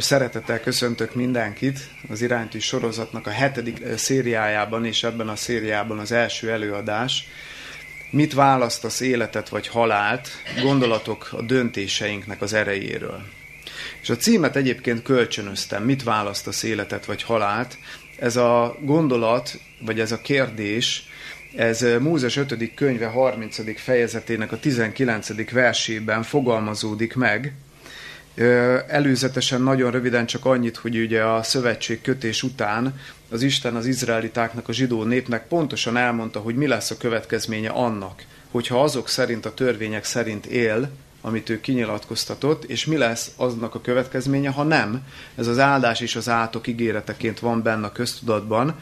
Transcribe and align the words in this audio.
Szeretettel 0.00 0.60
köszöntök 0.60 1.14
mindenkit 1.14 1.78
az 2.08 2.22
iránytű 2.22 2.58
sorozatnak 2.58 3.26
a 3.26 3.30
hetedik 3.30 3.80
eh, 3.80 3.96
szériájában, 3.96 4.84
és 4.84 5.02
ebben 5.02 5.28
a 5.28 5.36
szériában 5.36 5.98
az 5.98 6.12
első 6.12 6.50
előadás. 6.50 7.28
Mit 8.10 8.34
választasz 8.34 9.00
életet 9.00 9.48
vagy 9.48 9.68
halált? 9.68 10.28
Gondolatok 10.62 11.28
a 11.32 11.42
döntéseinknek 11.42 12.42
az 12.42 12.52
erejéről. 12.52 13.22
És 14.02 14.10
a 14.10 14.16
címet 14.16 14.56
egyébként 14.56 15.02
kölcsönöztem, 15.02 15.84
mit 15.84 16.02
választasz 16.02 16.62
életet 16.62 17.04
vagy 17.04 17.22
halált? 17.22 17.78
Ez 18.18 18.36
a 18.36 18.76
gondolat, 18.80 19.60
vagy 19.80 20.00
ez 20.00 20.12
a 20.12 20.20
kérdés, 20.20 21.08
ez 21.56 21.82
eh, 21.82 21.98
Mózes 22.00 22.36
5. 22.36 22.74
könyve 22.74 23.06
30. 23.06 23.80
fejezetének 23.80 24.52
a 24.52 24.58
19. 24.58 25.50
versében 25.50 26.22
fogalmazódik 26.22 27.14
meg, 27.14 27.52
Előzetesen 28.86 29.62
nagyon 29.62 29.90
röviden 29.90 30.26
csak 30.26 30.44
annyit, 30.44 30.76
hogy 30.76 30.98
ugye 30.98 31.22
a 31.22 31.42
szövetség 31.42 32.00
kötés 32.00 32.42
után 32.42 33.00
az 33.30 33.42
Isten 33.42 33.76
az 33.76 33.86
izraelitáknak, 33.86 34.68
a 34.68 34.72
zsidó 34.72 35.02
népnek 35.02 35.46
pontosan 35.48 35.96
elmondta, 35.96 36.40
hogy 36.40 36.54
mi 36.54 36.66
lesz 36.66 36.90
a 36.90 36.96
következménye 36.96 37.70
annak, 37.70 38.22
hogyha 38.50 38.82
azok 38.82 39.08
szerint, 39.08 39.46
a 39.46 39.54
törvények 39.54 40.04
szerint 40.04 40.46
él, 40.46 40.90
amit 41.20 41.48
ő 41.48 41.60
kinyilatkoztatott, 41.60 42.64
és 42.64 42.84
mi 42.84 42.96
lesz 42.96 43.30
aznak 43.36 43.74
a 43.74 43.80
következménye, 43.80 44.50
ha 44.50 44.62
nem. 44.62 45.06
Ez 45.34 45.46
az 45.46 45.58
áldás 45.58 46.00
és 46.00 46.16
az 46.16 46.28
átok 46.28 46.66
ígéreteként 46.66 47.38
van 47.38 47.62
benne 47.62 47.86
a 47.86 47.92
köztudatban, 47.92 48.78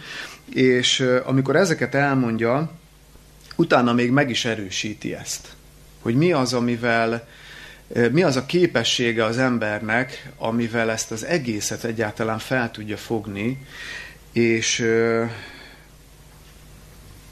és 0.55 1.07
amikor 1.25 1.57
ezeket 1.57 1.95
elmondja, 1.95 2.71
utána 3.57 3.93
még 3.93 4.11
meg 4.11 4.31
is 4.31 4.45
erősíti 4.45 5.15
ezt, 5.15 5.49
hogy 6.01 6.15
mi 6.15 6.33
az, 6.33 6.53
amivel 6.53 7.29
mi 8.13 8.23
az 8.23 8.37
a 8.37 8.47
képessége 8.47 9.25
az 9.25 9.39
embernek, 9.39 10.31
amivel 10.37 10.91
ezt 10.91 11.11
az 11.11 11.25
egészet 11.25 11.85
egyáltalán 11.85 12.39
fel 12.39 12.71
tudja 12.71 12.97
fogni, 12.97 13.67
és, 14.33 14.87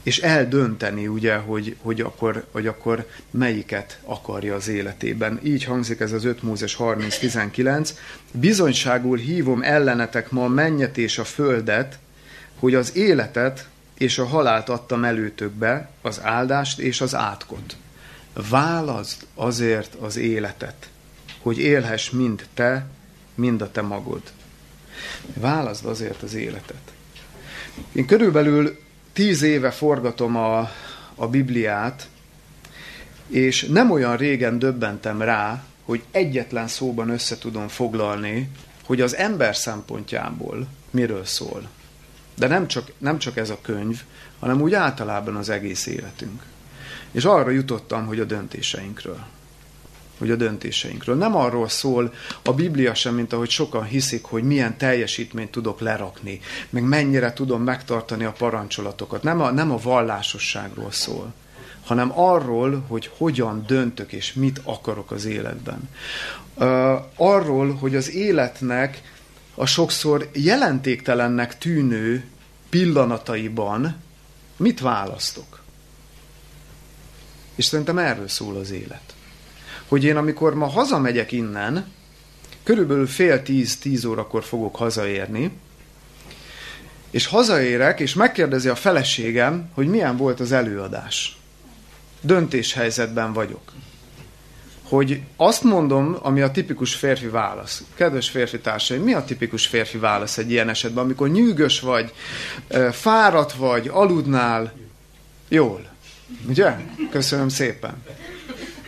és 0.03 0.17
eldönteni, 0.19 1.07
ugye, 1.07 1.35
hogy, 1.35 1.75
hogy, 1.81 2.01
akkor, 2.01 2.45
hogy 2.51 2.67
akkor 2.67 3.07
melyiket 3.31 3.99
akarja 4.03 4.55
az 4.55 4.67
életében. 4.67 5.39
Így 5.43 5.63
hangzik 5.63 5.99
ez 5.99 6.11
az 6.11 6.25
5 6.25 6.43
Mózes 6.43 6.75
30.19. 6.79 7.89
Bizonyságul 8.31 9.17
hívom 9.17 9.61
ellenetek 9.63 10.31
ma 10.31 10.43
a 10.43 10.47
mennyet 10.47 10.97
és 10.97 11.17
a 11.17 11.23
földet, 11.23 11.99
hogy 12.59 12.75
az 12.75 12.95
életet 12.95 13.67
és 13.97 14.17
a 14.17 14.25
halált 14.25 14.69
adtam 14.69 15.03
előtökbe, 15.03 15.89
az 16.01 16.19
áldást 16.23 16.79
és 16.79 17.01
az 17.01 17.15
átkot. 17.15 17.75
Válaszd 18.33 19.25
azért 19.35 19.93
az 19.93 20.17
életet, 20.17 20.89
hogy 21.41 21.59
élhess 21.59 22.09
mind 22.09 22.47
te, 22.53 22.85
mind 23.35 23.61
a 23.61 23.71
te 23.71 23.81
magod. 23.81 24.21
Válaszd 25.33 25.85
azért 25.85 26.23
az 26.23 26.33
életet. 26.33 26.81
Én 27.91 28.05
körülbelül 28.05 28.79
tíz 29.13 29.41
éve 29.41 29.71
forgatom 29.71 30.35
a, 30.35 30.71
a 31.15 31.27
Bibliát, 31.27 32.09
és 33.27 33.63
nem 33.63 33.91
olyan 33.91 34.17
régen 34.17 34.59
döbbentem 34.59 35.21
rá, 35.21 35.63
hogy 35.85 36.03
egyetlen 36.11 36.67
szóban 36.67 37.09
össze 37.09 37.37
tudom 37.37 37.67
foglalni, 37.67 38.49
hogy 38.83 39.01
az 39.01 39.15
ember 39.15 39.55
szempontjából 39.55 40.67
miről 40.89 41.25
szól. 41.25 41.69
De 42.35 42.47
nem 42.47 42.67
csak, 42.67 42.91
nem 42.97 43.17
csak 43.17 43.37
ez 43.37 43.49
a 43.49 43.57
könyv, 43.61 44.01
hanem 44.39 44.61
úgy 44.61 44.73
általában 44.73 45.35
az 45.35 45.49
egész 45.49 45.85
életünk. 45.85 46.43
És 47.11 47.25
arra 47.25 47.49
jutottam, 47.49 48.05
hogy 48.05 48.19
a 48.19 48.23
döntéseinkről. 48.23 49.19
Hogy 50.17 50.31
a 50.31 50.35
döntéseinkről. 50.35 51.15
Nem 51.15 51.35
arról 51.35 51.69
szól 51.69 52.13
a 52.43 52.53
Biblia 52.53 52.93
sem, 52.93 53.15
mint 53.15 53.33
ahogy 53.33 53.49
sokan 53.49 53.83
hiszik, 53.83 54.23
hogy 54.23 54.43
milyen 54.43 54.77
teljesítményt 54.77 55.51
tudok 55.51 55.79
lerakni, 55.79 56.39
meg 56.69 56.83
mennyire 56.83 57.33
tudom 57.33 57.63
megtartani 57.63 58.23
a 58.23 58.31
parancsolatokat. 58.31 59.23
Nem 59.23 59.41
a, 59.41 59.51
nem 59.51 59.71
a 59.71 59.77
vallásosságról 59.77 60.91
szól, 60.91 61.33
hanem 61.85 62.19
arról, 62.19 62.85
hogy 62.87 63.11
hogyan 63.17 63.63
döntök 63.67 64.11
és 64.11 64.33
mit 64.33 64.61
akarok 64.63 65.11
az 65.11 65.25
életben. 65.25 65.89
Arról, 67.15 67.73
hogy 67.73 67.95
az 67.95 68.11
életnek 68.11 69.01
a 69.55 69.65
sokszor 69.65 70.29
jelentéktelennek 70.33 71.57
tűnő 71.57 72.23
pillanataiban 72.69 73.95
mit 74.57 74.79
választok. 74.79 75.60
És 77.55 77.65
szerintem 77.65 77.97
erről 77.97 78.27
szól 78.27 78.57
az 78.57 78.71
élet. 78.71 79.13
Hogy 79.87 80.03
én 80.03 80.15
amikor 80.15 80.53
ma 80.53 80.65
hazamegyek 80.65 81.31
innen, 81.31 81.91
körülbelül 82.63 83.07
fél 83.07 83.43
tíz, 83.43 83.77
tíz 83.77 84.05
órakor 84.05 84.43
fogok 84.43 84.75
hazaérni, 84.75 85.51
és 87.11 87.25
hazaérek, 87.25 87.99
és 87.99 88.13
megkérdezi 88.13 88.69
a 88.69 88.75
feleségem, 88.75 89.69
hogy 89.73 89.87
milyen 89.87 90.17
volt 90.17 90.39
az 90.39 90.51
előadás. 90.51 91.37
Döntéshelyzetben 92.21 93.33
vagyok. 93.33 93.71
Hogy 94.83 95.21
azt 95.35 95.63
mondom, 95.63 96.17
ami 96.21 96.41
a 96.41 96.51
tipikus 96.51 96.95
férfi 96.95 97.27
válasz. 97.27 97.83
Kedves 97.95 98.29
férfi 98.29 98.59
társaim, 98.59 99.03
mi 99.03 99.13
a 99.13 99.23
tipikus 99.23 99.67
férfi 99.67 99.97
válasz 99.97 100.37
egy 100.37 100.51
ilyen 100.51 100.69
esetben, 100.69 101.03
amikor 101.03 101.29
nyűgös 101.29 101.79
vagy, 101.79 102.13
fáradt 102.91 103.53
vagy, 103.53 103.87
aludnál? 103.87 104.73
Jól. 105.47 105.90
Ugye? 106.47 106.75
Köszönöm 107.09 107.49
szépen. 107.49 108.03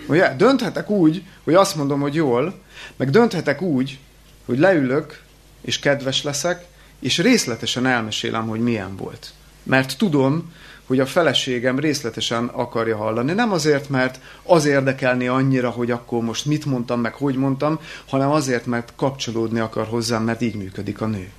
Ugye? 0.08 0.36
Dönthetek 0.36 0.90
úgy, 0.90 1.24
hogy 1.44 1.54
azt 1.54 1.76
mondom, 1.76 2.00
hogy 2.00 2.16
jól, 2.16 2.62
meg 2.96 3.10
dönthetek 3.10 3.62
úgy, 3.62 4.00
hogy 4.46 4.60
leülök, 4.60 5.22
és 5.62 5.80
kedves 5.80 6.24
leszek, 6.24 6.66
és 7.00 7.18
részletesen 7.18 7.86
elmesélem, 7.86 8.48
hogy 8.48 8.60
milyen 8.60 8.96
volt. 8.96 9.34
Mert 9.64 9.98
tudom, 9.98 10.54
hogy 10.88 11.00
a 11.00 11.06
feleségem 11.06 11.80
részletesen 11.80 12.46
akarja 12.46 12.98
hallani. 12.98 13.32
Nem 13.32 13.52
azért, 13.52 13.90
mert 13.90 14.20
az 14.44 14.66
érdekelni 14.66 15.28
annyira, 15.28 15.70
hogy 15.70 15.92
akkor 15.92 16.24
most 16.24 16.46
mit 16.46 16.66
mondtam, 16.66 17.00
meg 17.02 17.14
hogy 17.14 17.36
mondtam, 17.36 17.80
hanem 18.08 18.32
azért, 18.32 18.66
mert 18.66 18.94
kapcsolódni 18.96 19.60
akar 19.60 19.88
hozzám, 19.88 20.24
mert 20.24 20.42
így 20.42 20.56
működik 20.56 21.02
a 21.02 21.06
nő. 21.06 21.30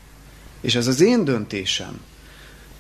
És 0.61 0.75
ez 0.75 0.87
az 0.87 1.01
én 1.01 1.25
döntésem, 1.25 2.01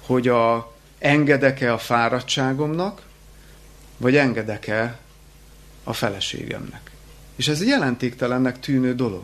hogy 0.07 0.29
a, 0.29 0.73
engedek-e 0.99 1.73
a 1.73 1.79
fáradtságomnak, 1.79 3.03
vagy 3.97 4.17
engedek-e 4.17 4.99
a 5.85 5.93
feleségemnek. 5.93 6.91
És 7.37 7.49
ez 7.49 7.61
egy 7.61 7.67
jelentéktelennek 7.67 8.61
tűnő 8.61 8.95
dolog. 8.95 9.23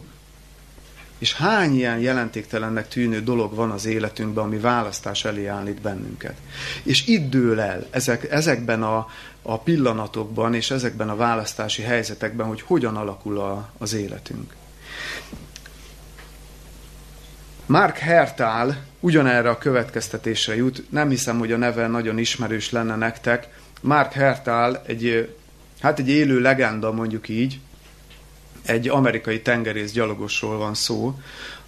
És 1.18 1.34
hány 1.34 1.74
ilyen 1.74 1.98
jelentéktelennek 1.98 2.88
tűnő 2.88 3.22
dolog 3.22 3.54
van 3.54 3.70
az 3.70 3.84
életünkben, 3.84 4.44
ami 4.44 4.58
választás 4.58 5.24
elé 5.24 5.46
állít 5.46 5.80
bennünket. 5.80 6.34
És 6.82 7.06
itt 7.06 7.30
dől 7.30 7.60
el 7.60 7.86
ezek, 7.90 8.30
ezekben 8.30 8.82
a, 8.82 9.08
a 9.42 9.58
pillanatokban 9.58 10.54
és 10.54 10.70
ezekben 10.70 11.08
a 11.08 11.16
választási 11.16 11.82
helyzetekben, 11.82 12.46
hogy 12.46 12.60
hogyan 12.60 12.96
alakul 12.96 13.40
a, 13.40 13.70
az 13.78 13.92
életünk. 13.92 14.54
Mark 17.66 17.96
Hertál 17.96 18.82
ugyanerre 19.00 19.48
a 19.48 19.58
következtetésre 19.58 20.56
jut, 20.56 20.90
nem 20.90 21.08
hiszem, 21.08 21.38
hogy 21.38 21.52
a 21.52 21.56
neve 21.56 21.86
nagyon 21.86 22.18
ismerős 22.18 22.70
lenne 22.70 22.96
nektek, 22.96 23.48
Mark 23.80 24.12
Hertál 24.12 24.82
egy, 24.86 25.34
hát 25.80 25.98
egy 25.98 26.08
élő 26.08 26.40
legenda 26.40 26.92
mondjuk 26.92 27.28
így, 27.28 27.58
egy 28.62 28.88
amerikai 28.88 29.42
tengerész 29.42 29.92
gyalogosról 29.92 30.56
van 30.56 30.74
szó, 30.74 31.18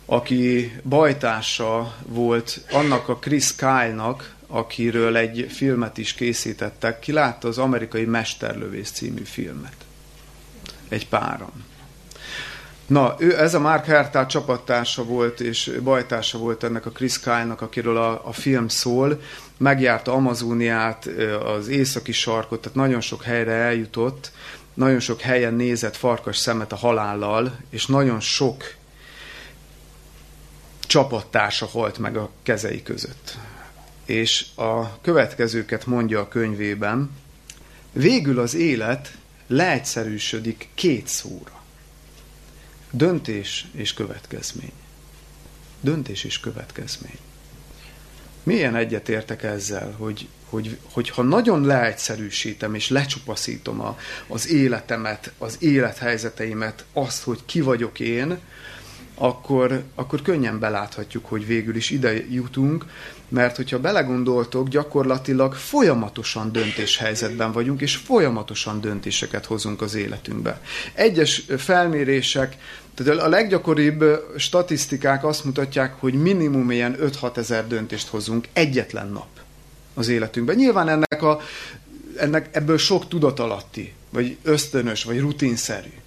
aki 0.06 0.72
bajtása 0.82 1.96
volt 2.06 2.60
annak 2.70 3.08
a 3.08 3.16
Chris 3.16 3.54
Kyle-nak, 3.54 4.34
akiről 4.46 5.16
egy 5.16 5.46
filmet 5.50 5.98
is 5.98 6.14
készítettek. 6.14 6.98
Ki 6.98 7.12
látta 7.12 7.48
az 7.48 7.58
amerikai 7.58 8.04
Mesterlövész 8.04 8.90
című 8.90 9.22
filmet? 9.22 9.74
Egy 10.88 11.08
páran. 11.08 11.71
Na, 12.86 13.14
ő, 13.18 13.38
ez 13.38 13.54
a 13.54 13.60
Mark 13.60 13.84
Hertál 13.84 14.26
csapattársa 14.26 15.04
volt, 15.04 15.40
és 15.40 15.72
bajtársa 15.82 16.38
volt 16.38 16.64
ennek 16.64 16.86
a 16.86 16.90
Chris 16.90 17.20
Kyle-nak, 17.20 17.60
akiről 17.60 17.96
a, 17.96 18.28
a 18.28 18.32
film 18.32 18.68
szól. 18.68 19.20
Megjárta 19.56 20.12
Amazóniát, 20.12 21.08
az 21.44 21.68
északi 21.68 22.12
sarkot, 22.12 22.60
tehát 22.60 22.76
nagyon 22.76 23.00
sok 23.00 23.22
helyre 23.22 23.52
eljutott, 23.52 24.32
nagyon 24.74 25.00
sok 25.00 25.20
helyen 25.20 25.54
nézett 25.54 25.96
farkas 25.96 26.36
szemet 26.36 26.72
a 26.72 26.76
halállal, 26.76 27.56
és 27.70 27.86
nagyon 27.86 28.20
sok 28.20 28.74
csapattársa 30.80 31.66
halt 31.66 31.98
meg 31.98 32.16
a 32.16 32.30
kezei 32.42 32.82
között. 32.82 33.36
És 34.04 34.46
a 34.56 35.00
következőket 35.00 35.86
mondja 35.86 36.20
a 36.20 36.28
könyvében, 36.28 37.10
végül 37.92 38.38
az 38.38 38.54
élet 38.54 39.12
leegyszerűsödik 39.46 40.68
két 40.74 41.06
szóra. 41.06 41.61
Döntés 42.94 43.66
és 43.72 43.94
következmény. 43.94 44.72
Döntés 45.80 46.24
és 46.24 46.40
következmény. 46.40 47.18
Milyen 48.42 48.76
egyetértek 48.76 49.42
ezzel, 49.42 49.94
hogy, 49.98 50.28
hogy, 50.48 50.78
hogy 50.92 51.10
ha 51.10 51.22
nagyon 51.22 51.64
leegyszerűsítem 51.64 52.74
és 52.74 52.88
lecsupaszítom 52.88 53.80
a, 53.80 53.98
az 54.26 54.48
életemet, 54.48 55.32
az 55.38 55.56
élethelyzeteimet, 55.60 56.84
azt, 56.92 57.22
hogy 57.22 57.40
ki 57.46 57.60
vagyok 57.60 58.00
én, 58.00 58.38
akkor, 59.22 59.82
akkor 59.94 60.22
könnyen 60.22 60.58
beláthatjuk, 60.58 61.26
hogy 61.26 61.46
végül 61.46 61.76
is 61.76 61.90
ide 61.90 62.26
jutunk, 62.30 62.86
mert 63.28 63.56
hogyha 63.56 63.80
belegondoltok, 63.80 64.68
gyakorlatilag 64.68 65.54
folyamatosan 65.54 66.52
döntéshelyzetben 66.52 67.52
vagyunk, 67.52 67.80
és 67.80 67.96
folyamatosan 67.96 68.80
döntéseket 68.80 69.46
hozunk 69.46 69.82
az 69.82 69.94
életünkbe. 69.94 70.60
Egyes 70.92 71.44
felmérések, 71.56 72.56
tehát 72.94 73.20
a 73.20 73.28
leggyakoribb 73.28 74.04
statisztikák 74.36 75.24
azt 75.24 75.44
mutatják, 75.44 75.94
hogy 76.00 76.14
minimum 76.14 76.70
ilyen 76.70 76.96
5-6 77.00 77.36
ezer 77.36 77.66
döntést 77.66 78.08
hozunk 78.08 78.48
egyetlen 78.52 79.08
nap 79.08 79.28
az 79.94 80.08
életünkben. 80.08 80.56
Nyilván 80.56 80.88
ennek, 80.88 81.22
a, 81.22 81.40
ennek 82.16 82.48
ebből 82.52 82.78
sok 82.78 83.08
tudatalatti, 83.08 83.92
vagy 84.10 84.36
ösztönös, 84.42 85.04
vagy 85.04 85.20
rutinszerű 85.20 86.01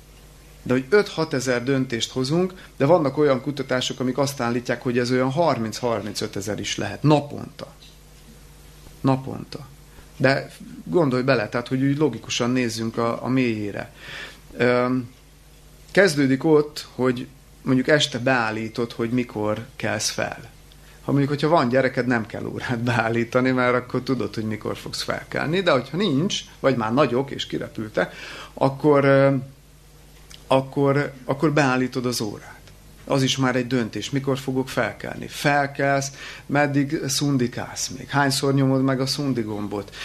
de 0.65 0.73
hogy 0.73 0.85
5-6 0.91 1.33
ezer 1.33 1.63
döntést 1.63 2.11
hozunk, 2.11 2.53
de 2.77 2.85
vannak 2.85 3.17
olyan 3.17 3.41
kutatások, 3.41 3.99
amik 3.99 4.17
azt 4.17 4.41
állítják, 4.41 4.81
hogy 4.81 4.97
ez 4.97 5.11
olyan 5.11 5.33
30-35 5.37 6.35
ezer 6.35 6.59
is 6.59 6.77
lehet 6.77 7.03
naponta. 7.03 7.73
Naponta. 9.01 9.67
De 10.17 10.51
gondolj 10.83 11.23
bele, 11.23 11.49
tehát 11.49 11.67
hogy 11.67 11.83
úgy 11.83 11.97
logikusan 11.97 12.49
nézzünk 12.49 12.97
a, 12.97 13.23
a 13.23 13.27
mélyére. 13.27 13.93
Kezdődik 15.91 16.43
ott, 16.43 16.87
hogy 16.95 17.27
mondjuk 17.61 17.87
este 17.87 18.19
beállítod, 18.19 18.91
hogy 18.91 19.09
mikor 19.09 19.65
kelsz 19.75 20.09
fel. 20.09 20.53
Ha 21.03 21.11
mondjuk, 21.11 21.29
hogyha 21.29 21.47
van 21.47 21.69
gyereked, 21.69 22.07
nem 22.07 22.25
kell 22.25 22.45
órát 22.45 22.79
beállítani, 22.79 23.51
mert 23.51 23.75
akkor 23.75 24.01
tudod, 24.01 24.35
hogy 24.35 24.43
mikor 24.43 24.77
fogsz 24.77 25.01
felkelni, 25.01 25.61
de 25.61 25.71
hogyha 25.71 25.97
nincs, 25.97 26.39
vagy 26.59 26.75
már 26.75 26.93
nagyok 26.93 27.31
és 27.31 27.47
kirepültek, 27.47 28.13
akkor 28.53 29.05
akkor, 30.47 31.13
akkor 31.25 31.53
beállítod 31.53 32.05
az 32.05 32.21
órát. 32.21 32.53
Az 33.07 33.23
is 33.23 33.37
már 33.37 33.55
egy 33.55 33.67
döntés, 33.67 34.09
mikor 34.09 34.37
fogok 34.37 34.69
felkelni. 34.69 35.27
Felkelsz, 35.27 36.11
meddig 36.45 36.99
szundikálsz 37.07 37.87
még. 37.87 38.09
Hányszor 38.09 38.53
nyomod 38.53 38.83
meg 38.83 38.99
a 38.99 39.05
szundigombot? 39.05 39.95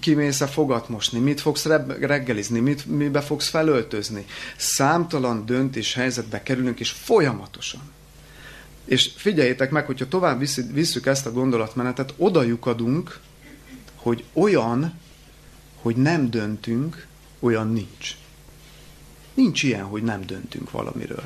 Kimész-e 0.00 0.46
fogat 0.46 0.88
mosni? 0.88 1.18
Mit 1.18 1.40
fogsz 1.40 1.66
reggelizni? 2.00 2.60
Mit, 2.60 2.86
mibe 2.86 3.20
fogsz 3.20 3.48
felöltözni? 3.48 4.26
Számtalan 4.56 5.46
döntés 5.46 5.94
helyzetbe 5.94 6.42
kerülünk, 6.42 6.80
és 6.80 6.90
folyamatosan. 6.90 7.80
És 8.84 9.10
figyeljétek 9.16 9.70
meg, 9.70 9.86
hogyha 9.86 10.08
tovább 10.08 10.42
visszük 10.72 11.06
ezt 11.06 11.26
a 11.26 11.32
gondolatmenetet, 11.32 12.14
oda 12.16 12.42
lyukadunk, 12.42 13.20
hogy 13.94 14.24
olyan, 14.32 14.98
hogy 15.82 15.96
nem 15.96 16.30
döntünk, 16.30 17.06
olyan 17.40 17.72
nincs. 17.72 18.16
Nincs 19.34 19.62
ilyen, 19.62 19.84
hogy 19.84 20.02
nem 20.02 20.20
döntünk 20.26 20.70
valamiről. 20.70 21.24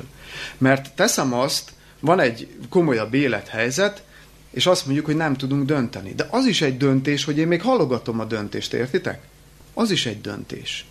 Mert 0.57 0.93
teszem 0.95 1.33
azt, 1.33 1.71
van 1.99 2.19
egy 2.19 2.47
komolyabb 2.69 3.13
élethelyzet, 3.13 4.03
és 4.51 4.65
azt 4.65 4.85
mondjuk, 4.85 5.05
hogy 5.05 5.15
nem 5.15 5.35
tudunk 5.35 5.65
dönteni. 5.65 6.13
De 6.13 6.27
az 6.31 6.45
is 6.45 6.61
egy 6.61 6.77
döntés, 6.77 7.23
hogy 7.23 7.37
én 7.37 7.47
még 7.47 7.61
halogatom 7.61 8.19
a 8.19 8.25
döntést, 8.25 8.73
értitek? 8.73 9.21
Az 9.73 9.91
is 9.91 10.05
egy 10.05 10.21
döntés. 10.21 10.85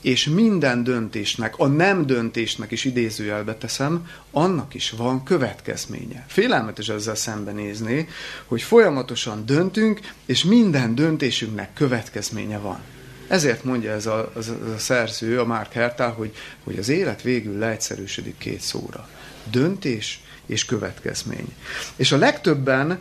És 0.00 0.26
minden 0.26 0.84
döntésnek, 0.84 1.58
a 1.58 1.66
nem 1.66 2.06
döntésnek 2.06 2.70
is 2.70 2.84
idézőjelbe 2.84 3.54
teszem, 3.54 4.08
annak 4.30 4.74
is 4.74 4.90
van 4.90 5.22
következménye. 5.24 6.24
Félelmetes 6.28 6.88
ezzel 6.88 7.14
szembenézni, 7.14 8.08
hogy 8.46 8.62
folyamatosan 8.62 9.46
döntünk, 9.46 10.00
és 10.26 10.44
minden 10.44 10.94
döntésünknek 10.94 11.72
következménye 11.72 12.58
van. 12.58 12.80
Ezért 13.28 13.64
mondja 13.64 13.92
ez 13.92 14.06
a, 14.06 14.30
az, 14.34 14.52
az 14.64 14.72
a 14.74 14.78
szerző, 14.78 15.40
a 15.40 15.44
Mark 15.44 15.72
Hertál, 15.72 16.12
hogy, 16.12 16.34
hogy 16.64 16.78
az 16.78 16.88
élet 16.88 17.22
végül 17.22 17.58
leegyszerűsödik 17.58 18.38
két 18.38 18.60
szóra. 18.60 19.08
Döntés 19.50 20.20
és 20.46 20.64
következmény. 20.64 21.54
És 21.96 22.12
a 22.12 22.16
legtöbben 22.16 22.98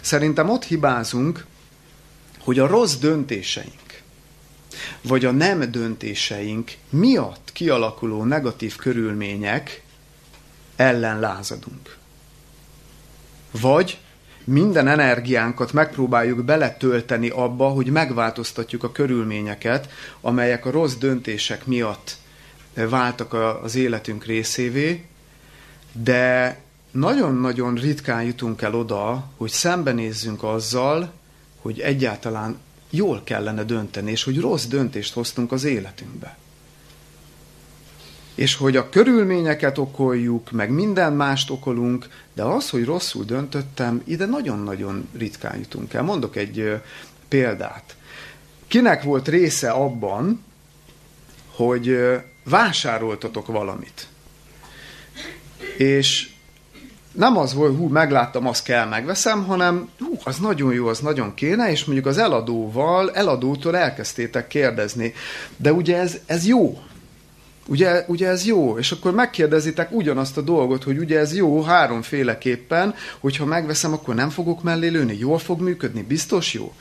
szerintem 0.00 0.50
ott 0.50 0.64
hibázunk, 0.64 1.46
hogy 2.38 2.58
a 2.58 2.66
rossz 2.66 2.94
döntéseink, 2.94 4.02
vagy 5.02 5.24
a 5.24 5.30
nem 5.30 5.70
döntéseink 5.70 6.72
miatt 6.90 7.50
kialakuló 7.52 8.24
negatív 8.24 8.76
körülmények 8.76 9.82
ellen 10.76 11.20
lázadunk. 11.20 11.96
Vagy 13.50 13.98
minden 14.48 14.88
energiánkat 14.88 15.72
megpróbáljuk 15.72 16.44
beletölteni 16.44 17.28
abba, 17.28 17.68
hogy 17.68 17.86
megváltoztatjuk 17.86 18.82
a 18.82 18.92
körülményeket, 18.92 19.88
amelyek 20.20 20.66
a 20.66 20.70
rossz 20.70 20.94
döntések 20.94 21.66
miatt 21.66 22.16
váltak 22.74 23.32
az 23.62 23.74
életünk 23.74 24.24
részévé, 24.24 25.04
de 25.92 26.58
nagyon-nagyon 26.90 27.74
ritkán 27.74 28.22
jutunk 28.22 28.62
el 28.62 28.74
oda, 28.74 29.30
hogy 29.36 29.50
szembenézzünk 29.50 30.42
azzal, 30.42 31.12
hogy 31.62 31.80
egyáltalán 31.80 32.58
jól 32.90 33.20
kellene 33.24 33.64
dönteni, 33.64 34.10
és 34.10 34.24
hogy 34.24 34.40
rossz 34.40 34.64
döntést 34.64 35.14
hoztunk 35.14 35.52
az 35.52 35.64
életünkbe 35.64 36.36
és 38.38 38.54
hogy 38.54 38.76
a 38.76 38.88
körülményeket 38.88 39.78
okoljuk, 39.78 40.50
meg 40.50 40.70
minden 40.70 41.12
mást 41.12 41.50
okolunk, 41.50 42.08
de 42.34 42.42
az, 42.42 42.70
hogy 42.70 42.84
rosszul 42.84 43.24
döntöttem, 43.24 44.02
ide 44.04 44.26
nagyon-nagyon 44.26 45.08
ritkán 45.16 45.58
jutunk 45.58 45.94
el. 45.94 46.02
Mondok 46.02 46.36
egy 46.36 46.80
példát. 47.28 47.96
Kinek 48.68 49.02
volt 49.02 49.28
része 49.28 49.70
abban, 49.70 50.44
hogy 51.54 51.98
vásároltatok 52.44 53.46
valamit? 53.46 54.08
És 55.76 56.30
nem 57.12 57.36
az 57.36 57.54
volt, 57.54 57.76
hú, 57.76 57.88
megláttam, 57.88 58.46
azt 58.46 58.64
kell, 58.64 58.86
megveszem, 58.86 59.44
hanem 59.44 59.88
hú, 59.98 60.18
az 60.24 60.38
nagyon 60.38 60.72
jó, 60.72 60.86
az 60.86 60.98
nagyon 60.98 61.34
kéne, 61.34 61.70
és 61.70 61.84
mondjuk 61.84 62.06
az 62.06 62.18
eladóval, 62.18 63.12
eladótól 63.12 63.76
elkezdtétek 63.76 64.46
kérdezni. 64.46 65.14
De 65.56 65.72
ugye 65.72 65.96
ez, 65.96 66.18
ez 66.26 66.46
jó, 66.46 66.78
Ugye, 67.70 68.04
ugye 68.06 68.28
ez 68.28 68.46
jó? 68.46 68.78
És 68.78 68.92
akkor 68.92 69.12
megkérdezitek 69.12 69.92
ugyanazt 69.92 70.36
a 70.36 70.40
dolgot, 70.40 70.82
hogy 70.82 70.98
ugye 70.98 71.18
ez 71.18 71.34
jó 71.34 71.62
háromféleképpen, 71.62 72.94
hogyha 73.18 73.44
megveszem, 73.44 73.92
akkor 73.92 74.14
nem 74.14 74.30
fogok 74.30 74.62
mellé 74.62 74.88
lőni, 74.88 75.16
jól 75.18 75.38
fog 75.38 75.60
működni, 75.60 76.02
biztos 76.02 76.54
jó? 76.54 76.72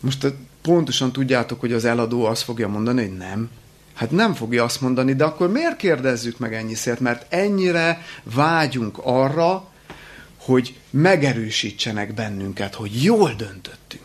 Most 0.00 0.34
pontosan 0.62 1.12
tudjátok, 1.12 1.60
hogy 1.60 1.72
az 1.72 1.84
eladó 1.84 2.24
azt 2.24 2.42
fogja 2.42 2.68
mondani, 2.68 3.02
hogy 3.02 3.16
nem. 3.16 3.50
Hát 3.94 4.10
nem 4.10 4.34
fogja 4.34 4.64
azt 4.64 4.80
mondani, 4.80 5.14
de 5.14 5.24
akkor 5.24 5.50
miért 5.50 5.76
kérdezzük 5.76 6.38
meg 6.38 6.54
ennyiszért? 6.54 7.00
Mert 7.00 7.32
ennyire 7.32 8.02
vágyunk 8.22 8.98
arra, 9.02 9.68
hogy 10.36 10.78
megerősítsenek 10.90 12.14
bennünket, 12.14 12.74
hogy 12.74 13.02
jól 13.02 13.34
döntöttünk. 13.36 14.03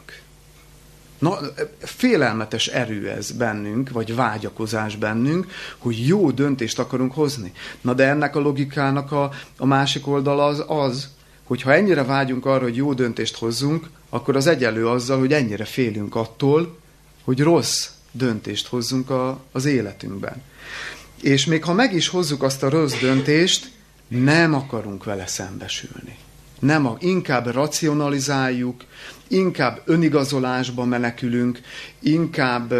Na, 1.19 1.37
félelmetes 1.79 2.67
erő 2.67 3.09
ez 3.09 3.31
bennünk, 3.31 3.89
vagy 3.89 4.15
vágyakozás 4.15 4.95
bennünk, 4.95 5.47
hogy 5.77 6.07
jó 6.07 6.31
döntést 6.31 6.79
akarunk 6.79 7.13
hozni. 7.13 7.51
Na 7.81 7.93
de 7.93 8.07
ennek 8.07 8.35
a 8.35 8.39
logikának 8.39 9.11
a, 9.11 9.31
a 9.57 9.65
másik 9.65 10.07
oldala 10.07 10.45
az 10.45 10.63
az, 10.67 11.09
hogy 11.43 11.61
ha 11.61 11.73
ennyire 11.73 12.03
vágyunk 12.03 12.45
arra, 12.45 12.63
hogy 12.63 12.75
jó 12.75 12.93
döntést 12.93 13.37
hozzunk, 13.37 13.89
akkor 14.09 14.35
az 14.35 14.47
egyelő 14.47 14.87
azzal, 14.87 15.19
hogy 15.19 15.33
ennyire 15.33 15.65
félünk 15.65 16.15
attól, 16.15 16.77
hogy 17.23 17.39
rossz 17.39 17.89
döntést 18.11 18.67
hozzunk 18.67 19.09
a, 19.09 19.39
az 19.51 19.65
életünkben. 19.65 20.43
És 21.21 21.45
még 21.45 21.63
ha 21.63 21.73
meg 21.73 21.93
is 21.93 22.07
hozzuk 22.07 22.43
azt 22.43 22.63
a 22.63 22.69
rossz 22.69 22.99
döntést, 22.99 23.71
nem 24.07 24.53
akarunk 24.53 25.03
vele 25.03 25.27
szembesülni. 25.27 26.17
Nem, 26.59 26.85
a, 26.85 26.97
inkább 26.99 27.47
racionalizáljuk, 27.47 28.85
inkább 29.27 29.81
önigazolásba 29.85 30.85
menekülünk, 30.85 31.61
inkább 31.99 32.71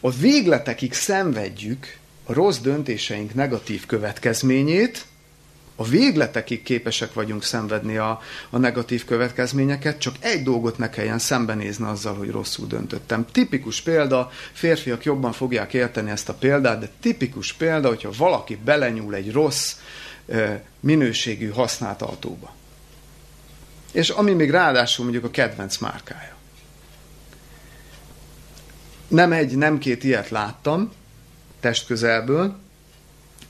a 0.00 0.10
végletekig 0.10 0.92
szenvedjük 0.92 1.96
a 2.24 2.32
rossz 2.32 2.58
döntéseink 2.58 3.34
negatív 3.34 3.86
következményét, 3.86 5.06
a 5.76 5.84
végletekig 5.84 6.62
képesek 6.62 7.12
vagyunk 7.12 7.42
szenvedni 7.42 7.96
a, 7.96 8.20
a 8.50 8.58
negatív 8.58 9.04
következményeket, 9.04 9.98
csak 9.98 10.14
egy 10.20 10.42
dolgot 10.42 10.78
ne 10.78 10.90
kelljen 10.90 11.18
szembenézni 11.18 11.84
azzal, 11.84 12.14
hogy 12.14 12.30
rosszul 12.30 12.66
döntöttem. 12.66 13.26
Tipikus 13.32 13.80
példa, 13.80 14.30
férfiak 14.52 15.04
jobban 15.04 15.32
fogják 15.32 15.74
érteni 15.74 16.10
ezt 16.10 16.28
a 16.28 16.34
példát, 16.34 16.78
de 16.78 16.90
tipikus 17.00 17.52
példa, 17.52 17.88
hogyha 17.88 18.10
valaki 18.16 18.58
belenyúl 18.64 19.14
egy 19.14 19.32
rossz 19.32 19.76
minőségű 20.80 21.48
használt 21.48 22.02
autóba 22.02 22.54
és 23.92 24.08
ami 24.08 24.32
még 24.32 24.50
ráadásul 24.50 25.04
mondjuk 25.04 25.24
a 25.24 25.30
kedvenc 25.30 25.78
márkája. 25.78 26.34
Nem 29.08 29.32
egy, 29.32 29.56
nem 29.56 29.78
két 29.78 30.04
ilyet 30.04 30.28
láttam 30.28 30.92
testközelből, 31.60 32.56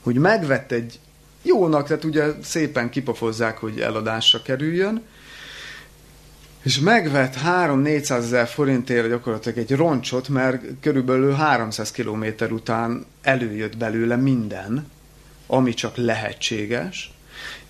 hogy 0.01 0.15
megvett 0.15 0.71
egy 0.71 0.99
jónak, 1.41 1.87
tehát 1.87 2.03
ugye 2.03 2.25
szépen 2.41 2.89
kipofozzák, 2.89 3.57
hogy 3.57 3.79
eladásra 3.79 4.41
kerüljön, 4.41 5.01
és 6.63 6.79
megvett 6.79 7.35
3-400 7.45 8.09
ezer 8.11 8.47
forintért 8.47 9.09
gyakorlatilag 9.09 9.57
egy 9.57 9.75
roncsot, 9.75 10.29
mert 10.29 10.63
körülbelül 10.81 11.33
300 11.33 11.91
kilométer 11.91 12.51
után 12.51 13.05
előjött 13.21 13.77
belőle 13.77 14.15
minden, 14.15 14.91
ami 15.47 15.73
csak 15.73 15.95
lehetséges, 15.95 17.13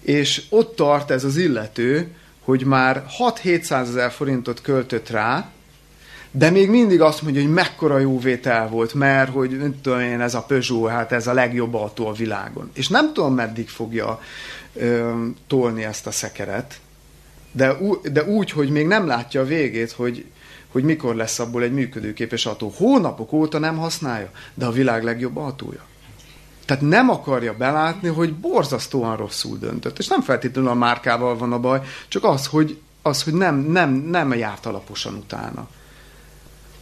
és 0.02 0.44
ott 0.50 0.76
tart 0.76 1.12
ez 1.12 1.24
az 1.24 1.38
illető, 1.38 2.16
hogy 2.44 2.66
már 2.66 3.06
6-700 3.20 3.72
ezer 3.72 4.12
forintot 4.12 4.62
költött 4.62 5.10
rá, 5.10 5.50
de 6.32 6.50
még 6.50 6.70
mindig 6.70 7.02
azt 7.02 7.22
mondja, 7.22 7.42
hogy 7.42 7.52
mekkora 7.52 8.00
jó 8.00 8.20
vétel 8.20 8.68
volt, 8.68 8.94
mert 8.94 9.32
hogy 9.32 9.58
nem 9.58 9.82
tudom 9.82 10.00
én, 10.00 10.22
ez 10.22 10.34
a 10.34 10.44
Peugeot, 10.44 10.90
hát 10.90 11.12
ez 11.12 11.28
a 11.28 11.34
legjobb 11.34 11.74
autó 11.74 12.08
a 12.08 12.14
világon. 12.14 12.70
És 12.74 12.88
nem 12.88 13.14
tudom, 13.14 13.34
meddig 13.34 13.70
fogja 13.70 14.22
ö, 14.74 15.12
tolni 15.48 15.84
ezt 15.84 16.08
a 16.08 16.12
szekeret, 16.12 16.80
de, 17.52 17.78
de 18.12 18.24
úgy, 18.24 18.52
hogy 18.52 18.70
még 18.70 18.88
nem 18.88 19.08
látja 19.08 19.42
a 19.42 19.46
végét, 19.46 19.92
hogy, 19.92 20.26
hogy 20.72 20.84
mikor 20.84 21.16
lesz 21.16 21.40
abból 21.40 21.64
egy 21.64 21.74
működőképes 21.74 22.46
autó. 22.46 22.74
Hónapok 22.78 23.34
óta 23.34 23.60
nem 23.60 23.78
használja, 23.78 24.30
de 24.54 24.66
a 24.66 24.72
világ 24.72 25.04
legjobb 25.04 25.38
autója. 25.38 25.86
Tehát 26.66 26.84
nem 26.84 27.10
akarja 27.10 27.54
belátni, 27.54 28.08
hogy 28.08 28.34
borzasztóan 28.34 29.18
rosszul 29.18 29.58
döntött. 29.58 30.00
És 30.00 30.08
nem 30.08 30.22
feltétlenül 30.22 30.70
a 30.70 30.74
márkával 30.74 31.38
van 31.38 31.54
a 31.54 31.60
baj, 31.60 31.82
csak 32.08 32.24
az, 32.24 32.48
hogy, 32.48 32.80
az, 33.02 33.24
hogy 33.24 33.34
nem, 33.34 33.56
nem, 33.56 33.92
nem 33.92 34.34
járt 34.34 34.66
alaposan 34.66 35.14
utána. 35.16 35.68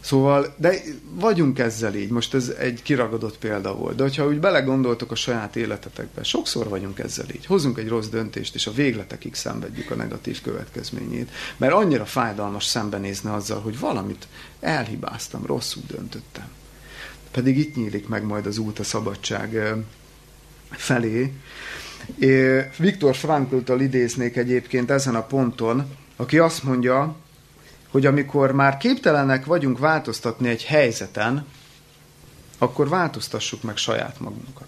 Szóval, 0.02 0.54
de 0.56 0.74
vagyunk 1.14 1.58
ezzel 1.58 1.94
így, 1.94 2.10
most 2.10 2.34
ez 2.34 2.48
egy 2.48 2.82
kiragadott 2.82 3.38
példa 3.38 3.74
volt, 3.74 3.96
de 3.96 4.02
hogyha 4.02 4.26
úgy 4.26 4.40
belegondoltok 4.40 5.10
a 5.10 5.14
saját 5.14 5.56
életetekbe, 5.56 6.22
sokszor 6.22 6.68
vagyunk 6.68 6.98
ezzel 6.98 7.26
így. 7.34 7.46
Hozunk 7.46 7.78
egy 7.78 7.88
rossz 7.88 8.06
döntést, 8.06 8.54
és 8.54 8.66
a 8.66 8.72
végletekig 8.72 9.34
szenvedjük 9.34 9.90
a 9.90 9.94
negatív 9.94 10.40
következményét, 10.40 11.30
mert 11.56 11.72
annyira 11.72 12.04
fájdalmas 12.04 12.64
szembenézni 12.64 13.30
azzal, 13.30 13.60
hogy 13.60 13.78
valamit 13.78 14.26
elhibáztam, 14.60 15.46
rosszul 15.46 15.82
döntöttem. 15.86 16.48
Pedig 17.32 17.58
itt 17.58 17.76
nyílik 17.76 18.08
meg 18.08 18.24
majd 18.24 18.46
az 18.46 18.58
út 18.58 18.78
a 18.78 18.84
szabadság 18.84 19.74
felé. 20.70 21.32
Viktor 22.78 23.16
Frankl-tól 23.16 23.80
idéznék 23.80 24.36
egyébként 24.36 24.90
ezen 24.90 25.14
a 25.14 25.22
ponton, 25.22 25.96
aki 26.16 26.38
azt 26.38 26.62
mondja, 26.62 27.16
hogy 27.90 28.06
amikor 28.06 28.52
már 28.52 28.76
képtelenek 28.76 29.44
vagyunk 29.44 29.78
változtatni 29.78 30.48
egy 30.48 30.64
helyzeten, 30.64 31.46
akkor 32.58 32.88
változtassuk 32.88 33.62
meg 33.62 33.76
saját 33.76 34.20
magunkat. 34.20 34.66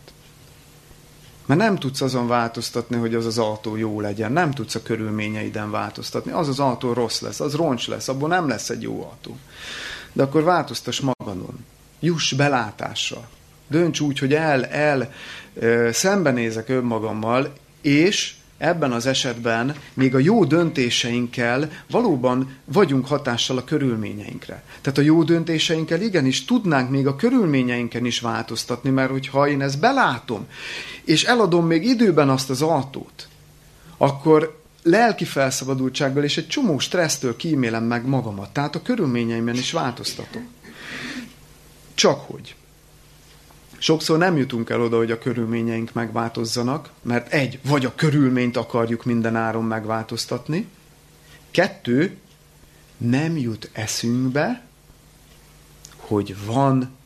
Mert 1.46 1.60
nem 1.60 1.78
tudsz 1.78 2.00
azon 2.00 2.28
változtatni, 2.28 2.96
hogy 2.96 3.14
az 3.14 3.26
az 3.26 3.38
autó 3.38 3.76
jó 3.76 4.00
legyen, 4.00 4.32
nem 4.32 4.50
tudsz 4.50 4.74
a 4.74 4.82
körülményeiden 4.82 5.70
változtatni. 5.70 6.32
Az 6.32 6.48
az 6.48 6.60
autó 6.60 6.92
rossz 6.92 7.20
lesz, 7.20 7.40
az 7.40 7.54
roncs 7.54 7.88
lesz, 7.88 8.08
abból 8.08 8.28
nem 8.28 8.48
lesz 8.48 8.70
egy 8.70 8.82
jó 8.82 9.02
autó. 9.02 9.36
De 10.12 10.22
akkor 10.22 10.42
változtass 10.42 11.00
magadon. 11.00 11.64
Juss 12.04 12.32
belátásra. 12.32 13.28
Dönts 13.68 14.00
úgy, 14.00 14.18
hogy 14.18 14.34
el, 14.34 14.64
el 14.64 15.12
szembenézek 15.92 16.68
önmagammal, 16.68 17.52
és 17.82 18.34
ebben 18.58 18.92
az 18.92 19.06
esetben 19.06 19.74
még 19.94 20.14
a 20.14 20.18
jó 20.18 20.44
döntéseinkkel 20.44 21.70
valóban 21.90 22.56
vagyunk 22.64 23.06
hatással 23.06 23.56
a 23.56 23.64
körülményeinkre. 23.64 24.62
Tehát 24.80 24.98
a 24.98 25.02
jó 25.02 25.22
döntéseinkkel 25.22 26.00
igenis 26.00 26.44
tudnánk 26.44 26.90
még 26.90 27.06
a 27.06 27.16
körülményeinken 27.16 28.04
is 28.04 28.20
változtatni, 28.20 28.90
mert 28.90 29.10
hogyha 29.10 29.48
én 29.48 29.62
ezt 29.62 29.80
belátom, 29.80 30.46
és 31.04 31.24
eladom 31.24 31.66
még 31.66 31.84
időben 31.84 32.28
azt 32.28 32.50
az 32.50 32.62
autót, 32.62 33.28
akkor 33.96 34.62
lelki 34.82 35.24
felszabadultsággal 35.24 36.24
és 36.24 36.36
egy 36.36 36.48
csomó 36.48 36.78
stressztől 36.78 37.36
kímélem 37.36 37.84
meg 37.84 38.06
magamat. 38.06 38.50
Tehát 38.50 38.74
a 38.74 38.82
körülményeimben 38.82 39.54
is 39.54 39.72
változtatok. 39.72 40.42
Csak 41.94 42.20
hogy 42.20 42.54
Sokszor 43.84 44.18
nem 44.18 44.36
jutunk 44.36 44.70
el 44.70 44.80
oda, 44.80 44.96
hogy 44.96 45.10
a 45.10 45.18
körülményeink 45.18 45.92
megváltozzanak, 45.92 46.90
mert 47.02 47.32
egy, 47.32 47.58
vagy 47.64 47.84
a 47.84 47.94
körülményt 47.94 48.56
akarjuk 48.56 49.04
minden 49.04 49.36
áron 49.36 49.64
megváltoztatni, 49.64 50.68
kettő, 51.50 52.16
nem 52.96 53.36
jut 53.36 53.70
eszünkbe, 53.72 54.66
hogy 55.96 56.44
van 56.44 56.96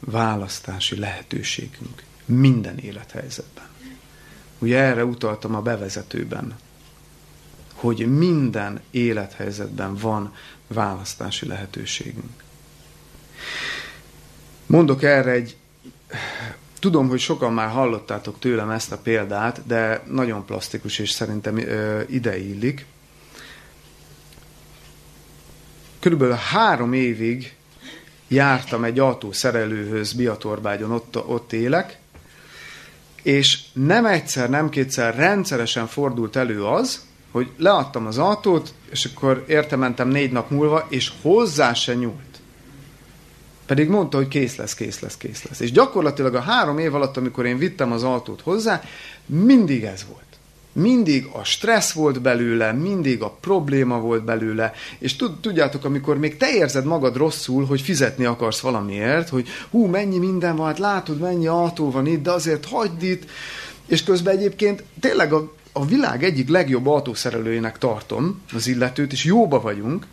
választási 0.00 0.98
lehetőségünk 0.98 2.02
minden 2.24 2.78
élethelyzetben. 2.78 3.66
Ugye 4.58 4.78
erre 4.78 5.04
utaltam 5.04 5.54
a 5.54 5.62
bevezetőben, 5.62 6.56
hogy 7.74 8.16
minden 8.18 8.80
élethelyzetben 8.90 9.94
van 9.94 10.34
választási 10.66 11.46
lehetőségünk. 11.46 12.42
Mondok 14.68 15.02
erre 15.02 15.30
egy 15.30 15.56
Tudom, 16.78 17.08
hogy 17.08 17.18
sokan 17.18 17.52
már 17.52 17.68
hallottátok 17.68 18.38
tőlem 18.38 18.70
ezt 18.70 18.92
a 18.92 18.98
példát, 18.98 19.66
de 19.66 20.02
nagyon 20.10 20.44
plastikus 20.44 20.98
és 20.98 21.10
szerintem 21.10 21.56
ö. 21.56 22.00
Körülbelül 26.00 26.34
három 26.34 26.92
évig 26.92 27.54
jártam 28.28 28.84
egy 28.84 28.98
autószerelőhöz 28.98 30.12
Biatorbágyon, 30.12 30.90
ott, 30.90 31.16
ott 31.26 31.52
élek, 31.52 31.98
és 33.22 33.60
nem 33.72 34.06
egyszer, 34.06 34.50
nem 34.50 34.68
kétszer 34.68 35.16
rendszeresen 35.16 35.86
fordult 35.86 36.36
elő 36.36 36.64
az, 36.64 37.06
hogy 37.30 37.50
leadtam 37.56 38.06
az 38.06 38.18
autót, 38.18 38.74
és 38.90 39.04
akkor 39.04 39.44
értementem 39.48 40.08
négy 40.08 40.32
nap 40.32 40.50
múlva, 40.50 40.86
és 40.88 41.12
hozzá 41.22 41.74
se 41.74 41.94
nyúlt. 41.94 42.27
Pedig 43.68 43.88
mondta, 43.88 44.16
hogy 44.16 44.28
kész 44.28 44.56
lesz, 44.56 44.74
kész 44.74 45.00
lesz, 45.00 45.16
kész 45.16 45.42
lesz. 45.42 45.60
És 45.60 45.72
gyakorlatilag 45.72 46.34
a 46.34 46.40
három 46.40 46.78
év 46.78 46.94
alatt, 46.94 47.16
amikor 47.16 47.46
én 47.46 47.58
vittem 47.58 47.92
az 47.92 48.02
autót 48.02 48.40
hozzá, 48.40 48.82
mindig 49.26 49.84
ez 49.84 50.04
volt. 50.10 50.22
Mindig 50.72 51.28
a 51.32 51.44
stressz 51.44 51.92
volt 51.92 52.20
belőle, 52.20 52.72
mindig 52.72 53.22
a 53.22 53.36
probléma 53.40 54.00
volt 54.00 54.24
belőle, 54.24 54.72
és 54.98 55.16
tudjátok, 55.40 55.84
amikor 55.84 56.18
még 56.18 56.36
te 56.36 56.52
érzed 56.52 56.84
magad 56.84 57.16
rosszul, 57.16 57.66
hogy 57.66 57.80
fizetni 57.80 58.24
akarsz 58.24 58.60
valamiért, 58.60 59.28
hogy 59.28 59.48
hú, 59.70 59.86
mennyi 59.86 60.18
minden 60.18 60.56
van, 60.56 60.66
hát 60.66 60.78
látod, 60.78 61.18
mennyi 61.18 61.46
autó 61.46 61.90
van 61.90 62.06
itt, 62.06 62.22
de 62.22 62.30
azért 62.30 62.64
hagyd 62.64 63.02
itt, 63.02 63.30
és 63.86 64.04
közben 64.04 64.36
egyébként 64.36 64.84
tényleg 65.00 65.32
a, 65.32 65.52
a 65.72 65.86
világ 65.86 66.24
egyik 66.24 66.48
legjobb 66.48 66.86
autószerelőjének 66.86 67.78
tartom 67.78 68.42
az 68.52 68.66
illetőt, 68.66 69.12
és 69.12 69.24
jóba 69.24 69.60
vagyunk, 69.60 70.06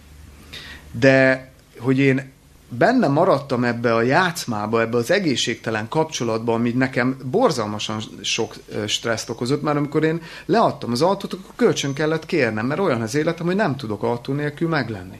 de 0.91 1.49
hogy 1.79 1.99
én 1.99 2.33
benne 2.69 3.07
maradtam 3.07 3.63
ebbe 3.63 3.95
a 3.95 4.01
játszmába, 4.01 4.81
ebbe 4.81 4.97
az 4.97 5.11
egészségtelen 5.11 5.87
kapcsolatba, 5.87 6.53
ami 6.53 6.71
nekem 6.71 7.17
borzalmasan 7.23 8.01
sok 8.21 8.55
stresszt 8.87 9.29
okozott, 9.29 9.61
mert 9.61 9.77
amikor 9.77 10.03
én 10.03 10.21
leadtam 10.45 10.91
az 10.91 11.01
autót, 11.01 11.33
akkor 11.33 11.55
kölcsön 11.55 11.93
kellett 11.93 12.25
kérnem, 12.25 12.65
mert 12.65 12.79
olyan 12.79 13.01
az 13.01 13.15
életem, 13.15 13.45
hogy 13.45 13.55
nem 13.55 13.75
tudok 13.75 14.03
autó 14.03 14.33
nélkül 14.33 14.69
meglenni. 14.69 15.19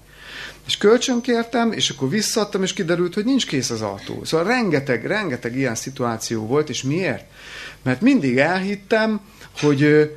És 0.66 0.78
kölcsön 0.78 1.22
kértem, 1.22 1.72
és 1.72 1.90
akkor 1.90 2.10
visszaadtam, 2.10 2.64
és 2.64 2.74
kiderült, 2.74 3.14
hogy 3.14 3.26
nincs 3.26 3.48
kész 3.48 3.70
az 3.70 3.82
autó. 3.82 4.24
Szóval 4.24 4.48
rengeteg, 4.48 5.06
rengeteg 5.06 5.56
ilyen 5.56 5.76
szituáció 5.76 6.46
volt, 6.46 6.70
és 6.70 6.84
miért? 6.84 7.26
Mert 7.82 8.02
mindig 8.02 8.38
elhittem, 8.38 9.20
hogy, 9.60 10.12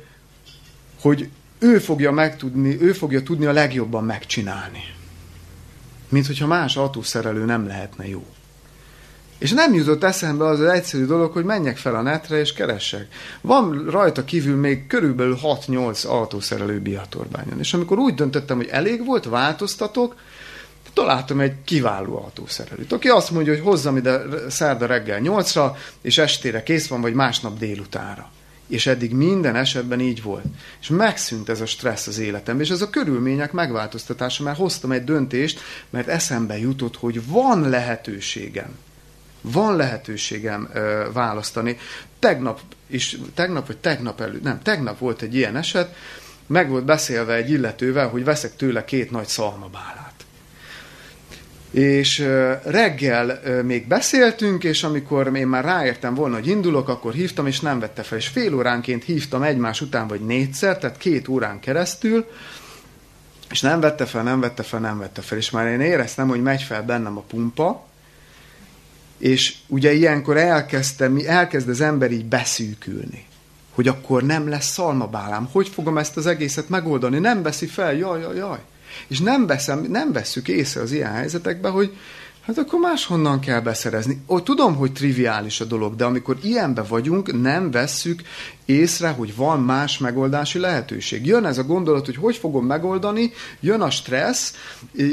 hogy 1.01 1.29
ő 1.59 1.77
fogja 1.77 2.11
megtudni, 2.11 2.77
ő 2.81 2.93
fogja 2.93 3.23
tudni 3.23 3.45
a 3.45 3.51
legjobban 3.51 4.03
megcsinálni 4.03 4.97
mint 6.09 6.27
hogyha 6.27 6.47
más 6.47 6.75
autószerelő 6.75 7.45
nem 7.45 7.67
lehetne 7.67 8.07
jó. 8.07 8.25
És 9.37 9.51
nem 9.51 9.73
jutott 9.73 10.03
eszembe 10.03 10.45
az, 10.45 10.59
az 10.59 10.65
egyszerű 10.65 11.05
dolog, 11.05 11.31
hogy 11.31 11.43
menjek 11.43 11.77
fel 11.77 11.95
a 11.95 12.01
netre 12.01 12.39
és 12.39 12.53
keressek. 12.53 13.07
Van 13.41 13.85
rajta 13.89 14.25
kívül 14.25 14.55
még 14.55 14.87
körülbelül 14.87 15.37
6-8 15.43 16.07
autószerelő 16.07 16.79
Biatorbányon. 16.79 17.59
És 17.59 17.73
amikor 17.73 17.97
úgy 17.97 18.13
döntöttem, 18.13 18.57
hogy 18.57 18.67
elég 18.67 19.05
volt, 19.05 19.25
változtatok, 19.25 20.15
találtam 20.93 21.39
egy 21.39 21.53
kiváló 21.65 22.17
autószerelőt, 22.17 22.91
aki 22.91 23.07
azt 23.07 23.31
mondja, 23.31 23.53
hogy 23.53 23.61
hozzam 23.61 23.97
ide 23.97 24.21
szerda 24.49 24.85
reggel 24.85 25.19
8-ra, 25.23 25.75
és 26.01 26.17
estére 26.17 26.63
kész 26.63 26.87
van, 26.87 27.01
vagy 27.01 27.13
másnap 27.13 27.57
délutánra. 27.57 28.31
És 28.69 28.87
eddig 28.87 29.11
minden 29.11 29.55
esetben 29.55 29.99
így 29.99 30.21
volt. 30.21 30.43
És 30.81 30.87
megszűnt 30.87 31.49
ez 31.49 31.61
a 31.61 31.65
stressz 31.65 32.07
az 32.07 32.17
életemben, 32.17 32.65
és 32.65 32.71
ez 32.71 32.81
a 32.81 32.89
körülmények 32.89 33.51
megváltoztatása, 33.51 34.43
mert 34.43 34.57
hoztam 34.57 34.91
egy 34.91 35.03
döntést, 35.03 35.59
mert 35.89 36.07
eszembe 36.07 36.57
jutott, 36.59 36.95
hogy 36.95 37.27
van 37.27 37.69
lehetőségem. 37.69 38.77
Van 39.41 39.75
lehetőségem 39.75 40.69
ö, 40.73 41.07
választani. 41.13 41.77
Tegnap 42.19 42.59
is, 42.87 43.17
tegnap 43.33 43.67
vagy 43.67 43.77
tegnap 43.77 44.21
előtt, 44.21 44.43
nem, 44.43 44.61
tegnap 44.61 44.99
volt 44.99 45.21
egy 45.21 45.35
ilyen 45.35 45.55
eset, 45.55 45.95
meg 46.47 46.69
volt 46.69 46.85
beszélve 46.85 47.33
egy 47.33 47.49
illetővel, 47.49 48.07
hogy 48.07 48.23
veszek 48.23 48.55
tőle 48.55 48.85
két 48.85 49.11
nagy 49.11 49.27
szalmabálát. 49.27 50.08
És 51.71 52.27
reggel 52.63 53.39
még 53.63 53.87
beszéltünk, 53.87 54.63
és 54.63 54.83
amikor 54.83 55.35
én 55.35 55.47
már 55.47 55.63
ráértem 55.63 56.13
volna, 56.13 56.35
hogy 56.35 56.47
indulok, 56.47 56.89
akkor 56.89 57.13
hívtam, 57.13 57.47
és 57.47 57.59
nem 57.59 57.79
vette 57.79 58.03
fel. 58.03 58.17
És 58.17 58.27
fél 58.27 58.55
óránként 58.55 59.03
hívtam 59.03 59.41
egymás 59.41 59.81
után, 59.81 60.07
vagy 60.07 60.21
négyszer, 60.21 60.77
tehát 60.77 60.97
két 60.97 61.27
órán 61.27 61.59
keresztül, 61.59 62.29
és 63.49 63.61
nem 63.61 63.79
vette 63.79 64.05
fel, 64.05 64.23
nem 64.23 64.39
vette 64.39 64.63
fel, 64.63 64.79
nem 64.79 64.97
vette 64.97 65.21
fel. 65.21 65.37
És 65.37 65.49
már 65.49 65.67
én 65.67 65.81
éreztem, 65.81 66.27
hogy 66.27 66.41
megy 66.41 66.61
fel 66.61 66.83
bennem 66.83 67.17
a 67.17 67.21
pumpa, 67.21 67.87
és 69.17 69.55
ugye 69.67 69.93
ilyenkor 69.93 70.37
elkezdtem, 70.37 71.21
elkezd 71.25 71.69
az 71.69 71.81
ember 71.81 72.11
így 72.11 72.25
beszűkülni. 72.25 73.27
hogy 73.79 73.87
akkor 73.87 74.23
nem 74.23 74.49
lesz 74.49 74.71
szalmabálám. 74.71 75.49
Hogy 75.51 75.67
fogom 75.67 75.97
ezt 75.97 76.17
az 76.17 76.25
egészet 76.25 76.69
megoldani? 76.69 77.19
Nem 77.19 77.41
veszi 77.41 77.65
fel, 77.65 77.93
jaj, 77.93 78.21
jaj, 78.21 78.35
jaj. 78.35 78.59
És 79.07 79.19
nem, 79.19 79.47
veszem, 79.47 79.85
nem 79.89 80.11
vesszük 80.11 80.47
észre 80.47 80.81
az 80.81 80.91
ilyen 80.91 81.11
helyzetekben, 81.11 81.71
hogy 81.71 81.97
hát 82.49 82.57
akkor 82.57 82.79
máshonnan 82.79 83.39
kell 83.39 83.59
beszerezni. 83.59 84.21
Ó, 84.27 84.39
tudom, 84.39 84.75
hogy 84.75 84.91
triviális 84.91 85.61
a 85.61 85.65
dolog, 85.65 85.95
de 85.95 86.05
amikor 86.05 86.37
ilyenbe 86.43 86.81
vagyunk, 86.81 87.41
nem 87.41 87.71
vesszük 87.71 88.21
észre, 88.65 89.09
hogy 89.09 89.35
van 89.35 89.59
más 89.59 89.97
megoldási 89.97 90.59
lehetőség. 90.59 91.25
Jön 91.25 91.45
ez 91.45 91.57
a 91.57 91.63
gondolat, 91.63 92.05
hogy 92.05 92.15
hogy 92.15 92.35
fogom 92.35 92.65
megoldani, 92.65 93.31
jön 93.59 93.81
a 93.81 93.89
stressz, 93.89 94.53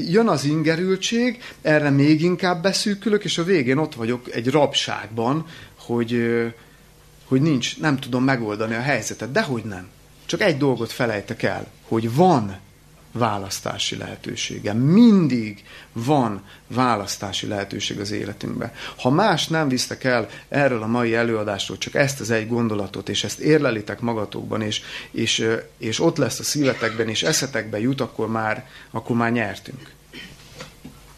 jön 0.09 0.29
az 0.29 0.45
ingerültség, 0.45 1.43
erre 1.63 1.91
még 1.91 2.23
inkább 2.23 2.63
beszűkülök, 2.63 3.25
és 3.25 3.39
a 3.39 3.45
végén 3.45 3.79
ott 3.79 3.95
vagyok 3.95 4.35
egy 4.35 4.51
rabságban, 4.51 5.45
hogy, 5.79 6.43
hogy 7.25 7.41
nincs, 7.41 7.81
nem 7.81 7.99
tudom 7.99 8.25
megoldani 8.25 8.75
a 8.75 8.81
helyzetet. 8.81 9.33
Dehogy 9.33 9.65
nem. 9.65 9.87
Csak 10.27 10.41
egy 10.41 10.57
dolgot 10.57 10.93
felejtek 10.93 11.43
el, 11.43 11.67
hogy 11.89 12.15
van 12.15 12.65
választási 13.17 13.97
lehetősége. 13.97 14.73
Mindig 14.73 15.63
van 15.93 16.43
választási 16.67 17.47
lehetőség 17.47 18.01
az 18.01 18.11
életünkben. 18.11 18.73
Ha 18.97 19.11
más 19.11 19.47
nem 19.47 19.69
visztek 19.69 20.05
el 20.05 20.29
erről 20.49 20.83
a 20.83 20.87
mai 20.87 21.15
előadásról, 21.15 21.79
csak 21.79 21.95
ezt 21.95 22.21
az 22.21 22.31
egy 22.31 22.49
gondolatot, 22.49 23.09
és 23.09 23.25
ezt 23.25 23.39
érlelitek 23.39 24.01
magatokban, 24.01 24.63
és, 24.63 24.83
és, 25.11 25.49
és 25.79 26.01
ott 26.01 26.17
lesz 26.17 26.39
a 26.39 26.43
szívetekben, 26.43 27.09
és 27.09 27.23
eszetekben 27.23 27.81
jut, 27.81 28.01
akkor 28.01 28.29
már, 28.29 28.69
akkor 28.91 29.17
már 29.17 29.33
nyertünk. 29.33 29.95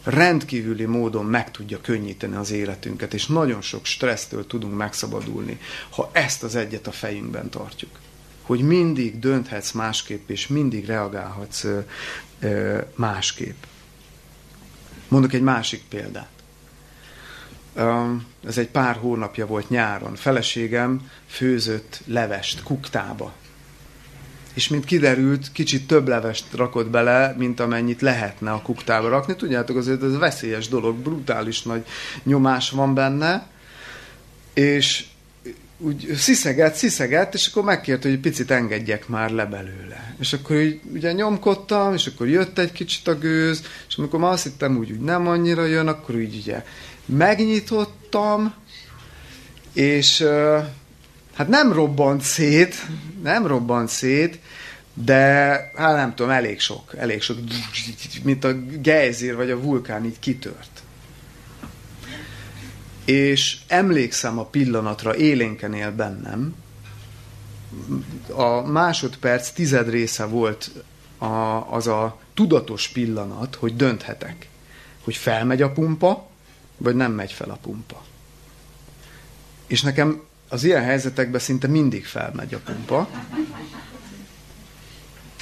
Rendkívüli 0.05 0.85
módon 0.85 1.25
meg 1.25 1.50
tudja 1.50 1.81
könnyíteni 1.81 2.37
az 2.37 2.50
életünket, 2.50 3.14
és 3.14 3.26
nagyon 3.26 3.62
sok 3.62 3.85
stressztől 3.85 4.47
tudunk 4.47 4.76
megszabadulni, 4.76 5.61
ha 5.90 6.11
ezt 6.12 6.43
az 6.43 6.57
egyet 6.57 6.87
a 6.87 6.93
fejünkben 6.93 7.49
tartjuk 7.50 7.90
hogy 8.49 8.61
mindig 8.61 9.19
dönthetsz 9.19 9.73
másképp, 9.73 10.31
és 10.31 10.47
mindig 10.47 10.87
reagálhatsz 10.87 11.67
másképp. 12.95 13.62
Mondok 15.09 15.33
egy 15.33 15.43
másik 15.43 15.83
példát. 15.88 16.31
Ez 18.47 18.59
egy 18.59 18.69
pár 18.69 18.97
hónapja 18.97 19.47
volt 19.47 19.69
nyáron. 19.69 20.14
Feleségem 20.14 21.11
főzött 21.26 22.00
levest 22.07 22.62
kuktába. 22.62 23.33
És 24.55 24.69
mint 24.69 24.85
kiderült, 24.85 25.52
kicsit 25.52 25.87
több 25.87 26.09
levest 26.09 26.45
rakott 26.55 26.90
bele, 26.90 27.35
mint 27.37 27.61
amennyit 27.61 28.00
lehetne 28.00 28.50
a 28.52 28.62
kuktába 28.62 29.09
rakni. 29.09 29.37
Tudjátok, 29.37 29.76
azért 29.76 30.02
ez 30.02 30.19
veszélyes 30.19 30.69
dolog, 30.69 30.97
brutális 30.97 31.62
nagy 31.62 31.87
nyomás 32.23 32.71
van 32.71 32.95
benne. 32.95 33.50
És 34.55 35.05
úgy 35.78 36.12
sziszegett, 36.16 36.75
sziszegett, 36.75 37.35
és 37.35 37.47
akkor 37.47 37.62
megkért, 37.62 38.02
hogy 38.02 38.18
picit 38.18 38.50
engedjek 38.50 39.08
már 39.08 39.30
le 39.30 39.44
belőle. 39.44 40.14
És 40.20 40.32
akkor 40.32 40.56
úgy, 40.56 40.80
ugye 40.92 41.12
nyomkodtam, 41.12 41.94
és 41.94 42.06
akkor 42.06 42.28
jött 42.28 42.58
egy 42.58 42.73
kicsit 42.73 43.08
a 43.08 43.18
gőz, 43.18 43.62
és 43.88 43.97
amikor 43.97 44.20
már 44.20 44.32
azt 44.32 44.42
hittem, 44.42 44.76
úgy, 44.76 44.90
úgy 44.90 45.00
nem 45.00 45.26
annyira 45.26 45.64
jön, 45.64 45.88
akkor 45.88 46.14
úgy 46.14 46.37
ugye 46.37 46.64
megnyitottam, 47.06 48.54
és 49.73 50.25
hát 51.35 51.49
nem 51.49 51.73
robbant 51.73 52.23
szét, 52.23 52.75
nem 53.23 53.47
robbant 53.47 53.88
szét, 53.88 54.38
de 54.94 55.16
hát 55.75 55.97
nem 55.97 56.14
tudom, 56.14 56.32
elég 56.32 56.61
sok, 56.61 56.94
elég 56.97 57.23
sok, 57.23 57.37
mint 58.23 58.44
a 58.44 58.52
gejzír 58.80 59.37
vagy 59.37 59.50
a 59.50 59.61
vulkán 59.61 60.04
így 60.04 60.18
kitört 60.18 60.82
és 63.09 63.59
emlékszem 63.67 64.38
a 64.38 64.45
pillanatra, 64.45 65.17
élénken 65.17 65.75
él 65.75 65.93
bennem, 65.93 66.55
a 68.31 68.61
másodperc 68.61 69.50
tized 69.50 69.88
része 69.88 70.25
volt 70.25 70.71
a, 71.19 71.27
az 71.75 71.87
a 71.87 72.19
tudatos 72.35 72.88
pillanat, 72.88 73.55
hogy 73.55 73.77
dönthetek, 73.77 74.49
hogy 75.05 75.16
felmegy 75.16 75.62
a 75.62 75.73
pumpa, 75.73 76.29
vagy 76.77 76.94
nem 76.94 77.12
megy 77.12 77.33
fel 77.33 77.51
a 77.51 77.59
pumpa. 77.62 78.05
És 79.66 79.83
nekem 79.83 80.23
az 80.49 80.64
ilyen 80.64 80.83
helyzetekben 80.83 81.40
szinte 81.40 81.66
mindig 81.66 82.07
felmegy 82.07 82.55
a 82.55 82.61
pumpa, 82.64 83.09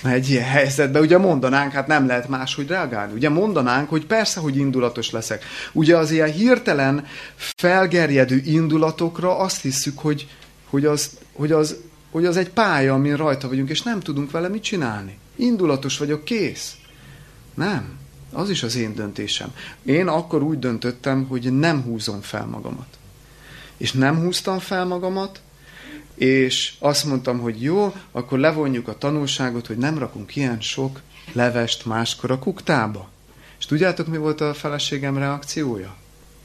egy 0.03 0.31
ilyen 0.31 0.45
helyzetben 0.45 1.03
ugye 1.03 1.19
mondanánk, 1.19 1.73
hát 1.73 1.87
nem 1.87 2.07
lehet 2.07 2.29
máshogy 2.29 2.67
reagálni. 2.67 3.13
Ugye 3.13 3.29
mondanánk, 3.29 3.89
hogy 3.89 4.07
persze, 4.07 4.41
hogy 4.41 4.57
indulatos 4.57 5.11
leszek. 5.11 5.45
Ugye 5.73 5.97
az 5.97 6.11
ilyen 6.11 6.33
hirtelen 6.33 7.07
felgerjedő 7.37 8.43
indulatokra 8.45 9.39
azt 9.39 9.63
hiszük, 9.63 9.99
hogy, 9.99 10.29
hogy, 10.71 10.85
az, 10.85 11.11
hogy, 11.33 11.53
az, 11.53 11.77
hogy 12.11 12.25
az 12.25 12.37
egy 12.37 12.51
pálya, 12.51 12.95
amin 12.95 13.17
rajta 13.17 13.49
vagyunk, 13.49 13.71
és 13.71 13.83
nem 13.83 14.01
tudunk 14.01 14.31
vele 14.31 14.49
mit 14.49 14.63
csinálni. 14.63 15.19
Indulatos 15.37 15.99
vagyok, 15.99 16.25
kész. 16.25 16.77
Nem. 17.55 17.99
Az 18.33 18.51
is 18.51 18.63
az 18.63 18.77
én 18.77 18.95
döntésem. 18.95 19.53
Én 19.85 20.09
akkor 20.09 20.43
úgy 20.43 20.59
döntöttem, 20.59 21.27
hogy 21.29 21.53
nem 21.53 21.83
húzom 21.83 22.21
fel 22.21 22.47
magamat. 22.47 22.87
És 23.77 23.93
nem 23.93 24.19
húztam 24.19 24.59
fel 24.59 24.85
magamat, 24.85 25.41
és 26.17 26.75
azt 26.79 27.05
mondtam, 27.05 27.39
hogy 27.39 27.63
jó, 27.63 27.95
akkor 28.13 28.39
levonjuk 28.39 28.89
a 28.89 28.99
tanulságot, 28.99 29.67
hogy 29.67 29.77
nem 29.77 29.99
rakunk 29.99 30.37
ilyen 30.37 30.61
sok 30.61 31.01
levest 31.33 31.87
máskor 31.87 32.31
a 32.31 32.39
kuktába. 32.39 33.09
És 33.59 33.67
tudjátok, 33.67 34.07
mi 34.07 34.17
volt 34.17 34.41
a 34.41 34.55
feleségem 34.55 35.19
reakciója? 35.19 35.97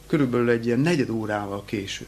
Körülbelül 0.08 0.50
egy 0.50 0.66
ilyen 0.66 0.80
negyed 0.80 1.10
órával 1.10 1.66
később. 1.66 2.08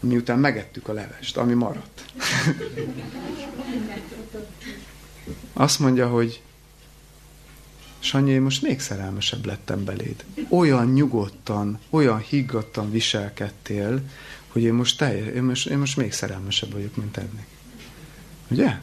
Miután 0.00 0.38
megettük 0.38 0.88
a 0.88 0.92
levest, 0.92 1.36
ami 1.36 1.54
maradt. 1.54 2.04
Azt 5.52 5.78
mondja, 5.78 6.08
hogy 6.08 6.42
Sanyi, 7.98 8.30
én 8.30 8.42
most 8.42 8.62
még 8.62 8.80
szerelmesebb 8.80 9.46
lettem 9.46 9.84
beléd. 9.84 10.24
Olyan 10.48 10.92
nyugodtan, 10.92 11.78
olyan 11.90 12.18
higgadtan 12.18 12.90
viselkedtél, 12.90 14.00
hogy 14.52 14.62
én 14.62 14.74
most, 14.74 14.98
teljes, 14.98 15.26
én 15.26 15.42
most, 15.42 15.66
én 15.66 15.78
most 15.78 15.96
még 15.96 16.12
szerelmesebb 16.12 16.72
vagyok, 16.72 16.96
mint 16.96 17.16
ennek. 17.16 17.46
Ugye? 18.48 18.78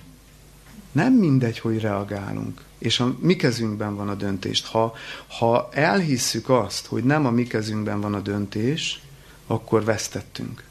Nem 0.92 1.14
mindegy, 1.14 1.60
hogy 1.60 1.80
reagálunk. 1.80 2.62
És 2.78 3.00
a 3.00 3.16
mi 3.20 3.36
kezünkben 3.36 3.96
van 3.96 4.10
a 4.10 4.16
döntést. 4.16 4.66
Ha, 4.66 4.96
ha 5.28 5.70
elhisszük 5.72 6.50
azt, 6.50 6.86
hogy 6.86 7.04
nem 7.04 7.26
a 7.26 7.32
mi 7.32 7.44
kezünkben 7.44 8.02
van 8.02 8.14
a 8.14 8.20
döntés, 8.20 9.02
akkor 9.48 9.84
vesztettünk. 9.84 10.64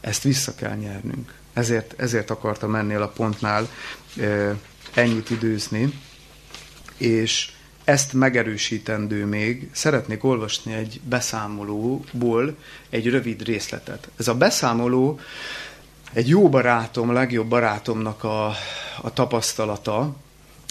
Ezt 0.00 0.22
vissza 0.22 0.54
kell 0.54 0.74
nyernünk. 0.74 1.34
Ezért, 1.52 2.00
ezért 2.00 2.30
akartam 2.30 2.74
ennél 2.74 3.02
a 3.02 3.08
pontnál 3.08 3.68
e, 4.20 4.56
ennyit 4.94 5.30
időzni. 5.30 6.00
És 6.96 7.52
ezt 7.84 8.12
megerősítendő 8.12 9.26
még, 9.26 9.68
szeretnék 9.72 10.24
olvasni 10.24 10.72
egy 10.72 11.00
beszámolóból 11.04 12.56
egy 12.90 13.10
rövid 13.10 13.42
részletet. 13.42 14.08
Ez 14.16 14.28
a 14.28 14.34
beszámoló 14.34 15.20
egy 16.12 16.28
jó 16.28 16.48
barátom, 16.48 17.12
legjobb 17.12 17.46
barátomnak 17.46 18.24
a, 18.24 18.46
a 19.02 19.12
tapasztalata, 19.12 20.14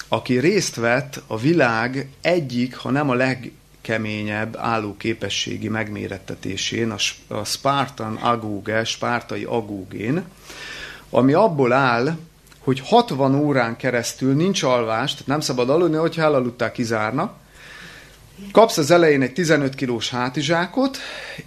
aki 0.08 0.40
részt 0.40 0.76
vett 0.76 1.22
a 1.28 1.38
világ 1.38 2.10
egyik, 2.22 2.76
ha 2.76 2.90
nem 2.90 3.10
a 3.10 3.14
legkeményebb 3.14 4.58
állóképességi 4.58 5.68
megmérettetésén, 5.68 6.92
a, 6.92 6.98
a 7.28 7.44
Spartan 7.44 8.16
Agóge, 8.16 8.84
Spártai 8.84 9.44
Agógén, 9.44 10.24
ami 11.10 11.34
abból 11.34 11.74
áll, 11.74 12.18
hogy 12.64 12.82
60 12.86 13.36
órán 13.36 13.76
keresztül 13.76 14.34
nincs 14.34 14.64
alvás, 14.64 15.12
tehát 15.12 15.28
nem 15.28 15.40
szabad 15.40 15.70
aludni, 15.70 15.98
hogyha 15.98 16.22
elaludtál, 16.22 16.72
kizárnak. 16.72 17.34
Kapsz 18.52 18.78
az 18.78 18.92
elején 18.92 19.22
egy 19.22 19.34
15 19.34 19.76
kilós 19.76 20.10
hátizsákot, 20.10 20.98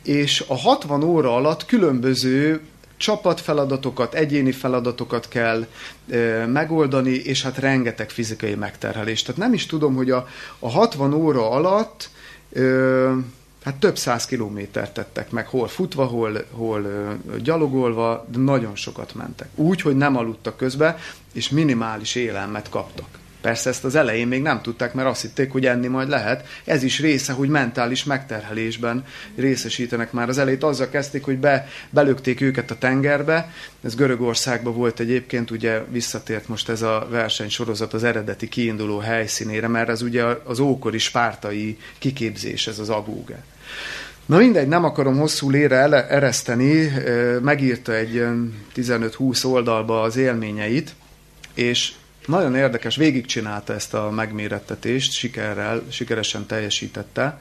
és 0.02 0.44
a 0.48 0.56
60 0.56 1.02
óra 1.02 1.34
alatt 1.34 1.66
különböző 1.66 2.60
csapatfeladatokat, 2.96 4.14
egyéni 4.14 4.52
feladatokat 4.52 5.28
kell 5.28 5.66
e, 6.10 6.46
megoldani, 6.46 7.10
és 7.10 7.42
hát 7.42 7.58
rengeteg 7.58 8.10
fizikai 8.10 8.54
megterhelés. 8.54 9.22
Tehát 9.22 9.40
nem 9.40 9.52
is 9.52 9.66
tudom, 9.66 9.94
hogy 9.94 10.10
a, 10.10 10.26
a 10.58 10.70
60 10.70 11.12
óra 11.12 11.50
alatt 11.50 12.10
e, 12.54 12.60
hát 13.64 13.74
több 13.74 13.98
száz 13.98 14.26
kilométert 14.26 14.94
tettek 14.94 15.30
meg, 15.30 15.46
hol 15.46 15.68
futva, 15.68 16.04
hol, 16.04 16.44
hol 16.50 16.86
gyalogolva, 17.42 18.26
de 18.30 18.38
nagyon 18.38 18.76
sokat 18.76 19.14
mentek. 19.14 19.48
Úgy, 19.54 19.80
hogy 19.80 19.96
nem 19.96 20.16
aludtak 20.16 20.56
közben, 20.56 20.96
és 21.32 21.48
minimális 21.48 22.14
élelmet 22.14 22.68
kaptak. 22.68 23.08
Persze 23.44 23.68
ezt 23.68 23.84
az 23.84 23.94
elején 23.94 24.28
még 24.28 24.42
nem 24.42 24.62
tudták, 24.62 24.94
mert 24.94 25.08
azt 25.08 25.22
hitték, 25.22 25.52
hogy 25.52 25.66
enni 25.66 25.86
majd 25.86 26.08
lehet. 26.08 26.46
Ez 26.64 26.82
is 26.82 27.00
része, 27.00 27.32
hogy 27.32 27.48
mentális 27.48 28.04
megterhelésben 28.04 29.04
részesítenek 29.36 30.12
már. 30.12 30.28
Az 30.28 30.38
elejét 30.38 30.62
azzal 30.62 30.88
kezdték, 30.88 31.24
hogy 31.24 31.38
be, 31.38 31.68
belökték 31.90 32.40
őket 32.40 32.70
a 32.70 32.78
tengerbe. 32.78 33.52
Ez 33.82 33.94
Görögországban 33.94 34.74
volt 34.74 35.00
egyébként, 35.00 35.50
ugye 35.50 35.82
visszatért 35.88 36.48
most 36.48 36.68
ez 36.68 36.82
a 36.82 37.06
versenysorozat 37.10 37.92
az 37.92 38.04
eredeti 38.04 38.48
kiinduló 38.48 38.98
helyszínére, 38.98 39.68
mert 39.68 39.88
ez 39.88 40.02
ugye 40.02 40.24
az 40.44 40.58
ókori 40.58 40.98
spártai 40.98 41.78
kiképzés, 41.98 42.66
ez 42.66 42.78
az 42.78 42.88
agóge. 42.88 43.44
Na 44.26 44.36
mindegy, 44.36 44.68
nem 44.68 44.84
akarom 44.84 45.18
hosszú 45.18 45.50
lére 45.50 46.08
ereszteni, 46.08 46.92
megírta 47.42 47.94
egy 47.94 48.26
15-20 48.76 49.44
oldalba 49.44 50.02
az 50.02 50.16
élményeit, 50.16 50.94
és 51.54 51.92
nagyon 52.26 52.54
érdekes, 52.54 52.96
végigcsinálta 52.96 53.74
ezt 53.74 53.94
a 53.94 54.10
megmérettetést, 54.10 55.12
sikerrel, 55.12 55.82
sikeresen 55.88 56.46
teljesítette. 56.46 57.38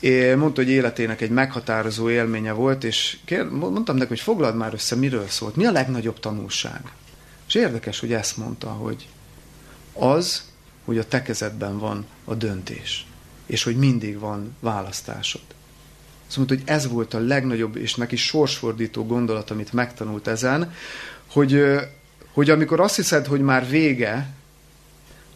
É, 0.00 0.34
mondta, 0.34 0.62
hogy 0.62 0.70
életének 0.70 1.20
egy 1.20 1.30
meghatározó 1.30 2.10
élménye 2.10 2.52
volt, 2.52 2.84
és 2.84 3.18
kér, 3.24 3.44
mondtam 3.44 3.96
neki, 3.96 4.08
hogy 4.08 4.20
foglald 4.20 4.56
már 4.56 4.72
össze, 4.72 4.94
miről 4.96 5.28
szólt, 5.28 5.56
mi 5.56 5.64
a 5.64 5.70
legnagyobb 5.72 6.20
tanulság. 6.20 6.80
És 7.48 7.54
érdekes, 7.54 8.00
hogy 8.00 8.12
ezt 8.12 8.36
mondta, 8.36 8.68
hogy 8.68 9.08
az, 9.92 10.42
hogy 10.84 10.98
a 10.98 11.08
te 11.08 11.22
kezedben 11.22 11.78
van 11.78 12.06
a 12.24 12.34
döntés, 12.34 13.06
és 13.46 13.62
hogy 13.62 13.76
mindig 13.76 14.18
van 14.18 14.56
választásod. 14.60 15.40
Azt 16.26 16.36
mondta, 16.36 16.54
hogy 16.54 16.64
ez 16.66 16.88
volt 16.88 17.14
a 17.14 17.18
legnagyobb 17.18 17.76
és 17.76 17.94
neki 17.94 18.16
sorsfordító 18.16 19.06
gondolat, 19.06 19.50
amit 19.50 19.72
megtanult 19.72 20.26
ezen, 20.26 20.72
hogy, 21.26 21.62
hogy 22.32 22.50
amikor 22.50 22.80
azt 22.80 22.96
hiszed, 22.96 23.26
hogy 23.26 23.40
már 23.40 23.68
vége, 23.68 24.34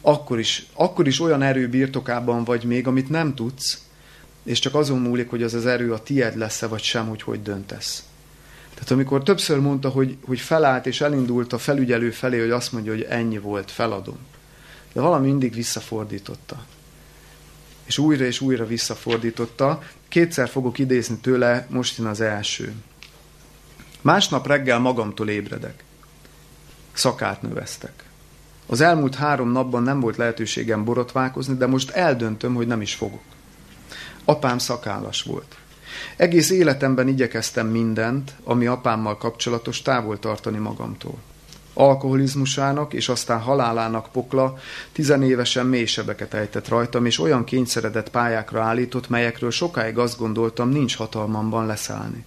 akkor 0.00 0.38
is, 0.38 0.66
akkor 0.72 1.06
is 1.06 1.20
olyan 1.20 1.42
erő 1.42 1.68
birtokában 1.68 2.44
vagy 2.44 2.64
még, 2.64 2.86
amit 2.86 3.08
nem 3.08 3.34
tudsz, 3.34 3.84
és 4.42 4.58
csak 4.58 4.74
azon 4.74 4.98
múlik, 4.98 5.30
hogy 5.30 5.42
az 5.42 5.54
az 5.54 5.66
erő 5.66 5.92
a 5.92 6.02
tied 6.02 6.36
lesz-e, 6.36 6.66
vagy 6.66 6.82
sem, 6.82 7.08
hogy 7.08 7.22
hogy 7.22 7.42
döntesz. 7.42 8.04
Tehát 8.74 8.90
amikor 8.90 9.22
többször 9.22 9.58
mondta, 9.58 9.88
hogy, 9.88 10.16
hogy 10.24 10.40
felállt 10.40 10.86
és 10.86 11.00
elindult 11.00 11.52
a 11.52 11.58
felügyelő 11.58 12.10
felé, 12.10 12.40
hogy 12.40 12.50
azt 12.50 12.72
mondja, 12.72 12.92
hogy 12.92 13.06
ennyi 13.08 13.38
volt, 13.38 13.70
feladom. 13.70 14.18
De 14.92 15.00
valami 15.00 15.26
mindig 15.26 15.54
visszafordította. 15.54 16.64
És 17.90 17.98
újra 17.98 18.24
és 18.24 18.40
újra 18.40 18.66
visszafordította. 18.66 19.83
Kétszer 20.09 20.48
fogok 20.48 20.79
idézni 20.79 21.16
tőle, 21.16 21.66
most 21.70 21.98
jön 21.98 22.07
az 22.07 22.20
első. 22.20 22.72
Másnap 24.00 24.46
reggel 24.46 24.79
magamtól 24.79 25.29
ébredek. 25.29 25.85
Szakát 26.92 27.42
növesztek. 27.42 28.05
Az 28.66 28.81
elmúlt 28.81 29.14
három 29.14 29.50
napban 29.50 29.83
nem 29.83 30.00
volt 30.00 30.16
lehetőségem 30.16 30.85
borotválkozni, 30.85 31.55
de 31.55 31.66
most 31.66 31.90
eldöntöm, 31.90 32.55
hogy 32.55 32.66
nem 32.66 32.81
is 32.81 32.94
fogok. 32.94 33.22
Apám 34.24 34.59
szakállas 34.59 35.22
volt. 35.22 35.57
Egész 36.16 36.50
életemben 36.50 37.09
igyekeztem 37.09 37.66
mindent, 37.66 38.33
ami 38.44 38.66
apámmal 38.66 39.16
kapcsolatos, 39.16 39.83
távol 39.83 40.18
tartani 40.18 40.59
magamtól. 40.59 41.18
Alkoholizmusának 41.80 42.92
és 42.92 43.08
aztán 43.08 43.40
halálának 43.40 44.08
pokla 44.12 44.58
tizenévesen 44.92 45.66
mélysebeket 45.66 46.34
ejtett 46.34 46.68
rajtam, 46.68 47.06
és 47.06 47.18
olyan 47.18 47.44
kényszeredett 47.44 48.10
pályákra 48.10 48.62
állított, 48.62 49.08
melyekről 49.08 49.50
sokáig 49.50 49.98
azt 49.98 50.18
gondoltam, 50.18 50.68
nincs 50.68 50.96
hatalmamban 50.96 51.66
leszállni. 51.66 52.24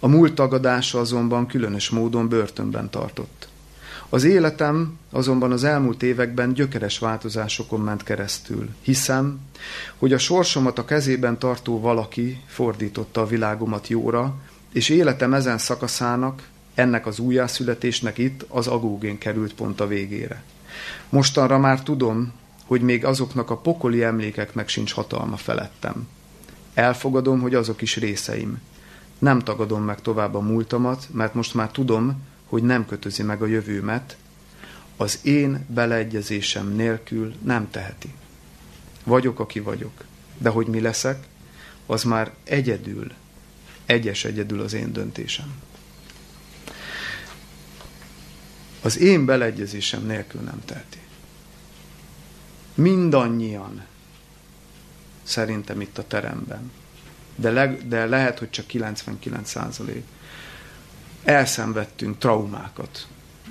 A 0.00 0.06
múlt 0.06 0.34
tagadása 0.34 1.00
azonban 1.00 1.46
különös 1.46 1.90
módon 1.90 2.28
börtönben 2.28 2.90
tartott. 2.90 3.48
Az 4.08 4.24
életem 4.24 4.98
azonban 5.10 5.52
az 5.52 5.64
elmúlt 5.64 6.02
években 6.02 6.52
gyökeres 6.52 6.98
változásokon 6.98 7.80
ment 7.80 8.02
keresztül. 8.02 8.68
Hiszem, 8.82 9.40
hogy 9.98 10.12
a 10.12 10.18
sorsomat 10.18 10.78
a 10.78 10.84
kezében 10.84 11.38
tartó 11.38 11.80
valaki 11.80 12.42
fordította 12.46 13.20
a 13.20 13.26
világomat 13.26 13.88
jóra, 13.88 14.34
és 14.72 14.88
életem 14.88 15.34
ezen 15.34 15.58
szakaszának, 15.58 16.42
ennek 16.74 17.06
az 17.06 17.18
újjászületésnek 17.18 18.18
itt 18.18 18.44
az 18.48 18.66
agógén 18.66 19.18
került 19.18 19.54
pont 19.54 19.80
a 19.80 19.86
végére. 19.86 20.42
Mostanra 21.08 21.58
már 21.58 21.82
tudom, 21.82 22.32
hogy 22.64 22.80
még 22.80 23.04
azoknak 23.04 23.50
a 23.50 23.56
pokoli 23.56 24.02
emlékeknek 24.02 24.68
sincs 24.68 24.92
hatalma 24.92 25.36
felettem. 25.36 26.08
Elfogadom, 26.74 27.40
hogy 27.40 27.54
azok 27.54 27.82
is 27.82 27.96
részeim. 27.96 28.60
Nem 29.18 29.38
tagadom 29.38 29.82
meg 29.82 30.00
tovább 30.00 30.34
a 30.34 30.40
múltamat, 30.40 31.08
mert 31.12 31.34
most 31.34 31.54
már 31.54 31.70
tudom, 31.70 32.22
hogy 32.46 32.62
nem 32.62 32.86
kötözi 32.86 33.22
meg 33.22 33.42
a 33.42 33.46
jövőmet, 33.46 34.16
az 34.96 35.18
én 35.22 35.66
beleegyezésem 35.68 36.74
nélkül 36.74 37.34
nem 37.42 37.70
teheti. 37.70 38.14
Vagyok, 39.04 39.40
aki 39.40 39.60
vagyok, 39.60 40.04
de 40.38 40.48
hogy 40.48 40.66
mi 40.66 40.80
leszek, 40.80 41.26
az 41.86 42.02
már 42.02 42.32
egyedül, 42.44 43.12
egyes 43.86 44.24
egyedül 44.24 44.60
az 44.60 44.72
én 44.72 44.92
döntésem. 44.92 45.54
Az 48.84 48.98
én 48.98 49.24
beleegyezésem 49.24 50.06
nélkül 50.06 50.40
nem 50.40 50.62
teheti. 50.64 50.98
Mindannyian 52.74 53.84
szerintem 55.22 55.80
itt 55.80 55.98
a 55.98 56.06
teremben, 56.06 56.70
de, 57.36 57.50
le, 57.50 57.76
de 57.86 58.06
lehet, 58.06 58.38
hogy 58.38 58.50
csak 58.50 58.66
99 58.66 59.50
százalék 59.50 60.04
elszenvedtünk 61.22 62.18
traumákat 62.18 63.06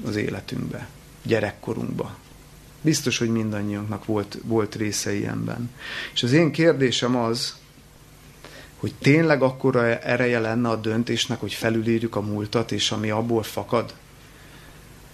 az 0.05 0.15
életünkbe, 0.15 0.87
gyerekkorunkba. 1.23 2.17
Biztos, 2.81 3.17
hogy 3.17 3.29
mindannyiunknak 3.29 4.05
volt, 4.05 4.37
volt 4.43 4.75
része 4.75 5.13
ilyenben. 5.13 5.69
És 6.13 6.23
az 6.23 6.31
én 6.31 6.51
kérdésem 6.51 7.15
az, 7.15 7.57
hogy 8.77 8.93
tényleg 9.01 9.41
akkora 9.41 9.99
ereje 9.99 10.39
lenne 10.39 10.69
a 10.69 10.75
döntésnek, 10.75 11.39
hogy 11.39 11.53
felülírjuk 11.53 12.15
a 12.15 12.21
múltat, 12.21 12.71
és 12.71 12.91
ami 12.91 13.09
abból 13.09 13.43
fakad? 13.43 13.93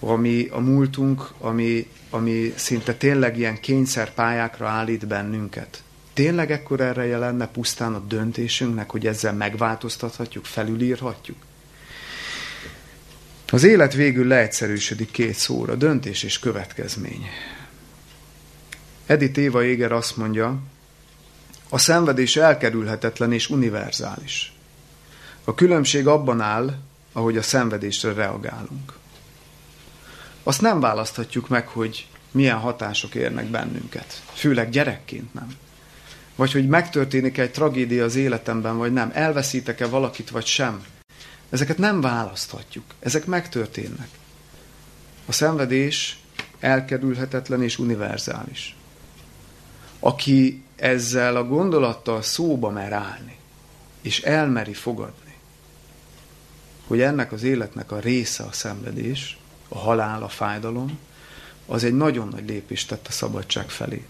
Ami 0.00 0.48
a 0.50 0.58
múltunk, 0.58 1.30
ami, 1.38 1.86
ami 2.10 2.52
szinte 2.56 2.94
tényleg 2.94 3.38
ilyen 3.38 3.60
kényszerpályákra 3.60 4.68
állít 4.68 5.06
bennünket. 5.06 5.82
Tényleg 6.12 6.50
ekkora 6.50 6.84
ereje 6.84 7.18
lenne 7.18 7.46
pusztán 7.46 7.94
a 7.94 7.98
döntésünknek, 7.98 8.90
hogy 8.90 9.06
ezzel 9.06 9.32
megváltoztathatjuk, 9.32 10.44
felülírhatjuk? 10.44 11.36
Az 13.52 13.64
élet 13.64 13.94
végül 13.94 14.26
leegyszerűsödik 14.26 15.10
két 15.10 15.34
szóra, 15.34 15.74
döntés 15.74 16.22
és 16.22 16.38
következmény. 16.38 17.26
Edith 19.06 19.38
Éva 19.38 19.64
Éger 19.64 19.92
azt 19.92 20.16
mondja, 20.16 20.58
a 21.68 21.78
szenvedés 21.78 22.36
elkerülhetetlen 22.36 23.32
és 23.32 23.50
univerzális. 23.50 24.52
A 25.44 25.54
különbség 25.54 26.06
abban 26.06 26.40
áll, 26.40 26.74
ahogy 27.12 27.36
a 27.36 27.42
szenvedésre 27.42 28.12
reagálunk. 28.12 28.99
Azt 30.42 30.60
nem 30.60 30.80
választhatjuk 30.80 31.48
meg, 31.48 31.68
hogy 31.68 32.06
milyen 32.30 32.58
hatások 32.58 33.14
érnek 33.14 33.46
bennünket. 33.46 34.22
Főleg 34.32 34.70
gyerekként 34.70 35.34
nem. 35.34 35.48
Vagy 36.34 36.52
hogy 36.52 36.68
megtörténik 36.68 37.38
egy 37.38 37.50
tragédia 37.50 38.04
az 38.04 38.16
életemben, 38.16 38.76
vagy 38.76 38.92
nem. 38.92 39.10
Elveszítek-e 39.14 39.86
valakit, 39.86 40.30
vagy 40.30 40.46
sem. 40.46 40.84
Ezeket 41.50 41.78
nem 41.78 42.00
választhatjuk. 42.00 42.84
Ezek 43.00 43.26
megtörténnek. 43.26 44.08
A 45.26 45.32
szenvedés 45.32 46.18
elkerülhetetlen 46.60 47.62
és 47.62 47.78
univerzális. 47.78 48.76
Aki 49.98 50.62
ezzel 50.76 51.36
a 51.36 51.44
gondolattal 51.44 52.22
szóba 52.22 52.70
mer 52.70 52.92
állni, 52.92 53.36
és 54.00 54.20
elmeri 54.20 54.74
fogadni, 54.74 55.34
hogy 56.86 57.00
ennek 57.00 57.32
az 57.32 57.42
életnek 57.42 57.92
a 57.92 57.98
része 57.98 58.44
a 58.44 58.52
szenvedés, 58.52 59.38
a 59.72 59.78
halál, 59.78 60.22
a 60.22 60.28
fájdalom, 60.28 60.98
az 61.66 61.84
egy 61.84 61.96
nagyon 61.96 62.28
nagy 62.28 62.48
lépést 62.48 62.88
tett 62.88 63.06
a 63.06 63.12
szabadság 63.12 63.70
felé. 63.70 64.04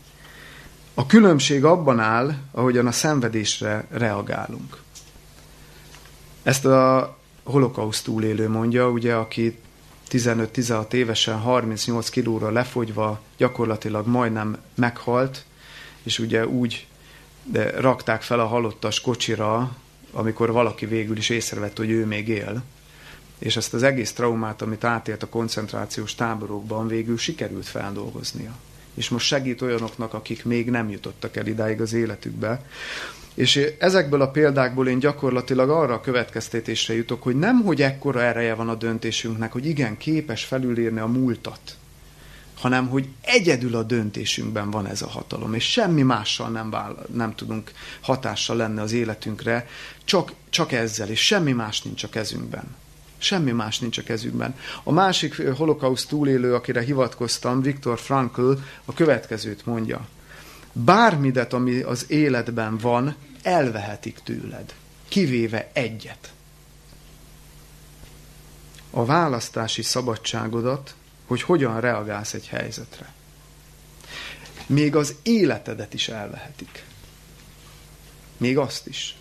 A 0.94 1.07
különbség 1.07 1.64
abban 1.64 2.01
áll, 2.01 2.35
ahogyan 2.51 2.87
a 2.87 2.92
szenvedésre 2.92 3.87
reagálunk. 3.90 4.83
Ezt 6.42 6.64
a 6.64 7.16
holokauszt 7.42 8.05
túlélő 8.05 8.49
mondja, 8.49 8.90
ugye, 8.90 9.14
aki 9.14 9.59
15-16 10.11 10.92
évesen 10.92 11.38
38 11.38 12.09
kilóra 12.09 12.51
lefogyva 12.51 13.20
gyakorlatilag 13.37 14.07
majdnem 14.07 14.57
meghalt, 14.75 15.44
és 16.03 16.18
ugye 16.18 16.46
úgy 16.46 16.87
de 17.44 17.81
rakták 17.81 18.23
fel 18.23 18.40
a 18.40 18.46
halottas 18.46 19.01
kocsira, 19.01 19.77
amikor 20.12 20.53
valaki 20.53 20.87
végül 20.87 21.16
is 21.16 21.29
észrevett, 21.29 21.77
hogy 21.77 21.90
ő 21.90 22.07
még 22.07 22.29
él. 22.29 22.62
És 23.40 23.57
ezt 23.57 23.74
az 23.74 23.83
egész 23.83 24.12
traumát, 24.12 24.62
amit 24.62 24.85
átélt 24.85 25.22
a 25.22 25.29
koncentrációs 25.29 26.14
táborokban, 26.14 26.88
végül 26.88 27.18
sikerült 27.18 27.66
feldolgoznia. 27.66 28.53
És 28.94 29.09
most 29.09 29.26
segít 29.26 29.62
olyanoknak, 29.62 30.14
akik 30.14 30.44
még 30.44 30.70
nem 30.70 30.90
jutottak 30.90 31.37
el 31.37 31.46
idáig 31.46 31.81
az 31.81 31.92
életükbe. 31.92 32.64
És 33.35 33.61
ezekből 33.79 34.20
a 34.20 34.31
példákból 34.31 34.88
én 34.88 34.98
gyakorlatilag 34.98 35.70
arra 35.70 35.94
a 35.94 36.00
következtetésre 36.00 36.94
jutok, 36.94 37.22
hogy 37.22 37.38
nem, 37.38 37.61
hogy 37.62 37.83
ekkora 37.83 38.22
ereje 38.22 38.55
van 38.55 38.68
a 38.68 38.74
döntésünknek, 38.74 39.53
hogy 39.53 39.66
igen, 39.66 39.96
képes 39.96 40.44
felülírni 40.44 40.98
a 40.98 41.07
múltat, 41.07 41.61
hanem 42.55 42.88
hogy 42.88 43.09
egyedül 43.20 43.76
a 43.76 43.83
döntésünkben 43.83 44.70
van 44.70 44.87
ez 44.87 45.03
a 45.03 45.09
hatalom, 45.09 45.55
és 45.55 45.70
semmi 45.70 46.03
mással 46.03 46.48
nem, 46.48 46.70
vála, 46.70 47.03
nem 47.12 47.35
tudunk 47.35 47.70
hatással 48.00 48.57
lenni 48.57 48.79
az 48.79 48.92
életünkre, 48.92 49.68
csak, 50.05 50.33
csak 50.50 50.72
ezzel, 50.72 51.09
és 51.09 51.26
semmi 51.26 51.53
más 51.53 51.83
nincs 51.83 52.03
a 52.03 52.09
kezünkben. 52.09 52.64
Semmi 53.23 53.51
más 53.51 53.79
nincs 53.79 53.99
a 53.99 54.03
kezünkben. 54.03 54.59
A 54.83 54.93
másik 54.93 55.49
holokauszt 55.49 56.09
túlélő, 56.09 56.55
akire 56.55 56.81
hivatkoztam, 56.81 57.63
Viktor 57.63 57.99
Frankl, 57.99 58.53
a 58.85 58.93
következőt 58.93 59.67
mondja. 59.67 60.09
Bármidet, 60.73 61.53
ami 61.53 61.81
az 61.81 62.05
életben 62.09 62.79
van, 62.79 63.17
elvehetik 63.43 64.19
tőled, 64.25 64.75
kivéve 65.09 65.71
egyet. 65.73 66.33
A 68.91 69.05
választási 69.05 69.83
szabadságodat, 69.83 70.95
hogy 71.27 71.43
hogyan 71.43 71.81
reagálsz 71.81 72.35
egy 72.35 72.49
helyzetre. 72.49 73.13
Még 74.67 74.97
az 74.97 75.15
életedet 75.23 75.95
is 75.95 76.09
elvehetik. 76.09 76.85
Még 78.37 78.59
azt 78.59 78.87
is. 78.87 79.17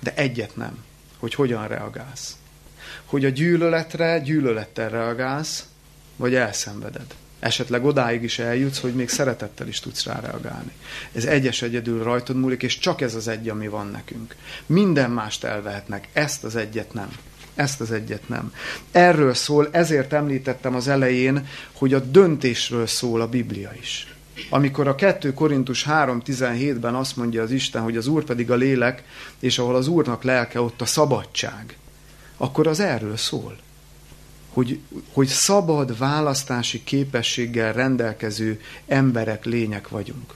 De 0.00 0.14
egyet 0.14 0.56
nem, 0.56 0.84
hogy 1.18 1.34
hogyan 1.34 1.68
reagálsz. 1.68 2.36
Hogy 3.04 3.24
a 3.24 3.28
gyűlöletre 3.28 4.18
gyűlölettel 4.18 4.88
reagálsz, 4.88 5.64
vagy 6.16 6.34
elszenveded. 6.34 7.14
Esetleg 7.42 7.84
odáig 7.84 8.22
is 8.22 8.38
eljutsz, 8.38 8.80
hogy 8.80 8.94
még 8.94 9.08
szeretettel 9.08 9.68
is 9.68 9.80
tudsz 9.80 10.04
rá 10.04 10.20
reagálni. 10.20 10.72
Ez 11.12 11.24
egyes 11.24 11.62
egyedül 11.62 12.02
rajtad 12.02 12.36
múlik, 12.36 12.62
és 12.62 12.78
csak 12.78 13.00
ez 13.00 13.14
az 13.14 13.28
egy, 13.28 13.48
ami 13.48 13.68
van 13.68 13.86
nekünk. 13.86 14.36
Minden 14.66 15.10
mást 15.10 15.44
elvehetnek, 15.44 16.08
ezt 16.12 16.44
az 16.44 16.56
egyet 16.56 16.92
nem. 16.92 17.08
Ezt 17.54 17.80
az 17.80 17.90
egyet 17.90 18.28
nem. 18.28 18.52
Erről 18.90 19.34
szól, 19.34 19.68
ezért 19.70 20.12
említettem 20.12 20.74
az 20.74 20.88
elején, 20.88 21.46
hogy 21.72 21.94
a 21.94 21.98
döntésről 21.98 22.86
szól 22.86 23.20
a 23.20 23.28
Biblia 23.28 23.72
is. 23.80 24.14
Amikor 24.50 24.88
a 24.88 24.94
2 24.94 25.34
Korintus 25.34 25.84
3.17-ben 25.84 26.94
azt 26.94 27.16
mondja 27.16 27.42
az 27.42 27.50
Isten, 27.50 27.82
hogy 27.82 27.96
az 27.96 28.06
Úr 28.06 28.24
pedig 28.24 28.50
a 28.50 28.54
lélek, 28.54 29.02
és 29.38 29.58
ahol 29.58 29.74
az 29.74 29.88
Úrnak 29.88 30.22
lelke, 30.22 30.60
ott 30.60 30.80
a 30.80 30.86
szabadság, 30.86 31.76
akkor 32.42 32.66
az 32.66 32.80
erről 32.80 33.16
szól 33.16 33.56
hogy, 34.52 34.78
hogy 35.12 35.26
szabad 35.26 35.98
választási 35.98 36.84
képességgel 36.84 37.72
rendelkező 37.72 38.60
emberek, 38.86 39.44
lények 39.44 39.88
vagyunk. 39.88 40.34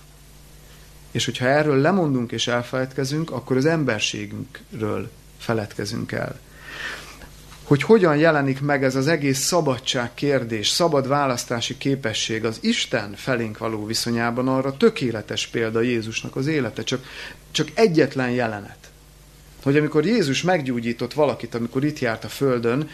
És 1.10 1.24
hogyha 1.24 1.46
erről 1.46 1.76
lemondunk 1.76 2.32
és 2.32 2.46
elfeledkezünk, 2.46 3.30
akkor 3.30 3.56
az 3.56 3.64
emberségünkről 3.66 5.10
feledkezünk 5.38 6.12
el. 6.12 6.38
Hogy 7.62 7.82
hogyan 7.82 8.16
jelenik 8.16 8.60
meg 8.60 8.84
ez 8.84 8.94
az 8.94 9.06
egész 9.06 9.38
szabadság 9.38 10.14
kérdés, 10.14 10.68
szabad 10.68 11.08
választási 11.08 11.78
képesség 11.78 12.44
az 12.44 12.58
Isten 12.60 13.14
felénk 13.16 13.58
való 13.58 13.86
viszonyában, 13.86 14.48
arra 14.48 14.76
tökéletes 14.76 15.46
példa 15.46 15.80
Jézusnak 15.80 16.36
az 16.36 16.46
élete, 16.46 16.82
csak, 16.82 17.04
csak 17.50 17.70
egyetlen 17.74 18.30
jelenet. 18.30 18.85
Hogy 19.66 19.76
amikor 19.76 20.06
Jézus 20.06 20.42
meggyógyított 20.42 21.12
valakit, 21.12 21.54
amikor 21.54 21.84
itt 21.84 21.98
járt 21.98 22.24
a 22.24 22.28
földön, 22.28 22.88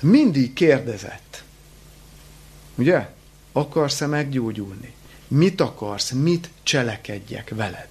mindig 0.00 0.52
kérdezett. 0.52 1.44
Ugye? 2.74 3.08
Akarsz-e 3.52 4.06
meggyógyulni? 4.06 4.94
Mit 5.28 5.60
akarsz? 5.60 6.10
Mit 6.10 6.50
cselekedjek 6.62 7.48
veled? 7.54 7.88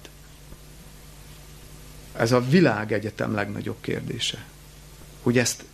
Ez 2.16 2.32
a 2.32 2.40
világegyetem 2.40 3.34
legnagyobb 3.34 3.80
kérdése. 3.80 4.44
Hogy 5.22 5.38
ezt, 5.38 5.64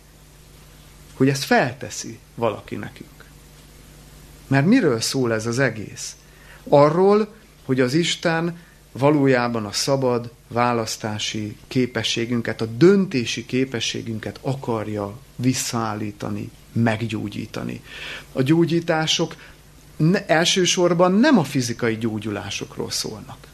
hogy 1.13 1.29
ezt 1.29 1.43
felteszi 1.43 2.19
valaki 2.35 2.75
nekünk. 2.75 3.25
Mert 4.47 4.65
miről 4.65 5.01
szól 5.01 5.33
ez 5.33 5.45
az 5.45 5.59
egész? 5.59 6.15
Arról, 6.67 7.33
hogy 7.65 7.79
az 7.79 7.93
Isten 7.93 8.59
valójában 8.91 9.65
a 9.65 9.71
szabad 9.71 10.31
választási 10.51 11.57
képességünket, 11.67 12.61
a 12.61 12.65
döntési 12.65 13.45
képességünket 13.45 14.39
akarja 14.41 15.17
visszaállítani, 15.35 16.49
meggyógyítani. 16.71 17.81
A 18.31 18.41
gyógyítások 18.41 19.35
ne, 19.95 20.25
elsősorban 20.25 21.13
nem 21.13 21.37
a 21.37 21.43
fizikai 21.43 21.97
gyógyulásokról 21.97 22.91
szólnak. 22.91 23.47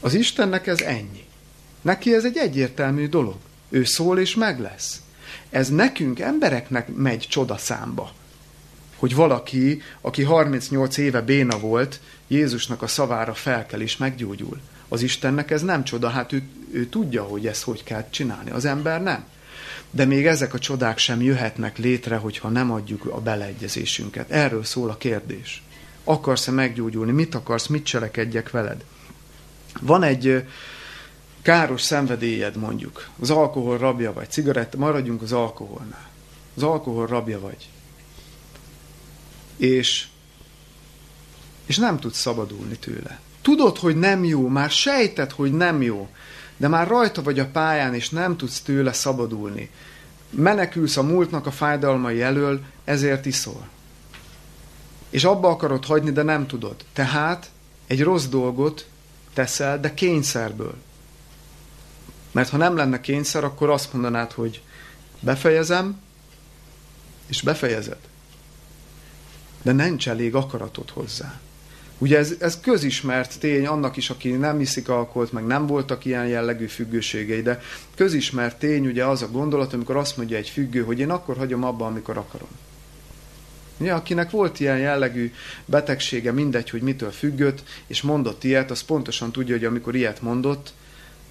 Az 0.00 0.14
Istennek 0.14 0.66
ez 0.66 0.80
ennyi. 0.80 1.24
Neki 1.82 2.14
ez 2.14 2.24
egy 2.24 2.36
egyértelmű 2.36 3.08
dolog. 3.08 3.36
Ő 3.68 3.84
szól 3.84 4.18
és 4.18 4.34
meg 4.34 4.60
lesz. 4.60 5.00
Ez 5.50 5.68
nekünk, 5.68 6.20
embereknek 6.20 6.94
megy 6.94 7.26
csodaszámba. 7.28 8.12
Hogy 9.06 9.14
valaki, 9.14 9.82
aki 10.00 10.22
38 10.22 10.96
éve 10.96 11.20
béna 11.20 11.58
volt, 11.58 12.00
Jézusnak 12.26 12.82
a 12.82 12.86
szavára 12.86 13.34
felkel 13.34 13.80
és 13.80 13.96
meggyógyul. 13.96 14.60
Az 14.88 15.02
Istennek 15.02 15.50
ez 15.50 15.62
nem 15.62 15.84
csoda, 15.84 16.08
hát 16.08 16.32
ő, 16.32 16.42
ő 16.72 16.86
tudja, 16.86 17.22
hogy 17.22 17.46
ezt 17.46 17.62
hogy 17.62 17.84
kell 17.84 18.08
csinálni. 18.10 18.50
Az 18.50 18.64
ember 18.64 19.02
nem. 19.02 19.24
De 19.90 20.04
még 20.04 20.26
ezek 20.26 20.54
a 20.54 20.58
csodák 20.58 20.98
sem 20.98 21.22
jöhetnek 21.22 21.78
létre, 21.78 22.16
hogyha 22.16 22.48
nem 22.48 22.70
adjuk 22.70 23.04
a 23.04 23.20
beleegyezésünket. 23.20 24.30
Erről 24.30 24.64
szól 24.64 24.90
a 24.90 24.96
kérdés. 24.96 25.62
Akarsz-e 26.04 26.50
meggyógyulni? 26.50 27.12
Mit 27.12 27.34
akarsz? 27.34 27.66
Mit 27.66 27.84
cselekedjek 27.84 28.50
veled? 28.50 28.84
Van 29.80 30.02
egy 30.02 30.44
káros 31.42 31.82
szenvedélyed 31.82 32.56
mondjuk. 32.56 33.08
Az 33.20 33.30
alkohol 33.30 33.78
rabja 33.78 34.12
vagy. 34.12 34.30
Cigaretta, 34.30 34.78
maradjunk 34.78 35.22
az 35.22 35.32
alkoholnál. 35.32 36.08
Az 36.56 36.62
alkohol 36.62 37.06
rabja 37.06 37.40
vagy. 37.40 37.68
És 39.56 40.06
és 41.66 41.76
nem 41.76 41.98
tudsz 41.98 42.18
szabadulni 42.18 42.76
tőle. 42.76 43.20
Tudod, 43.42 43.78
hogy 43.78 43.96
nem 43.96 44.24
jó, 44.24 44.48
már 44.48 44.70
sejted, 44.70 45.32
hogy 45.32 45.52
nem 45.52 45.82
jó, 45.82 46.08
de 46.56 46.68
már 46.68 46.88
rajta 46.88 47.22
vagy 47.22 47.38
a 47.38 47.46
pályán, 47.46 47.94
és 47.94 48.10
nem 48.10 48.36
tudsz 48.36 48.60
tőle 48.60 48.92
szabadulni. 48.92 49.70
Menekülsz 50.30 50.96
a 50.96 51.02
múltnak 51.02 51.46
a 51.46 51.50
fájdalmai 51.50 52.22
elől, 52.22 52.60
ezért 52.84 53.26
iszol. 53.26 53.68
És 55.10 55.24
abba 55.24 55.48
akarod 55.48 55.84
hagyni, 55.84 56.10
de 56.10 56.22
nem 56.22 56.46
tudod. 56.46 56.76
Tehát 56.92 57.50
egy 57.86 58.02
rossz 58.02 58.24
dolgot 58.24 58.86
teszel, 59.34 59.80
de 59.80 59.94
kényszerből. 59.94 60.74
Mert 62.32 62.48
ha 62.48 62.56
nem 62.56 62.76
lenne 62.76 63.00
kényszer, 63.00 63.44
akkor 63.44 63.70
azt 63.70 63.92
mondanád, 63.92 64.32
hogy 64.32 64.62
befejezem, 65.20 66.00
és 67.26 67.42
befejezed. 67.42 67.98
De 69.66 69.72
nincs 69.72 70.08
elég 70.08 70.34
akaratod 70.34 70.90
hozzá. 70.90 71.40
Ugye 71.98 72.18
ez, 72.18 72.34
ez 72.38 72.60
közismert 72.60 73.38
tény 73.38 73.66
annak 73.66 73.96
is, 73.96 74.10
aki 74.10 74.30
nem 74.30 74.60
iszik 74.60 74.88
alkoholt, 74.88 75.32
meg 75.32 75.46
nem 75.46 75.66
voltak 75.66 76.04
ilyen 76.04 76.26
jellegű 76.26 76.66
függőségei, 76.66 77.42
de 77.42 77.60
közismert 77.94 78.58
tény 78.58 78.86
ugye 78.86 79.04
az 79.04 79.22
a 79.22 79.30
gondolat, 79.30 79.72
amikor 79.72 79.96
azt 79.96 80.16
mondja 80.16 80.36
egy 80.36 80.48
függő, 80.48 80.82
hogy 80.82 80.98
én 80.98 81.10
akkor 81.10 81.36
hagyom 81.36 81.64
abba, 81.64 81.86
amikor 81.86 82.16
akarom. 82.16 82.48
Ugye, 83.78 83.92
akinek 83.92 84.30
volt 84.30 84.60
ilyen 84.60 84.78
jellegű 84.78 85.32
betegsége, 85.64 86.32
mindegy, 86.32 86.70
hogy 86.70 86.82
mitől 86.82 87.10
függött, 87.10 87.62
és 87.86 88.02
mondott 88.02 88.44
ilyet, 88.44 88.70
az 88.70 88.82
pontosan 88.82 89.32
tudja, 89.32 89.54
hogy 89.54 89.64
amikor 89.64 89.94
ilyet 89.94 90.22
mondott, 90.22 90.72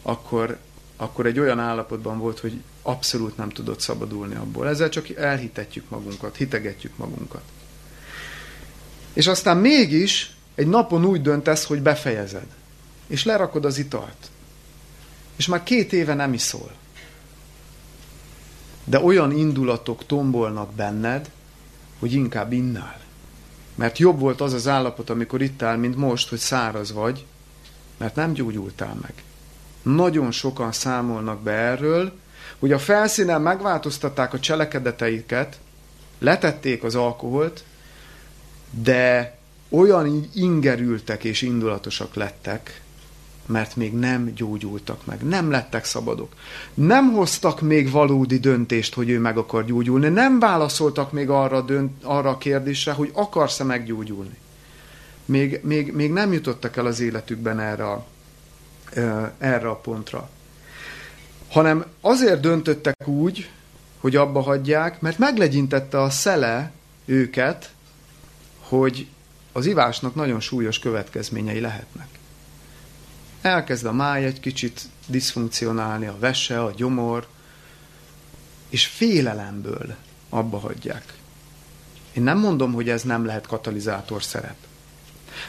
akkor, 0.02 0.58
akkor 0.98 1.26
egy 1.26 1.40
olyan 1.40 1.60
állapotban 1.60 2.20
volt, 2.20 2.40
hogy 2.40 2.62
abszolút 2.82 3.38
nem 3.38 3.50
tudott 3.50 3.80
szabadulni 3.80 4.36
abból. 4.36 4.68
Ezzel 4.68 4.90
csak 4.90 5.10
elhitetjük 5.10 5.90
magunkat, 5.90 6.36
hitegetjük 6.36 6.98
magunkat. 6.98 7.44
És 9.16 9.28
aztán 9.28 9.58
mégis 9.58 10.36
egy 10.56 10.68
napon 10.68 11.06
úgy 11.06 11.22
döntesz, 11.22 11.66
hogy 11.66 11.82
befejezed. 11.82 12.48
És 13.08 13.24
lerakod 13.24 13.66
az 13.66 13.78
italt. 13.78 14.30
És 15.36 15.48
már 15.48 15.64
két 15.64 15.94
éve 15.94 16.14
nem 16.14 16.34
iszol. 16.34 16.72
De 18.84 19.00
olyan 19.00 19.32
indulatok 19.32 20.06
tombolnak 20.06 20.74
benned, 20.74 21.30
hogy 22.00 22.14
inkább 22.14 22.52
innál. 22.52 23.00
Mert 23.76 23.98
jobb 23.98 24.20
volt 24.20 24.42
az 24.42 24.54
az 24.54 24.68
állapot, 24.68 25.10
amikor 25.10 25.42
ittál, 25.42 25.78
mint 25.78 25.96
most, 25.96 26.30
hogy 26.30 26.40
száraz 26.40 26.92
vagy, 26.94 27.26
mert 27.98 28.16
nem 28.16 28.34
gyógyultál 28.34 28.98
meg. 29.02 29.14
Nagyon 29.82 30.32
sokan 30.32 30.72
számolnak 30.72 31.42
be 31.42 31.52
erről, 31.52 32.14
hogy 32.60 32.72
a 32.72 32.80
felszínen 32.80 33.42
megváltoztatták 33.42 34.34
a 34.34 34.40
cselekedeteiket, 34.40 35.60
letették 36.20 36.84
az 36.84 36.96
alkoholt, 36.96 37.64
de 38.84 39.38
olyan 39.70 40.30
ingerültek 40.34 41.24
és 41.24 41.42
indulatosak 41.42 42.16
lettek, 42.16 42.82
mert 43.46 43.76
még 43.76 43.94
nem 43.94 44.34
gyógyultak 44.36 45.06
meg, 45.06 45.22
nem 45.22 45.52
lettek 45.52 45.86
szabadok. 45.86 46.34
Nem 46.74 47.12
hoztak 47.12 47.62
még 47.62 47.92
valódi 47.92 48.38
döntést, 48.38 48.94
hogy 48.94 49.10
ő 49.10 49.20
meg 49.20 49.38
akar 49.38 49.66
gyógyulni, 49.66 50.08
nem 50.08 50.40
válaszoltak 50.40 51.12
még 51.12 51.30
arra, 51.30 51.62
dönt, 51.62 52.04
arra 52.04 52.30
a 52.30 52.38
kérdésre, 52.38 52.92
hogy 52.92 53.10
akarsz-e 53.14 53.64
meggyógyulni. 53.64 54.38
Még, 55.26 55.60
még, 55.64 55.94
még 55.94 56.12
nem 56.12 56.34
jutottak 56.34 56.78
el 56.78 56.86
az 56.86 57.00
életükben 57.00 57.60
erre 57.60 57.90
a, 57.90 58.06
erre 59.38 59.70
a 59.70 59.76
pontra. 59.76 60.30
Hanem 61.50 61.86
azért 62.02 62.40
döntöttek 62.40 63.08
úgy, 63.08 63.50
hogy 64.00 64.16
abba 64.16 64.42
hagyják, 64.42 65.02
mert 65.02 65.18
meglegyintette 65.18 66.02
a 66.02 66.10
szele 66.10 66.72
őket, 67.06 67.70
hogy 68.68 69.08
az 69.52 69.66
ivásnak 69.66 70.16
nagyon 70.16 70.40
súlyos 70.40 70.80
következményei 70.80 71.60
lehetnek. 71.60 72.08
Elkezd 73.42 73.86
a 73.86 73.92
máj 73.92 74.26
egy 74.26 74.40
kicsit 74.40 74.82
diszfunkcionálni, 75.08 76.06
a 76.06 76.18
vese, 76.20 76.64
a 76.64 76.72
gyomor, 76.72 77.28
és 78.70 78.86
félelemből 78.86 79.96
abba 80.30 80.60
hagyják. 80.60 81.14
Én 82.14 82.24
nem 82.24 82.40
mondom, 82.40 82.74
hogy 82.74 82.90
ez 82.90 83.02
nem 83.02 83.26
lehet 83.26 83.48
katalizátor 83.48 84.24
szerep. 84.24 84.58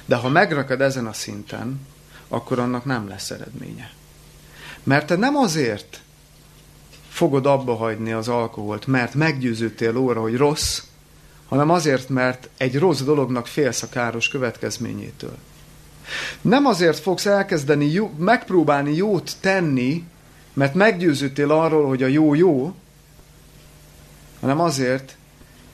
De 0.04 0.16
ha 0.16 0.28
megrakad 0.28 0.80
ezen 0.80 1.06
a 1.06 1.12
szinten, 1.12 1.80
akkor 2.28 2.58
annak 2.58 2.84
nem 2.84 3.08
lesz 3.08 3.30
eredménye. 3.30 3.92
Mert 4.82 5.06
te 5.06 5.16
nem 5.16 5.36
azért 5.36 6.00
fogod 7.08 7.46
abba 7.46 7.74
hagyni 7.74 8.12
az 8.12 8.28
alkoholt, 8.28 8.86
mert 8.86 9.14
meggyőződtél 9.14 9.96
óra, 9.96 10.20
hogy 10.20 10.36
rossz, 10.36 10.82
hanem 11.48 11.70
azért, 11.70 12.08
mert 12.08 12.48
egy 12.56 12.78
rossz 12.78 13.00
dolognak 13.00 13.46
félsz 13.46 13.82
a 13.82 13.88
káros 13.88 14.28
következményétől. 14.28 15.36
Nem 16.40 16.66
azért 16.66 16.98
fogsz 16.98 17.26
elkezdeni 17.26 17.86
jó, 17.86 18.10
megpróbálni 18.18 18.94
jót 18.94 19.32
tenni, 19.40 20.04
mert 20.52 20.74
meggyőződtél 20.74 21.50
arról, 21.50 21.88
hogy 21.88 22.02
a 22.02 22.06
jó 22.06 22.34
jó, 22.34 22.74
hanem 24.40 24.60
azért, 24.60 25.16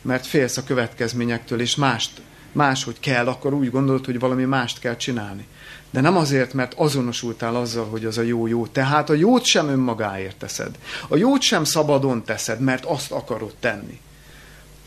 mert 0.02 0.26
félsz 0.26 0.56
a 0.56 0.64
következményektől, 0.64 1.60
és 1.60 1.76
mást, 1.76 2.20
máshogy 2.52 3.00
kell, 3.00 3.26
akkor 3.26 3.54
úgy 3.54 3.70
gondolod, 3.70 4.04
hogy 4.04 4.18
valami 4.18 4.44
mást 4.44 4.78
kell 4.78 4.96
csinálni. 4.96 5.46
De 5.90 6.00
nem 6.00 6.16
azért, 6.16 6.52
mert 6.52 6.74
azonosultál 6.74 7.56
azzal, 7.56 7.84
hogy 7.84 8.04
az 8.04 8.18
a 8.18 8.22
jó 8.22 8.46
jó. 8.46 8.66
Tehát 8.66 9.10
a 9.10 9.14
jót 9.14 9.44
sem 9.44 9.68
önmagáért 9.68 10.36
teszed. 10.36 10.78
A 11.08 11.16
jót 11.16 11.40
sem 11.40 11.64
szabadon 11.64 12.24
teszed, 12.24 12.60
mert 12.60 12.84
azt 12.84 13.12
akarod 13.12 13.54
tenni. 13.60 14.00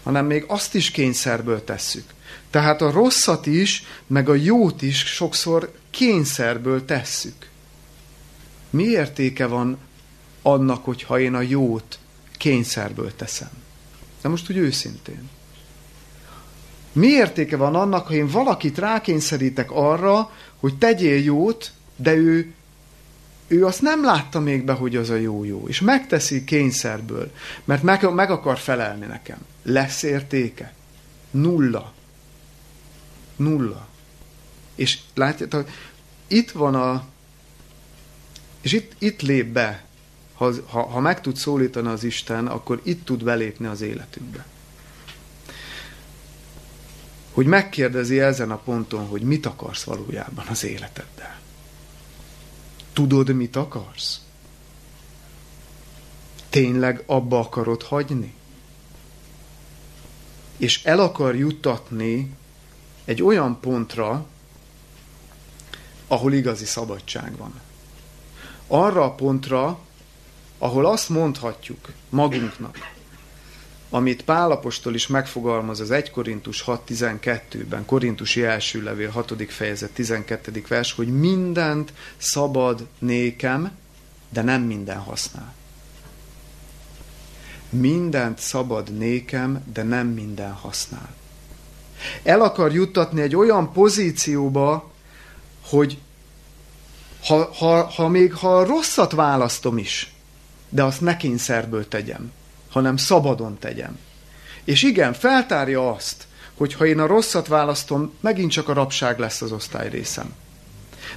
Hanem 0.05 0.25
még 0.25 0.43
azt 0.47 0.75
is 0.75 0.91
kényszerből 0.91 1.63
tesszük. 1.63 2.03
Tehát 2.49 2.81
a 2.81 2.91
rosszat 2.91 3.45
is, 3.45 3.83
meg 4.07 4.29
a 4.29 4.33
jót 4.33 4.81
is 4.81 4.97
sokszor 4.97 5.71
kényszerből 5.89 6.85
tesszük. 6.85 7.49
Mi 8.69 8.83
értéke 8.83 9.45
van 9.45 9.77
annak, 10.41 10.85
hogyha 10.85 11.19
én 11.19 11.33
a 11.33 11.41
jót 11.41 11.99
kényszerből 12.31 13.15
teszem? 13.15 13.49
De 14.21 14.29
most 14.29 14.49
úgy 14.49 14.57
őszintén. 14.57 15.29
Mi 16.91 17.07
értéke 17.07 17.57
van 17.57 17.75
annak, 17.75 18.07
ha 18.07 18.13
én 18.13 18.27
valakit 18.27 18.77
rákényszerítek 18.77 19.71
arra, 19.71 20.31
hogy 20.59 20.77
tegyél 20.77 21.23
jót, 21.23 21.71
de 21.95 22.13
ő, 22.13 22.53
ő 23.47 23.65
azt 23.65 23.81
nem 23.81 24.03
látta 24.03 24.39
még 24.39 24.63
be, 24.63 24.73
hogy 24.73 24.95
az 24.95 25.09
a 25.09 25.15
jó-jó, 25.15 25.67
és 25.67 25.81
megteszi 25.81 26.43
kényszerből, 26.43 27.31
mert 27.63 27.83
meg, 27.83 28.13
meg 28.13 28.31
akar 28.31 28.57
felelni 28.57 29.05
nekem. 29.05 29.37
Lesz 29.65 30.03
értéke? 30.03 30.73
Nulla. 31.31 31.93
Nulla. 33.35 33.87
És 34.75 34.99
látjátok, 35.13 35.69
itt 36.27 36.51
van 36.51 36.75
a... 36.75 37.05
És 38.61 38.71
itt, 38.71 38.91
itt 38.97 39.21
lép 39.21 39.47
be. 39.47 39.83
Ha, 40.33 40.53
ha, 40.67 40.85
ha 40.87 40.99
meg 40.99 41.21
tud 41.21 41.35
szólítani 41.35 41.87
az 41.87 42.03
Isten, 42.03 42.47
akkor 42.47 42.81
itt 42.83 43.05
tud 43.05 43.23
belépni 43.23 43.65
az 43.65 43.81
életünkbe 43.81 44.45
hogy 47.35 47.45
megkérdezi 47.45 48.19
ezen 48.19 48.51
a 48.51 48.57
ponton, 48.57 49.07
hogy 49.07 49.21
mit 49.21 49.45
akarsz 49.45 49.83
valójában 49.83 50.45
az 50.47 50.63
életeddel. 50.63 51.39
Tudod, 52.93 53.33
mit 53.33 53.55
akarsz? 53.55 54.21
Tényleg 56.49 57.03
abba 57.05 57.39
akarod 57.39 57.83
hagyni? 57.83 58.33
És 60.57 60.83
el 60.83 60.99
akar 60.99 61.35
juttatni 61.35 62.31
egy 63.05 63.23
olyan 63.23 63.59
pontra, 63.59 64.25
ahol 66.07 66.33
igazi 66.33 66.65
szabadság 66.65 67.37
van. 67.37 67.61
Arra 68.67 69.03
a 69.03 69.11
pontra, 69.11 69.79
ahol 70.57 70.85
azt 70.85 71.09
mondhatjuk 71.09 71.91
magunknak, 72.09 72.93
amit 73.89 74.23
Pálapostól 74.23 74.93
is 74.93 75.07
megfogalmaz 75.07 75.79
az 75.79 75.91
1 75.91 76.11
Korintus 76.11 76.63
6.12-ben, 76.63 77.85
Korintusi 77.85 78.43
első 78.43 78.83
levél 78.83 79.09
6. 79.09 79.33
fejezet 79.47 79.91
12. 79.91 80.63
vers, 80.67 80.91
hogy 80.93 81.07
mindent 81.19 81.93
szabad 82.17 82.87
nékem, 82.99 83.71
de 84.29 84.41
nem 84.41 84.61
minden 84.61 84.99
használ. 84.99 85.53
Mindent 87.69 88.39
szabad 88.39 88.97
nékem, 88.97 89.63
de 89.73 89.83
nem 89.83 90.07
minden 90.07 90.51
használ. 90.51 91.13
El 92.23 92.41
akar 92.41 92.73
juttatni 92.73 93.21
egy 93.21 93.35
olyan 93.35 93.71
pozícióba, 93.73 94.91
hogy 95.61 95.97
ha, 97.23 97.53
ha, 97.53 97.83
ha 97.83 98.07
még 98.07 98.33
ha 98.33 98.65
rosszat 98.65 99.11
választom 99.11 99.77
is, 99.77 100.13
de 100.69 100.83
azt 100.83 101.01
ne 101.01 101.17
kényszerből 101.17 101.87
tegyem, 101.87 102.31
hanem 102.69 102.97
szabadon 102.97 103.57
tegyem. 103.59 103.99
És 104.63 104.83
igen, 104.83 105.13
feltárja 105.13 105.91
azt, 105.91 106.27
hogy 106.55 106.73
ha 106.73 106.85
én 106.85 106.99
a 106.99 107.07
rosszat 107.07 107.47
választom, 107.47 108.13
megint 108.19 108.51
csak 108.51 108.69
a 108.69 108.73
rabság 108.73 109.19
lesz 109.19 109.41
az 109.41 109.51
osztály 109.51 109.89
részem. 109.89 110.33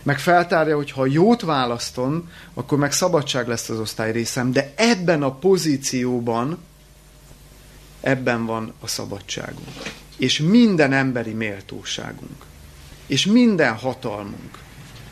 Meg 0.02 0.18
feltárja, 0.18 0.76
hogy 0.76 0.90
ha 0.90 1.06
jót 1.06 1.40
választom, 1.40 2.30
akkor 2.54 2.78
meg 2.78 2.92
szabadság 2.92 3.48
lesz 3.48 3.68
az 3.68 3.78
osztály 3.78 4.12
részem. 4.12 4.52
De 4.52 4.72
ebben 4.74 5.22
a 5.22 5.34
pozícióban, 5.34 6.58
ebben 8.00 8.46
van 8.46 8.72
a 8.80 8.86
szabadságunk. 8.86 9.68
És 10.16 10.38
minden 10.38 10.92
emberi 10.92 11.32
méltóságunk. 11.32 12.44
És 13.06 13.26
minden 13.26 13.74
hatalmunk. 13.74 14.58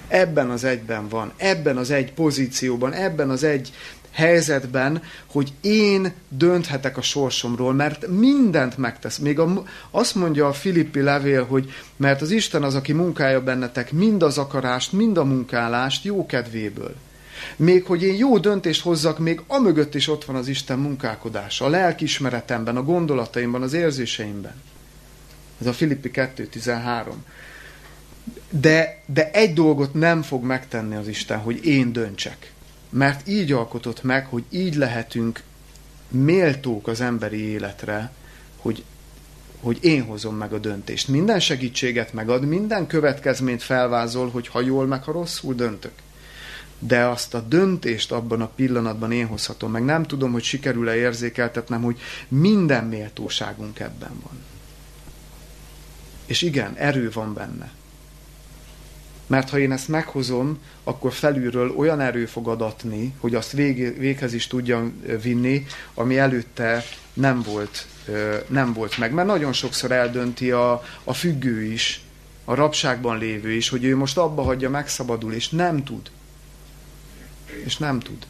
Ebben 0.08 0.50
az 0.50 0.64
egyben 0.64 1.08
van, 1.08 1.32
ebben 1.36 1.76
az 1.76 1.90
egy 1.90 2.12
pozícióban, 2.12 2.92
ebben 2.92 3.30
az 3.30 3.42
egy 3.42 3.72
helyzetben, 4.16 5.02
hogy 5.26 5.52
én 5.60 6.12
dönthetek 6.28 6.96
a 6.96 7.02
sorsomról, 7.02 7.72
mert 7.72 8.06
mindent 8.06 8.78
megtesz. 8.78 9.18
Még 9.18 9.38
a, 9.38 9.62
azt 9.90 10.14
mondja 10.14 10.46
a 10.46 10.52
Filippi 10.52 11.00
levél, 11.00 11.44
hogy 11.44 11.72
mert 11.96 12.22
az 12.22 12.30
Isten 12.30 12.62
az, 12.62 12.74
aki 12.74 12.92
munkálja 12.92 13.42
bennetek 13.42 13.92
mind 13.92 14.22
az 14.22 14.38
akarást, 14.38 14.92
mind 14.92 15.16
a 15.16 15.24
munkálást 15.24 16.04
jó 16.04 16.26
kedvéből. 16.26 16.94
Még 17.56 17.84
hogy 17.84 18.02
én 18.02 18.14
jó 18.14 18.38
döntést 18.38 18.82
hozzak, 18.82 19.18
még 19.18 19.40
amögött 19.46 19.94
is 19.94 20.08
ott 20.08 20.24
van 20.24 20.36
az 20.36 20.48
Isten 20.48 20.78
munkálkodása, 20.78 21.64
a 21.64 21.68
lelkismeretemben, 21.68 22.76
a 22.76 22.82
gondolataimban, 22.82 23.62
az 23.62 23.72
érzéseimben. 23.72 24.54
Ez 25.60 25.66
a 25.66 25.72
Filippi 25.72 26.10
2.13. 26.14 27.04
De, 28.50 29.02
de 29.06 29.30
egy 29.30 29.52
dolgot 29.52 29.94
nem 29.94 30.22
fog 30.22 30.44
megtenni 30.44 30.94
az 30.94 31.08
Isten, 31.08 31.38
hogy 31.38 31.66
én 31.66 31.92
döntsek 31.92 32.54
mert 32.88 33.28
így 33.28 33.52
alkotott 33.52 34.02
meg, 34.02 34.26
hogy 34.26 34.44
így 34.50 34.74
lehetünk 34.74 35.42
méltók 36.08 36.88
az 36.88 37.00
emberi 37.00 37.38
életre, 37.38 38.12
hogy, 38.56 38.84
hogy 39.60 39.78
én 39.80 40.02
hozom 40.02 40.36
meg 40.36 40.52
a 40.52 40.58
döntést. 40.58 41.08
Minden 41.08 41.40
segítséget 41.40 42.12
megad, 42.12 42.44
minden 42.44 42.86
következményt 42.86 43.62
felvázol, 43.62 44.30
hogy 44.30 44.48
ha 44.48 44.60
jól 44.60 44.86
meg, 44.86 45.02
ha 45.02 45.12
rosszul 45.12 45.54
döntök. 45.54 45.92
De 46.78 47.04
azt 47.04 47.34
a 47.34 47.40
döntést 47.40 48.12
abban 48.12 48.40
a 48.40 48.48
pillanatban 48.48 49.12
én 49.12 49.26
hozhatom 49.26 49.70
meg. 49.70 49.84
Nem 49.84 50.02
tudom, 50.02 50.32
hogy 50.32 50.42
sikerül-e 50.42 50.94
érzékeltetnem, 50.94 51.82
hogy 51.82 51.98
minden 52.28 52.84
méltóságunk 52.84 53.78
ebben 53.78 54.20
van. 54.22 54.42
És 56.26 56.42
igen, 56.42 56.74
erő 56.74 57.10
van 57.10 57.34
benne. 57.34 57.72
Mert 59.26 59.50
ha 59.50 59.58
én 59.58 59.72
ezt 59.72 59.88
meghozom, 59.88 60.58
akkor 60.84 61.12
felülről 61.12 61.74
olyan 61.76 62.00
erő 62.00 62.26
fog 62.26 62.48
adatni, 62.48 63.14
hogy 63.20 63.34
azt 63.34 63.52
vég, 63.52 63.98
véghez 63.98 64.32
is 64.32 64.46
tudjam 64.46 65.02
vinni, 65.22 65.66
ami 65.94 66.18
előtte 66.18 66.84
nem 67.12 67.42
volt, 67.42 67.86
nem 68.46 68.72
volt 68.72 68.98
meg. 68.98 69.12
Mert 69.12 69.28
nagyon 69.28 69.52
sokszor 69.52 69.90
eldönti 69.92 70.50
a, 70.50 70.82
a 71.04 71.12
függő 71.12 71.62
is, 71.62 72.04
a 72.44 72.54
rabságban 72.54 73.18
lévő 73.18 73.52
is, 73.52 73.68
hogy 73.68 73.84
ő 73.84 73.96
most 73.96 74.18
abba 74.18 74.42
hagyja, 74.42 74.70
megszabadul, 74.70 75.32
és 75.32 75.48
nem 75.48 75.84
tud. 75.84 76.10
És 77.64 77.76
nem 77.76 78.00
tud. 78.00 78.26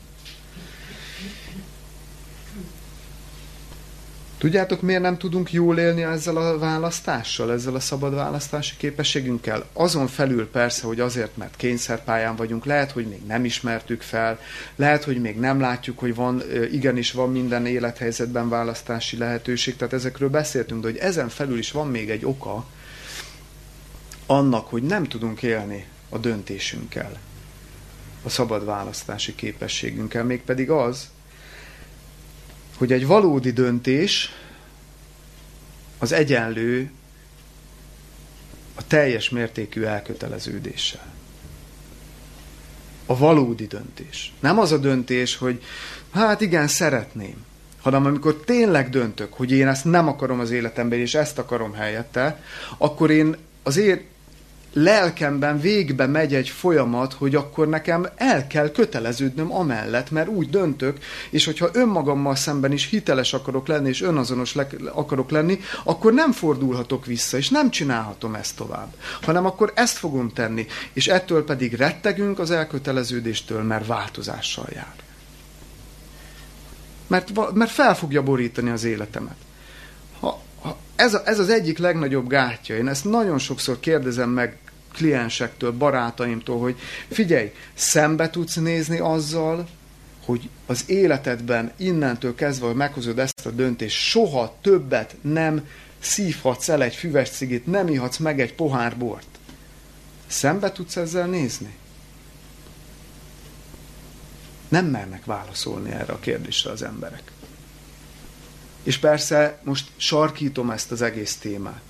Tudjátok, 4.46 4.82
miért 4.82 5.02
nem 5.02 5.18
tudunk 5.18 5.52
jól 5.52 5.78
élni 5.78 6.02
ezzel 6.02 6.36
a 6.36 6.58
választással, 6.58 7.52
ezzel 7.52 7.74
a 7.74 7.80
szabad 7.80 8.14
választási 8.14 8.74
képességünkkel? 8.76 9.66
Azon 9.72 10.06
felül 10.06 10.50
persze, 10.50 10.86
hogy 10.86 11.00
azért, 11.00 11.36
mert 11.36 11.56
kényszerpályán 11.56 12.36
vagyunk, 12.36 12.64
lehet, 12.64 12.90
hogy 12.90 13.06
még 13.06 13.22
nem 13.26 13.44
ismertük 13.44 14.02
fel, 14.02 14.38
lehet, 14.76 15.04
hogy 15.04 15.20
még 15.20 15.38
nem 15.38 15.60
látjuk, 15.60 15.98
hogy 15.98 16.14
van, 16.14 16.42
igenis 16.72 17.12
van 17.12 17.32
minden 17.32 17.66
élethelyzetben 17.66 18.48
választási 18.48 19.16
lehetőség, 19.16 19.76
tehát 19.76 19.94
ezekről 19.94 20.28
beszéltünk, 20.28 20.82
de 20.82 20.88
hogy 20.88 20.98
ezen 20.98 21.28
felül 21.28 21.58
is 21.58 21.70
van 21.70 21.88
még 21.88 22.10
egy 22.10 22.24
oka 22.24 22.66
annak, 24.26 24.66
hogy 24.66 24.82
nem 24.82 25.04
tudunk 25.04 25.42
élni 25.42 25.86
a 26.08 26.18
döntésünkkel, 26.18 27.18
a 28.22 28.28
szabad 28.28 28.64
választási 28.64 29.34
képességünkkel, 29.34 30.24
mégpedig 30.24 30.70
az, 30.70 31.08
hogy 32.76 32.92
egy 32.92 33.06
valódi 33.06 33.50
döntés 33.50 34.32
az 35.98 36.12
egyenlő 36.12 36.90
a 38.74 38.86
teljes 38.86 39.30
mértékű 39.30 39.82
elköteleződéssel. 39.82 41.14
A 43.06 43.18
valódi 43.18 43.66
döntés. 43.66 44.32
Nem 44.40 44.58
az 44.58 44.72
a 44.72 44.78
döntés, 44.78 45.36
hogy 45.36 45.62
hát 46.10 46.40
igen, 46.40 46.68
szeretném, 46.68 47.44
hanem 47.80 48.06
amikor 48.06 48.36
tényleg 48.44 48.88
döntök, 48.88 49.32
hogy 49.32 49.52
én 49.52 49.68
ezt 49.68 49.84
nem 49.84 50.08
akarom 50.08 50.40
az 50.40 50.50
életemben, 50.50 50.98
és 50.98 51.14
ezt 51.14 51.38
akarom 51.38 51.72
helyette, 51.72 52.42
akkor 52.78 53.10
én 53.10 53.36
azért 53.62 54.02
lelkemben 54.76 55.60
végbe 55.60 56.06
megy 56.06 56.34
egy 56.34 56.48
folyamat, 56.48 57.12
hogy 57.12 57.34
akkor 57.34 57.68
nekem 57.68 58.08
el 58.16 58.46
kell 58.46 58.70
köteleződnöm 58.70 59.52
amellett, 59.52 60.10
mert 60.10 60.28
úgy 60.28 60.50
döntök, 60.50 60.98
és 61.30 61.44
hogyha 61.44 61.68
önmagammal 61.72 62.34
szemben 62.34 62.72
is 62.72 62.88
hiteles 62.88 63.32
akarok 63.32 63.66
lenni, 63.66 63.88
és 63.88 64.02
önazonos 64.02 64.54
le- 64.54 64.68
akarok 64.92 65.30
lenni, 65.30 65.58
akkor 65.84 66.12
nem 66.12 66.32
fordulhatok 66.32 67.06
vissza, 67.06 67.36
és 67.36 67.48
nem 67.48 67.70
csinálhatom 67.70 68.34
ezt 68.34 68.56
tovább, 68.56 68.94
hanem 69.22 69.46
akkor 69.46 69.72
ezt 69.74 69.96
fogom 69.96 70.32
tenni, 70.32 70.66
és 70.92 71.06
ettől 71.06 71.44
pedig 71.44 71.74
rettegünk 71.74 72.38
az 72.38 72.50
elköteleződéstől, 72.50 73.62
mert 73.62 73.86
változással 73.86 74.66
jár. 74.74 74.94
Mert, 77.06 77.54
mert 77.54 77.70
fel 77.70 77.94
fogja 77.94 78.22
borítani 78.22 78.70
az 78.70 78.84
életemet. 78.84 79.36
Ez, 80.96 81.14
a, 81.14 81.22
ez 81.24 81.38
az 81.38 81.48
egyik 81.48 81.78
legnagyobb 81.78 82.28
gátja. 82.28 82.76
Én 82.76 82.88
ezt 82.88 83.04
nagyon 83.04 83.38
sokszor 83.38 83.80
kérdezem 83.80 84.30
meg 84.30 84.58
kliensektől, 84.96 85.72
barátaimtól, 85.72 86.58
hogy 86.58 86.76
figyelj, 87.10 87.52
szembe 87.74 88.30
tudsz 88.30 88.54
nézni 88.54 88.98
azzal, 88.98 89.68
hogy 90.24 90.48
az 90.66 90.84
életedben 90.86 91.72
innentől 91.76 92.34
kezdve, 92.34 92.66
hogy 92.66 92.76
meghozod 92.76 93.18
ezt 93.18 93.46
a 93.46 93.50
döntést, 93.50 93.96
soha 93.96 94.56
többet 94.60 95.16
nem 95.20 95.68
szívhatsz 95.98 96.68
el 96.68 96.82
egy 96.82 96.94
füves 96.94 97.30
cigit, 97.30 97.66
nem 97.66 97.88
ihatsz 97.88 98.16
meg 98.16 98.40
egy 98.40 98.54
pohár 98.54 98.96
bort. 98.96 99.26
Szembe 100.26 100.72
tudsz 100.72 100.96
ezzel 100.96 101.26
nézni? 101.26 101.76
Nem 104.68 104.86
mernek 104.86 105.24
válaszolni 105.24 105.90
erre 105.90 106.12
a 106.12 106.18
kérdésre 106.18 106.70
az 106.70 106.82
emberek. 106.82 107.32
És 108.82 108.98
persze 108.98 109.58
most 109.62 109.88
sarkítom 109.96 110.70
ezt 110.70 110.90
az 110.90 111.02
egész 111.02 111.36
témát. 111.36 111.82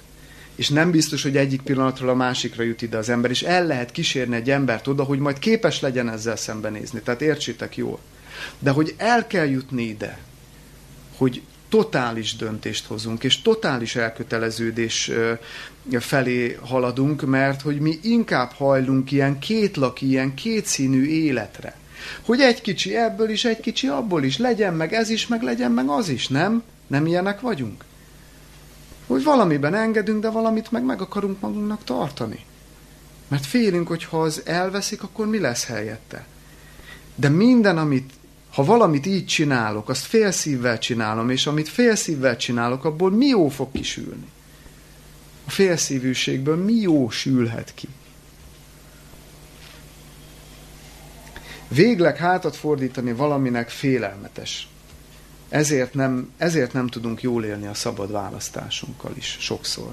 És 0.57 0.69
nem 0.69 0.91
biztos, 0.91 1.23
hogy 1.23 1.37
egyik 1.37 1.63
pillanatról 1.63 2.09
a 2.09 2.15
másikra 2.15 2.63
jut 2.63 2.83
ide 2.83 2.97
az 2.97 3.09
ember, 3.09 3.31
és 3.31 3.43
el 3.43 3.67
lehet 3.67 3.93
kísérni 3.93 4.37
egy 4.37 4.51
embert 4.51 4.87
oda, 4.87 5.03
hogy 5.03 5.19
majd 5.19 5.39
képes 5.39 5.81
legyen 5.81 6.11
ezzel 6.11 6.37
szembenézni. 6.37 7.01
Tehát 7.01 7.23
értsétek 7.23 7.77
jól. 7.77 7.99
De 8.59 8.71
hogy 8.71 8.95
el 8.97 9.27
kell 9.27 9.47
jutni 9.47 9.83
ide, 9.83 10.19
hogy 11.17 11.43
totális 11.69 12.37
döntést 12.37 12.87
hozunk, 12.87 13.25
és 13.25 13.43
totális 13.43 13.97
elköteleződés 13.97 15.11
felé 15.91 16.59
haladunk, 16.63 17.27
mert 17.27 17.63
hogy 17.63 17.79
mi 17.79 17.99
inkább 18.03 18.53
hajlunk 18.53 19.13
ilyen 19.13 19.39
kétlaki, 19.39 20.07
ilyen 20.07 20.35
kétszínű 20.35 21.07
életre. 21.07 21.77
Hogy 22.23 22.41
egy 22.41 22.61
kicsi 22.61 22.97
ebből 22.97 23.31
is, 23.31 23.45
egy 23.45 23.61
kicsi 23.61 23.87
abból 23.87 24.25
is, 24.25 24.39
legyen 24.39 24.75
meg 24.75 24.93
ez 24.93 25.11
is, 25.11 25.27
meg 25.27 25.43
legyen 25.43 25.73
meg 25.73 25.89
az 25.89 26.09
is, 26.09 26.29
nem? 26.29 26.63
Nem 26.87 27.07
ilyenek 27.07 27.41
vagyunk? 27.41 27.85
Hogy 29.07 29.25
valamiben 29.25 29.75
engedünk, 29.75 30.23
de 30.23 30.31
valamit 30.31 30.71
meg 30.71 30.85
meg 30.85 31.01
akarunk 31.01 31.41
magunknak 31.41 31.85
tartani. 31.85 32.45
Mert 33.29 33.47
félünk, 33.47 33.89
hogy 33.89 34.05
ha 34.05 34.23
az 34.23 34.43
elveszik, 34.45 35.03
akkor 35.03 35.27
mi 35.27 35.39
lesz 35.39 35.67
helyette. 35.67 36.27
De 37.15 37.29
minden, 37.29 37.79
amit, 37.79 38.13
ha 38.53 38.65
valamit 38.65 39.07
így 39.07 39.27
csinálok, 39.27 39.89
azt 39.89 40.05
félszívvel 40.05 40.79
csinálom, 40.79 41.31
és 41.31 41.47
amit 41.47 41.69
félszívvel 41.69 42.37
csinálok, 42.37 42.85
abból 42.85 43.11
mi 43.11 43.27
jó 43.27 43.49
fog 43.49 43.73
kisülni? 43.73 44.27
A 45.47 45.51
félszívűségből 45.51 46.57
mi 46.57 46.75
jó 46.75 47.11
sülhet 47.11 47.75
ki? 47.75 47.89
Végleg 51.69 52.17
hátat 52.17 52.57
fordítani 52.57 53.13
valaminek 53.13 53.69
félelmetes. 53.69 54.69
Ezért 55.49 55.95
nem, 55.95 56.33
ezért 56.37 56.73
nem 56.73 56.87
tudunk 56.87 57.23
jól 57.23 57.45
élni 57.45 57.67
a 57.67 57.75
szabad 57.75 58.13
választásunkkal 58.13 59.13
is 59.15 59.37
sokszor. 59.41 59.93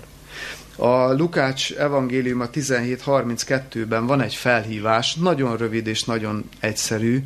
A 0.75 1.13
Lukács 1.13 1.71
evangélium 1.73 2.41
a 2.41 2.49
17.32-ben 2.49 4.05
van 4.05 4.21
egy 4.21 4.35
felhívás, 4.35 5.15
nagyon 5.15 5.57
rövid 5.57 5.87
és 5.87 6.03
nagyon 6.03 6.49
egyszerű. 6.59 7.23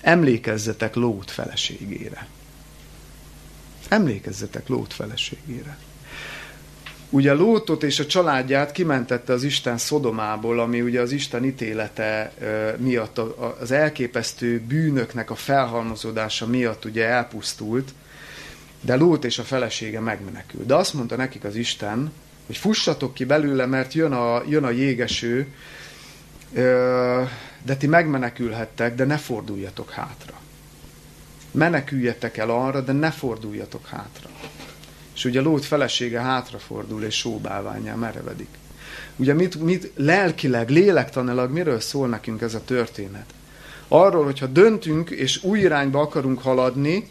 Emlékezzetek 0.00 0.94
Lót 0.94 1.30
feleségére. 1.30 2.26
Emlékezzetek 3.88 4.68
Lót 4.68 4.92
feleségére. 4.92 5.78
Ugye 7.14 7.32
Lótot 7.32 7.82
és 7.82 7.98
a 7.98 8.06
családját 8.06 8.72
kimentette 8.72 9.32
az 9.32 9.42
Isten 9.42 9.78
Szodomából, 9.78 10.60
ami 10.60 10.80
ugye 10.80 11.00
az 11.00 11.12
Isten 11.12 11.44
ítélete 11.44 12.32
miatt, 12.76 13.18
az 13.60 13.70
elképesztő 13.70 14.60
bűnöknek 14.60 15.30
a 15.30 15.34
felhalmozódása 15.34 16.46
miatt 16.46 16.84
ugye 16.84 17.06
elpusztult, 17.06 17.94
de 18.80 18.94
Lót 18.94 19.24
és 19.24 19.38
a 19.38 19.42
felesége 19.42 20.00
megmenekült. 20.00 20.66
De 20.66 20.74
azt 20.74 20.94
mondta 20.94 21.16
nekik 21.16 21.44
az 21.44 21.54
Isten, 21.54 22.12
hogy 22.46 22.56
fussatok 22.56 23.14
ki 23.14 23.24
belőle, 23.24 23.66
mert 23.66 23.92
jön 23.92 24.12
a, 24.12 24.42
jön 24.48 24.64
a 24.64 24.70
jégeső, 24.70 25.46
de 27.62 27.76
ti 27.78 27.86
megmenekülhettek, 27.86 28.94
de 28.94 29.04
ne 29.04 29.16
forduljatok 29.16 29.90
hátra. 29.90 30.40
Meneküljetek 31.50 32.36
el 32.36 32.50
arra, 32.50 32.80
de 32.80 32.92
ne 32.92 33.10
forduljatok 33.10 33.86
hátra. 33.86 34.30
És 35.14 35.24
ugye 35.24 35.40
Lót 35.40 35.64
felesége 35.64 36.20
hátrafordul, 36.20 37.02
és 37.02 37.14
sóbálványá 37.14 37.94
merevedik. 37.94 38.48
Ugye 39.16 39.34
mit, 39.34 39.62
mit 39.62 39.90
lelkileg, 39.96 40.68
lélektanilag 40.68 41.50
miről 41.50 41.80
szól 41.80 42.08
nekünk 42.08 42.40
ez 42.40 42.54
a 42.54 42.64
történet? 42.64 43.26
Arról, 43.88 44.24
hogyha 44.24 44.46
döntünk, 44.46 45.10
és 45.10 45.42
új 45.42 45.58
irányba 45.58 46.00
akarunk 46.00 46.42
haladni, 46.42 47.08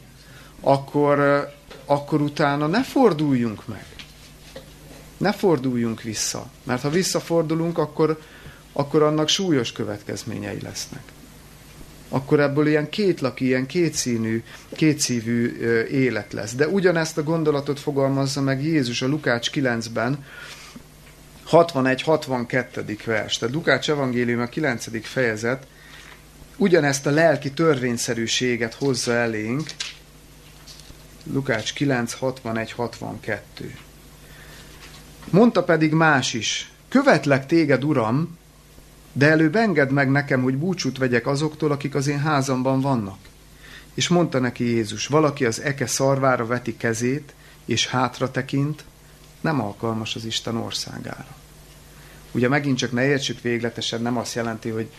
akkor, 0.62 1.48
akkor 1.86 2.22
utána 2.22 2.68
ne 2.68 2.84
forduljunk 2.84 3.68
meg. 3.68 3.86
Ne 5.18 5.34
forduljunk 5.34 6.02
vissza. 6.02 6.50
Mert 6.64 6.82
ha 6.82 6.90
visszafordulunk, 6.90 7.78
akkor, 7.78 8.20
akkor 8.74 9.02
annak 9.02 9.28
súlyos 9.28 9.72
következményei 9.72 10.62
lesznek 10.62 11.13
akkor 12.14 12.40
ebből 12.40 12.68
ilyen 12.68 12.90
kétlaki, 12.90 13.46
ilyen 13.46 13.66
kétszínű, 13.66 14.44
kétszívű 14.76 15.58
élet 15.92 16.34
lesz. 16.34 16.54
De 16.54 16.68
ugyanezt 16.68 17.18
a 17.18 17.24
gondolatot 17.24 17.80
fogalmazza 17.80 18.42
meg 18.42 18.64
Jézus 18.64 19.02
a 19.02 19.08
Lukács 19.08 19.50
9-ben, 19.54 20.26
61-62. 21.52 22.98
vers. 23.06 23.38
Tehát 23.38 23.56
Lukács 23.56 23.90
evangélium 23.90 24.42
a 24.42 24.46
9. 24.46 25.08
fejezet 25.08 25.66
ugyanezt 26.58 27.06
a 27.06 27.12
lelki 27.12 27.52
törvényszerűséget 27.52 28.74
hozza 28.74 29.14
elénk, 29.14 29.70
Lukács 31.34 31.74
9, 31.74 32.14
61, 32.14 32.72
62. 32.72 33.76
Mondta 35.30 35.64
pedig 35.64 35.92
más 35.92 36.34
is, 36.34 36.72
követlek 36.90 37.46
téged, 37.46 37.84
Uram, 37.84 38.38
de 39.14 39.30
előbb 39.30 39.56
engedd 39.56 39.92
meg 39.92 40.12
nekem, 40.12 40.42
hogy 40.42 40.58
búcsút 40.58 40.98
vegyek 40.98 41.28
azoktól, 41.28 41.72
akik 41.72 41.96
az 41.96 42.08
én 42.08 42.20
házamban 42.20 42.82
vannak. 42.82 43.18
És 43.94 44.08
mondta 44.08 44.40
neki 44.40 44.64
Jézus, 44.64 45.08
valaki 45.08 45.46
az 45.46 45.62
eke 45.62 45.86
szarvára 45.86 46.46
veti 46.46 46.78
kezét, 46.78 47.34
és 47.66 47.88
hátra 47.88 48.32
tekint, 48.32 48.84
nem 49.42 49.62
alkalmas 49.62 50.16
az 50.16 50.26
Isten 50.26 50.58
országára. 50.58 51.36
Ugye 52.32 52.48
megint 52.48 52.78
csak 52.78 52.92
ne 52.92 53.06
értsük 53.06 53.42
végletesen, 53.42 54.02
nem 54.02 54.18
azt 54.18 54.36
jelenti, 54.36 54.70
hogy 54.70 54.90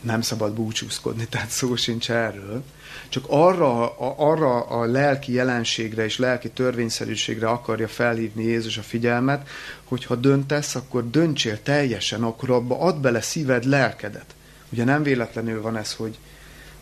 nem 0.00 0.20
szabad 0.20 0.52
búcsúzkodni, 0.52 1.26
tehát 1.26 1.50
szó 1.50 1.76
sincs 1.76 2.10
erről. 2.10 2.62
Csak 3.08 3.24
arra, 3.28 3.96
a, 3.98 4.14
arra 4.16 4.60
a 4.60 4.84
lelki 4.84 5.32
jelenségre 5.32 6.04
és 6.04 6.18
lelki 6.18 6.50
törvényszerűségre 6.50 7.48
akarja 7.48 7.88
felhívni 7.88 8.42
Jézus 8.42 8.78
a 8.78 8.82
figyelmet, 8.82 9.48
hogy 9.84 10.04
ha 10.04 10.14
döntesz, 10.14 10.74
akkor 10.74 11.10
döntsél 11.10 11.62
teljesen, 11.62 12.22
akkor 12.22 12.50
abba 12.50 12.78
add 12.78 13.00
bele 13.00 13.20
szíved, 13.20 13.64
lelkedet. 13.64 14.34
Ugye 14.72 14.84
nem 14.84 15.02
véletlenül 15.02 15.62
van 15.62 15.76
ez, 15.76 15.94
hogy 15.94 16.18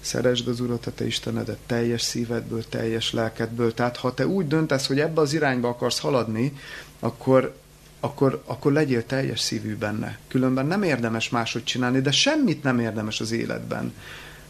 szeresd 0.00 0.48
az 0.48 0.60
Urat, 0.60 0.86
a 0.86 0.92
te 0.92 1.06
Istenedet 1.06 1.58
teljes 1.66 2.02
szívedből, 2.02 2.68
teljes 2.68 3.12
lelkedből. 3.12 3.74
Tehát 3.74 3.96
ha 3.96 4.14
te 4.14 4.26
úgy 4.26 4.48
döntesz, 4.48 4.86
hogy 4.86 5.00
ebbe 5.00 5.20
az 5.20 5.32
irányba 5.32 5.68
akarsz 5.68 5.98
haladni, 5.98 6.52
akkor 7.00 7.56
akkor, 8.00 8.42
akkor 8.46 8.72
legyél 8.72 9.06
teljes 9.06 9.40
szívű 9.40 9.76
benne. 9.76 10.18
Különben 10.28 10.66
nem 10.66 10.82
érdemes 10.82 11.28
máshogy 11.28 11.64
csinálni, 11.64 12.00
de 12.00 12.10
semmit 12.10 12.62
nem 12.62 12.80
érdemes 12.80 13.20
az 13.20 13.30
életben 13.30 13.94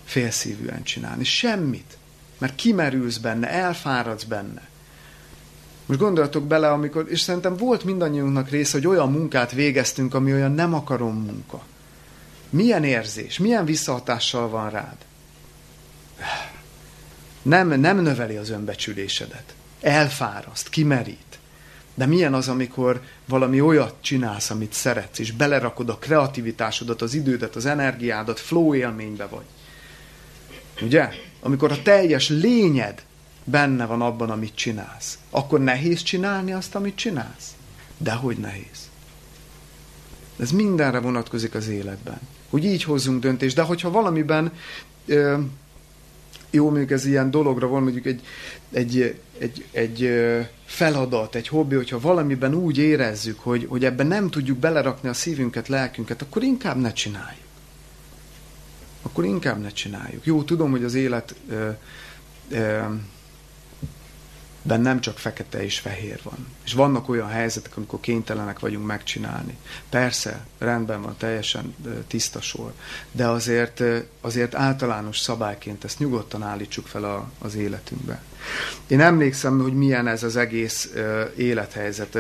félszívűen 0.05 0.82
csinálni. 0.82 1.24
Semmit. 1.24 1.96
Mert 2.38 2.55
kimerülsz 2.55 3.16
benne, 3.16 3.51
elfáradsz 3.51 4.24
benne. 4.24 4.68
Most 5.86 6.01
gondolatok 6.01 6.46
bele, 6.46 6.70
amikor, 6.70 7.07
és 7.09 7.20
szerintem 7.20 7.57
volt 7.57 7.84
mindannyiunknak 7.84 8.51
része, 8.51 8.76
hogy 8.76 8.86
olyan 8.86 9.11
munkát 9.11 9.53
végeztünk, 9.53 10.14
ami 10.14 10.32
olyan 10.32 10.53
nem 10.53 10.74
akarom 10.74 11.16
munka. 11.16 11.62
Milyen 12.51 12.84
érzés, 12.84 13.38
milyen 13.38 13.64
visszahatással 13.64 14.49
van 14.49 14.70
rád? 14.70 14.96
Nem, 17.42 17.80
nem 17.80 18.01
növeli 18.01 18.36
az 18.36 18.51
önbecsülésedet. 18.51 19.55
Elfáraszt, 19.80 20.68
kimerít. 20.68 21.28
De 21.99 22.07
milyen 22.07 22.34
az, 22.34 22.49
amikor 22.49 23.01
valami 23.24 23.61
olyat 23.61 23.94
csinálsz, 24.01 24.51
amit 24.51 24.72
szeretsz, 24.72 25.18
és 25.18 25.32
belerakod 25.32 25.88
a 25.88 25.99
kreativitásodat, 25.99 27.03
az 27.03 27.14
idődet, 27.14 27.57
az 27.57 27.66
energiádat, 27.66 28.40
flow 28.40 28.74
élménybe 28.74 29.26
vagy. 29.26 29.44
Ugye? 30.82 31.09
Amikor 31.40 31.72
a 31.72 31.82
teljes 31.82 32.28
lényed 32.28 33.03
benne 33.44 33.86
van 33.86 34.03
abban, 34.03 34.30
amit 34.30 34.55
csinálsz, 34.55 35.18
akkor 35.30 35.61
nehéz 35.61 36.03
csinálni 36.03 36.53
azt, 36.53 36.74
amit 36.74 36.96
csinálsz? 36.96 37.55
Dehogy 37.96 38.36
nehéz. 38.36 38.90
Ez 40.36 40.51
mindenre 40.51 40.99
vonatkozik 40.99 41.55
az 41.55 41.68
életben. 41.68 42.20
Hogy 42.49 42.64
így 42.64 42.82
hozzunk 42.82 43.20
döntést, 43.20 43.57
de 43.57 43.62
hogyha 43.62 43.90
valamiben 43.90 44.53
ö, 45.07 45.38
jó, 46.51 46.64
mondjuk 46.64 46.90
ez 46.90 47.05
ilyen 47.05 47.30
dologra 47.30 47.68
van, 47.68 47.82
mondjuk 47.82 48.07
egy, 48.07 48.22
egy, 48.72 49.20
egy, 49.38 49.64
egy 49.70 50.11
feladat, 50.64 51.34
egy 51.34 51.49
hobbi, 51.49 51.74
hogyha 51.74 52.01
valamiben 52.01 52.55
úgy 52.55 52.78
érezzük, 52.78 53.38
hogy, 53.40 53.66
hogy 53.68 53.84
ebben 53.84 54.07
nem 54.07 54.30
tudjuk 54.30 54.59
belerakni 54.59 55.09
a 55.09 55.14
szívünket, 55.14 55.68
lelkünket, 55.68 56.22
akkor 56.22 56.42
inkább 56.42 56.76
ne 56.76 56.92
csináljuk. 56.92 57.46
Akkor 59.03 59.24
inkább 59.24 59.61
ne 59.61 59.68
csináljuk. 59.68 60.26
Jó, 60.26 60.42
tudom, 60.42 60.70
hogy 60.70 60.84
az 60.84 60.94
élet 60.94 61.34
ö, 61.49 61.68
ö, 62.51 62.78
ben 64.68 64.80
nem 64.80 65.00
csak 65.00 65.18
fekete 65.18 65.64
és 65.64 65.78
fehér 65.78 66.20
van. 66.22 66.46
És 66.64 66.72
vannak 66.72 67.08
olyan 67.08 67.28
helyzetek, 67.28 67.76
amikor 67.76 68.00
kénytelenek 68.00 68.58
vagyunk 68.58 68.86
megcsinálni. 68.86 69.56
Persze, 69.88 70.46
rendben 70.58 71.02
van, 71.02 71.16
teljesen 71.16 71.74
tiszta 72.06 72.40
sor. 72.40 72.72
De 73.12 73.26
azért, 73.26 73.82
azért 74.20 74.54
általános 74.54 75.18
szabályként 75.18 75.84
ezt 75.84 75.98
nyugodtan 75.98 76.42
állítsuk 76.42 76.86
fel 76.86 77.04
a, 77.04 77.30
az 77.38 77.54
életünkbe. 77.54 78.22
Én 78.86 79.00
emlékszem, 79.00 79.60
hogy 79.60 79.74
milyen 79.74 80.06
ez 80.06 80.22
az 80.22 80.36
egész 80.36 80.92
élethelyzet. 81.36 82.18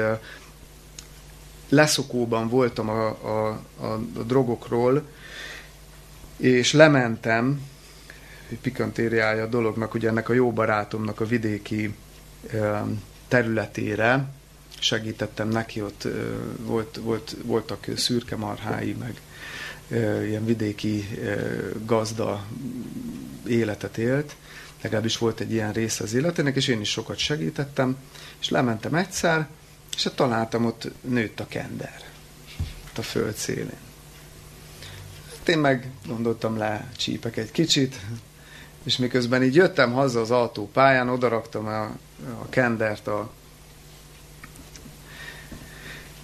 Leszokóban 1.68 2.48
voltam 2.48 2.88
a, 2.88 3.06
a, 3.06 3.60
a, 3.80 3.86
a 4.18 4.22
drogokról, 4.22 5.02
és 6.36 6.72
lementem, 6.72 7.60
pikantériája 8.60 9.42
a 9.42 9.46
dolognak, 9.46 9.94
ugye 9.94 10.08
ennek 10.08 10.28
a 10.28 10.32
jó 10.32 10.52
barátomnak 10.52 11.20
a 11.20 11.26
vidéki 11.26 11.94
területére, 13.28 14.28
segítettem 14.78 15.48
neki, 15.48 15.82
ott 15.82 16.08
volt, 16.58 17.00
volt, 17.02 17.36
voltak 17.42 17.86
szürke 17.96 18.36
marhái, 18.36 18.96
meg 18.98 19.20
ilyen 20.26 20.44
vidéki 20.44 21.08
gazda 21.84 22.44
életet 23.46 23.98
élt, 23.98 24.36
legalábbis 24.82 25.18
volt 25.18 25.40
egy 25.40 25.52
ilyen 25.52 25.72
része 25.72 26.04
az 26.04 26.14
életének, 26.14 26.56
és 26.56 26.68
én 26.68 26.80
is 26.80 26.90
sokat 26.90 27.18
segítettem, 27.18 27.96
és 28.40 28.48
lementem 28.48 28.94
egyszer, 28.94 29.48
és 29.96 30.04
hát 30.04 30.16
találtam 30.16 30.64
ott 30.64 30.90
nőtt 31.00 31.40
a 31.40 31.46
kender, 31.46 32.00
ott 32.88 32.98
a 32.98 33.02
föld 33.02 33.34
szélén. 33.34 33.78
Hát 35.38 35.48
én 35.48 35.58
meg 35.58 35.90
gondoltam 36.06 36.56
le 36.56 36.90
csípek 36.96 37.36
egy 37.36 37.50
kicsit, 37.50 38.00
és 38.82 38.96
miközben 38.96 39.42
így 39.42 39.54
jöttem 39.54 39.92
haza 39.92 40.20
az 40.20 40.30
autópályán, 40.30 41.08
odaraktam 41.08 41.66
a, 41.66 41.96
a 42.42 42.48
kendert 42.48 43.06
a, 43.06 43.30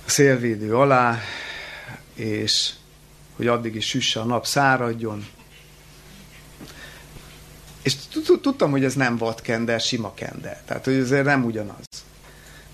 szélvédő 0.05 0.77
alá, 0.77 1.19
és 2.15 2.71
hogy 3.37 3.47
addig 3.47 3.75
is 3.75 3.87
süsse 3.87 4.21
a 4.21 4.25
nap, 4.25 4.47
száradjon. 4.47 5.27
És 7.83 7.95
tudtam, 8.41 8.71
hogy 8.71 8.85
ez 8.85 8.95
nem 8.95 9.17
vadkender, 9.17 9.81
sima 9.81 10.15
kender. 10.15 10.63
Tehát, 10.67 10.85
hogy 10.85 10.95
ezért 10.95 11.25
nem 11.25 11.45
ugyanaz. 11.45 11.85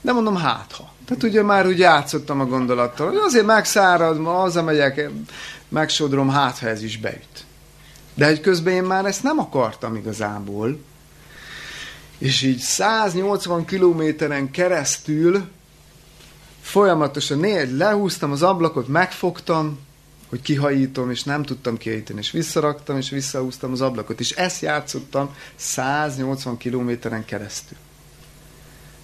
De 0.00 0.12
mondom, 0.12 0.36
hát 0.36 0.72
ha. 0.72 0.92
Tehát 1.04 1.22
ugye 1.22 1.42
már 1.42 1.66
úgy 1.66 1.78
játszottam 1.78 2.40
a 2.40 2.46
gondolattal, 2.46 3.08
hogy 3.08 3.16
azért 3.16 3.46
megszárad, 3.46 4.18
ma 4.18 4.32
hazamegyek, 4.32 5.10
megsodrom, 5.68 6.28
hát 6.28 6.58
ha 6.58 6.66
ez 6.66 6.82
is 6.82 6.98
beüt. 6.98 7.44
De 8.14 8.26
egy 8.26 8.40
közben 8.40 8.72
én 8.72 8.82
már 8.82 9.04
ezt 9.04 9.22
nem 9.22 9.38
akartam 9.38 9.94
igazából. 9.94 10.78
És 12.20 12.42
így 12.42 12.58
180 12.58 13.64
kilométeren 13.64 14.50
keresztül 14.50 15.48
folyamatosan 16.60 17.38
négy, 17.38 17.70
lehúztam 17.70 18.32
az 18.32 18.42
ablakot, 18.42 18.88
megfogtam, 18.88 19.78
hogy 20.28 20.42
kihajítom, 20.42 21.10
és 21.10 21.22
nem 21.22 21.42
tudtam 21.42 21.76
kihajítani, 21.76 22.18
és 22.18 22.30
visszaraktam, 22.30 22.96
és 22.96 23.10
visszahúztam 23.10 23.72
az 23.72 23.80
ablakot, 23.80 24.20
és 24.20 24.30
ezt 24.30 24.62
játszottam 24.62 25.34
180 25.56 26.56
kilométeren 26.56 27.24
keresztül. 27.24 27.78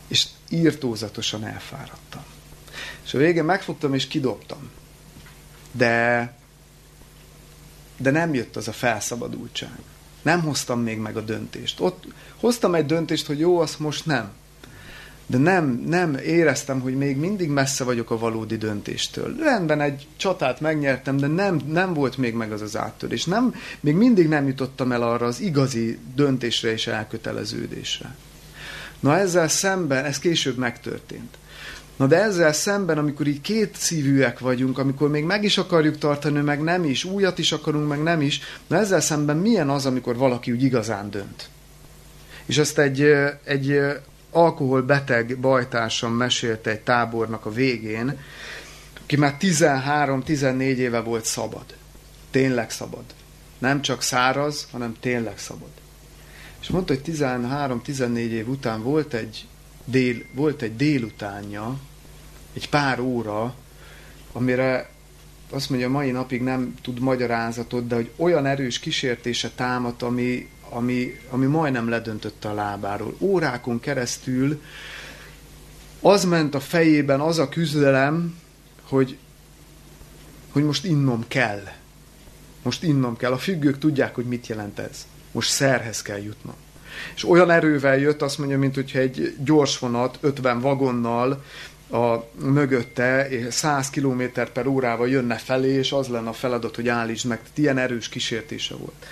És 0.09 0.27
írtózatosan 0.49 1.45
elfáradtam. 1.45 2.23
És 3.05 3.14
a 3.14 3.19
végén 3.19 3.45
megfogtam, 3.45 3.95
és 3.95 4.07
kidobtam. 4.07 4.71
De 5.73 6.35
de 7.97 8.11
nem 8.11 8.35
jött 8.35 8.57
az 8.57 8.69
a 8.69 8.73
felszabadultság. 8.73 9.79
Nem 10.27 10.43
hoztam 10.43 10.81
még 10.81 10.99
meg 10.99 11.16
a 11.16 11.20
döntést. 11.20 11.81
Ott 11.81 12.05
hoztam 12.41 12.74
egy 12.74 12.87
döntést, 12.87 13.27
hogy 13.27 13.39
jó, 13.39 13.59
azt 13.59 13.79
most 13.79 14.07
nem. 14.07 14.31
De 15.27 15.39
nem, 15.39 15.85
nem 15.87 16.14
éreztem, 16.14 16.81
hogy 16.81 16.97
még 16.97 17.16
mindig 17.16 17.49
messze 17.49 17.85
vagyok 17.85 18.11
a 18.11 18.18
valódi 18.18 18.57
döntéstől. 18.57 19.37
Rendben, 19.39 19.81
egy 19.81 20.07
csatát 20.16 20.61
megnyertem, 20.61 21.16
de 21.16 21.27
nem, 21.27 21.61
nem 21.66 21.95
volt 21.95 22.16
még 22.16 22.35
meg 22.35 22.53
az 22.53 22.61
az 22.61 22.77
áttörés. 22.77 23.24
Nem, 23.24 23.55
még 23.81 23.95
mindig 23.95 24.29
nem 24.29 24.47
jutottam 24.47 24.93
el 24.93 25.03
arra 25.03 25.27
az 25.27 25.41
igazi 25.41 25.99
döntésre 26.14 26.72
és 26.72 26.87
elköteleződésre. 26.87 28.14
Na 29.01 29.16
ezzel 29.16 29.49
szemben, 29.49 30.05
ez 30.05 30.18
később 30.18 30.57
megtörtént. 30.57 31.39
Na 31.97 32.07
de 32.07 32.22
ezzel 32.22 32.53
szemben, 32.53 32.99
amikor 32.99 33.26
így 33.26 33.40
két 33.40 33.76
szívűek 33.76 34.38
vagyunk, 34.38 34.78
amikor 34.78 35.11
még 35.11 35.24
meg 35.24 35.44
is 35.44 35.59
akarjuk 35.59 35.99
tartani, 35.99 36.40
meg 36.40 36.62
nem 36.62 36.84
is, 36.84 37.05
újat 37.05 37.38
is 37.38 37.53
akarunk, 37.53 37.88
meg 37.88 38.03
nem 38.03 38.20
is, 38.20 38.40
na 38.66 38.76
ezzel 38.76 39.01
szemben 39.01 39.36
milyen 39.36 39.68
az, 39.68 39.86
amikor 39.86 40.16
valaki 40.16 40.53
úgy 40.53 40.62
igazán 40.62 41.11
dönt? 41.11 41.49
És 42.47 42.59
ezt 42.59 42.78
egy, 42.78 43.03
egy 43.44 43.80
alkoholbeteg 44.30 45.38
bajtársam 45.38 46.12
mesélte 46.12 46.70
egy 46.70 46.80
tábornak 46.80 47.47
a 47.47 47.53
végén, 47.53 48.18
aki 49.03 49.16
már 49.16 49.36
13-14 49.40 50.59
éve 50.59 51.01
volt 51.01 51.24
szabad. 51.24 51.64
Tényleg 52.30 52.70
szabad. 52.70 53.05
Nem 53.59 53.82
csak 53.82 54.03
száraz, 54.03 54.66
hanem 54.72 54.97
tényleg 55.01 55.38
szabad. 55.38 55.70
És 56.61 56.68
mondta, 56.68 56.94
hogy 56.94 57.14
13-14 57.14 58.16
év 58.16 58.49
után 58.49 58.82
volt 58.82 59.14
egy 59.14 59.47
dél, 59.87 60.22
volt 60.32 60.62
egy 60.62 60.76
délutánja, 60.76 61.78
egy 62.53 62.68
pár 62.68 63.01
óra, 63.01 63.55
amire 64.32 64.91
azt 65.51 65.70
mondja, 65.70 65.89
mai 65.89 66.11
napig 66.11 66.43
nem 66.43 66.74
tud 66.82 67.01
magyarázatot, 67.01 67.87
de 67.87 67.95
hogy 67.95 68.11
olyan 68.16 68.47
erős 68.47 68.78
kísértése 68.78 69.51
támadt, 69.51 70.03
ami, 70.03 70.49
ami, 70.68 71.20
ami 71.30 71.47
majdnem 71.47 71.89
ledöntötte 71.89 72.49
a 72.49 72.55
lábáról. 72.55 73.16
Órákon 73.18 73.80
keresztül 73.80 74.62
az 76.01 76.24
ment 76.24 76.55
a 76.55 76.61
fejében, 76.61 77.20
az 77.20 77.39
a 77.39 77.49
küzdelem, 77.49 78.39
hogy, 78.82 79.18
hogy 80.53 80.64
most 80.64 80.84
innom 80.84 81.24
kell. 81.28 81.62
Most 82.62 82.82
innom 82.82 83.16
kell. 83.16 83.32
A 83.32 83.39
függők 83.39 83.78
tudják, 83.78 84.14
hogy 84.14 84.26
mit 84.26 84.47
jelent 84.47 84.78
ez. 84.78 85.07
Most 85.32 85.51
szerhez 85.51 86.03
kell 86.03 86.22
jutnom 86.22 86.55
és 87.14 87.28
olyan 87.28 87.51
erővel 87.51 87.99
jött, 87.99 88.22
azt 88.22 88.38
mondja, 88.38 88.59
mint 88.59 88.74
hogyha 88.74 88.99
egy 88.99 89.34
gyors 89.44 89.78
vonat 89.78 90.18
50 90.20 90.61
vagonnal 90.61 91.42
a 91.90 92.16
mögötte 92.44 93.28
100 93.51 93.90
km 93.90 94.22
per 94.53 94.66
órával 94.66 95.09
jönne 95.09 95.34
felé, 95.36 95.72
és 95.72 95.92
az 95.92 96.09
lenne 96.09 96.28
a 96.28 96.32
feladat, 96.32 96.74
hogy 96.74 96.88
állítsd 96.88 97.26
meg. 97.26 97.38
Tehát 97.38 97.59
ilyen 97.59 97.78
erős 97.78 98.09
kísértése 98.09 98.74
volt. 98.74 99.07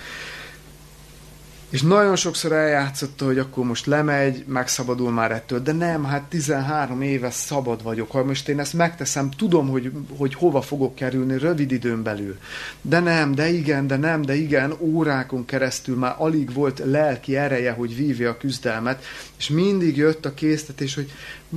És 1.75 1.81
nagyon 1.81 2.15
sokszor 2.15 2.51
eljátszotta, 2.51 3.25
hogy 3.25 3.37
akkor 3.37 3.65
most 3.65 3.85
lemegy, 3.85 4.43
megszabadul 4.47 5.11
már 5.11 5.31
ettől, 5.31 5.59
de 5.59 5.71
nem, 5.71 6.03
hát 6.03 6.23
13 6.23 7.01
éve 7.01 7.31
szabad 7.31 7.83
vagyok. 7.83 8.11
Ha 8.11 8.23
most 8.23 8.49
én 8.49 8.59
ezt 8.59 8.73
megteszem, 8.73 9.29
tudom, 9.29 9.69
hogy, 9.69 9.91
hogy 10.17 10.33
hova 10.33 10.61
fogok 10.61 10.95
kerülni 10.95 11.37
rövid 11.37 11.71
időn 11.71 12.03
belül. 12.03 12.37
De 12.81 12.99
nem, 12.99 13.35
de 13.35 13.49
igen, 13.49 13.87
de 13.87 13.95
nem, 13.95 14.21
de 14.21 14.35
igen, 14.35 14.73
órákon 14.79 15.45
keresztül 15.45 15.97
már 15.97 16.15
alig 16.17 16.53
volt 16.53 16.81
lelki 16.85 17.35
ereje, 17.35 17.71
hogy 17.71 17.95
vívja 17.95 18.29
a 18.29 18.37
küzdelmet, 18.37 19.03
és 19.37 19.49
mindig 19.49 19.97
jött 19.97 20.25
a 20.25 20.33
késztetés, 20.33 20.95
hogy 20.95 21.11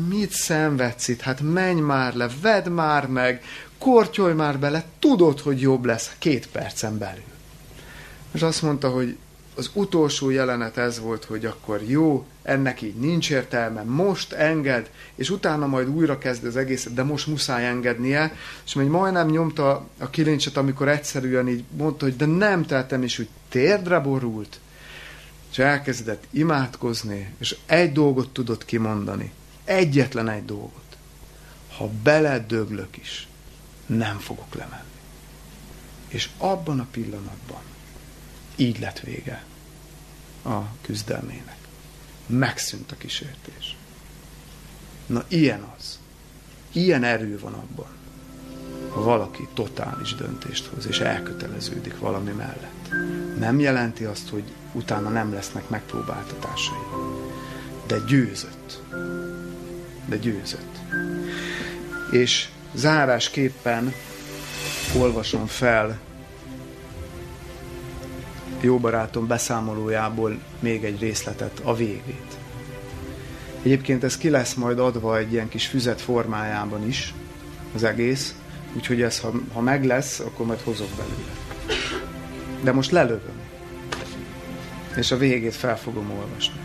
mit 0.09 0.31
szenvedsz 0.31 1.09
itt, 1.09 1.21
hát 1.21 1.41
menj 1.41 1.81
már 1.81 2.15
le, 2.15 2.29
vedd 2.43 2.69
már 2.69 3.07
meg, 3.07 3.43
kortyolj 3.79 4.35
már 4.35 4.59
bele, 4.59 4.85
tudod, 4.99 5.41
hogy 5.41 5.61
jobb 5.61 5.85
lesz 5.85 6.13
két 6.19 6.49
percen 6.49 6.99
belül. 6.99 7.23
És 8.33 8.43
azt 8.43 8.63
mondta, 8.63 8.89
hogy 8.89 9.17
az 9.59 9.71
utolsó 9.73 10.31
jelenet 10.31 10.77
ez 10.77 11.01
volt, 11.01 11.25
hogy 11.25 11.45
akkor 11.47 11.83
jó, 11.83 12.27
ennek 12.43 12.83
így 12.83 12.95
nincs 12.95 13.31
értelme, 13.31 13.83
most 13.83 14.33
enged, 14.33 14.91
és 15.15 15.31
utána 15.31 15.67
majd 15.67 15.89
újra 15.89 16.19
kezd 16.19 16.45
az 16.45 16.57
egészet, 16.57 16.95
de 16.95 17.03
most 17.03 17.27
muszáj 17.27 17.67
engednie, 17.67 18.35
és 18.65 18.75
még 18.75 18.87
majdnem 18.87 19.29
nyomta 19.29 19.89
a 19.99 20.11
kilincset, 20.11 20.57
amikor 20.57 20.89
egyszerűen 20.89 21.49
így 21.49 21.65
mondta, 21.77 22.05
hogy 22.05 22.17
de 22.17 22.27
nem 22.27 22.65
teltem, 22.65 23.03
és 23.03 23.19
úgy 23.19 23.29
térdre 23.49 23.99
borult, 23.99 24.61
és 25.51 25.59
elkezdett 25.59 26.25
imádkozni, 26.31 27.35
és 27.39 27.57
egy 27.67 27.93
dolgot 27.93 28.33
tudott 28.33 28.65
kimondani, 28.65 29.33
egyetlen 29.65 30.29
egy 30.29 30.45
dolgot. 30.45 30.97
Ha 31.77 31.91
beledöglök 32.03 32.97
is, 32.97 33.29
nem 33.87 34.19
fogok 34.19 34.55
lemenni. 34.55 34.83
És 36.09 36.29
abban 36.39 36.81
a 36.81 36.87
pillanatban 36.91 37.61
így 38.57 38.81
lett 38.81 39.01
vége 39.01 39.47
a 40.45 40.59
küzdelmének. 40.81 41.57
Megszűnt 42.27 42.93
a 42.93 42.97
kísértés. 42.97 43.77
Na 45.07 45.25
ilyen 45.29 45.67
az. 45.77 45.99
Ilyen 46.73 47.05
erő 47.05 47.39
van 47.39 47.53
abban, 47.53 47.87
ha 48.89 49.03
valaki 49.03 49.49
totális 49.55 50.15
döntést 50.15 50.67
hoz, 50.67 50.87
és 50.87 51.01
elköteleződik 51.01 51.99
valami 51.99 52.31
mellett. 52.31 52.89
Nem 53.39 53.59
jelenti 53.59 54.05
azt, 54.05 54.29
hogy 54.29 54.45
utána 54.73 55.09
nem 55.09 55.33
lesznek 55.33 55.69
megpróbáltatásai. 55.69 56.79
De 57.87 57.99
győzött. 58.07 58.83
De 60.07 60.17
győzött. 60.17 60.77
És 62.11 62.49
zárásképpen 62.75 63.95
olvasom 64.97 65.47
fel 65.47 65.99
jó 68.61 68.79
barátom 68.79 69.27
beszámolójából 69.27 70.39
még 70.61 70.85
egy 70.85 71.01
részletet, 71.01 71.61
a 71.63 71.75
végét. 71.75 72.39
Egyébként 73.63 74.05
ez 74.05 74.17
ki 74.17 74.31
lesz 74.31 74.55
majd 74.55 74.79
adva 74.79 75.19
egy 75.19 75.33
ilyen 75.33 75.49
kis 75.49 75.67
füzet 75.67 76.01
formájában 76.01 76.87
is, 76.87 77.15
az 77.75 77.85
egész, 77.85 78.35
úgyhogy 78.77 79.03
ez, 79.03 79.21
ha, 79.21 79.33
ha 79.53 79.61
meg 79.61 79.85
lesz, 79.85 80.21
akkor 80.21 80.47
majd 80.47 80.61
hozok 80.61 80.89
belőle. 80.97 81.33
De 82.63 82.73
most 82.73 82.91
lelövöm. 82.91 83.41
És 84.97 85.11
a 85.11 85.17
végét 85.17 85.55
fel 85.55 85.79
fogom 85.79 86.11
olvasni. 86.11 86.61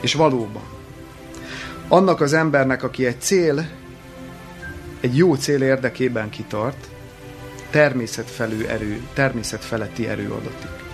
És 0.00 0.14
valóban, 0.14 0.62
annak 1.88 2.20
az 2.20 2.32
embernek, 2.32 2.82
aki 2.82 3.06
egy 3.06 3.20
cél, 3.20 3.68
egy 5.00 5.16
jó 5.16 5.34
cél 5.34 5.62
érdekében 5.62 6.30
kitart, 6.30 6.88
természet 7.70 8.30
felül 8.30 8.66
erő, 8.66 9.00
természet 9.12 9.64
feletti 9.64 10.08
erő 10.08 10.30
adatik. 10.30 10.86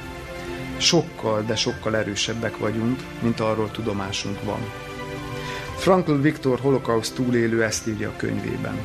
Sokkal, 0.77 1.43
de 1.47 1.57
sokkal 1.57 1.97
erősebbek 1.97 2.59
vagyunk, 2.59 3.01
mint 3.20 3.41
arról 3.41 3.70
tudomásunk 3.70 4.43
van. 4.43 4.70
Frankl 5.77 6.12
Viktor 6.12 6.61
holokauszt 6.61 7.14
túlélő 7.14 7.62
ezt 7.62 7.87
írja 7.87 8.09
a 8.09 8.16
könyvében. 8.16 8.79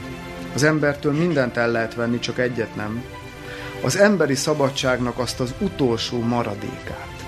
Az 0.54 0.64
embertől 0.64 1.14
mindent 1.14 1.58
el 1.58 1.72
lehet 1.72 1.96
venni, 1.96 2.20
csak 2.20 2.40
egyet 2.40 2.76
nem. 2.76 3.04
Az 3.84 3.96
emberi 3.96 4.36
szabadságnak 4.36 5.18
azt 5.20 5.40
az 5.40 5.54
utolsó 5.60 6.20
maradékát, 6.20 7.26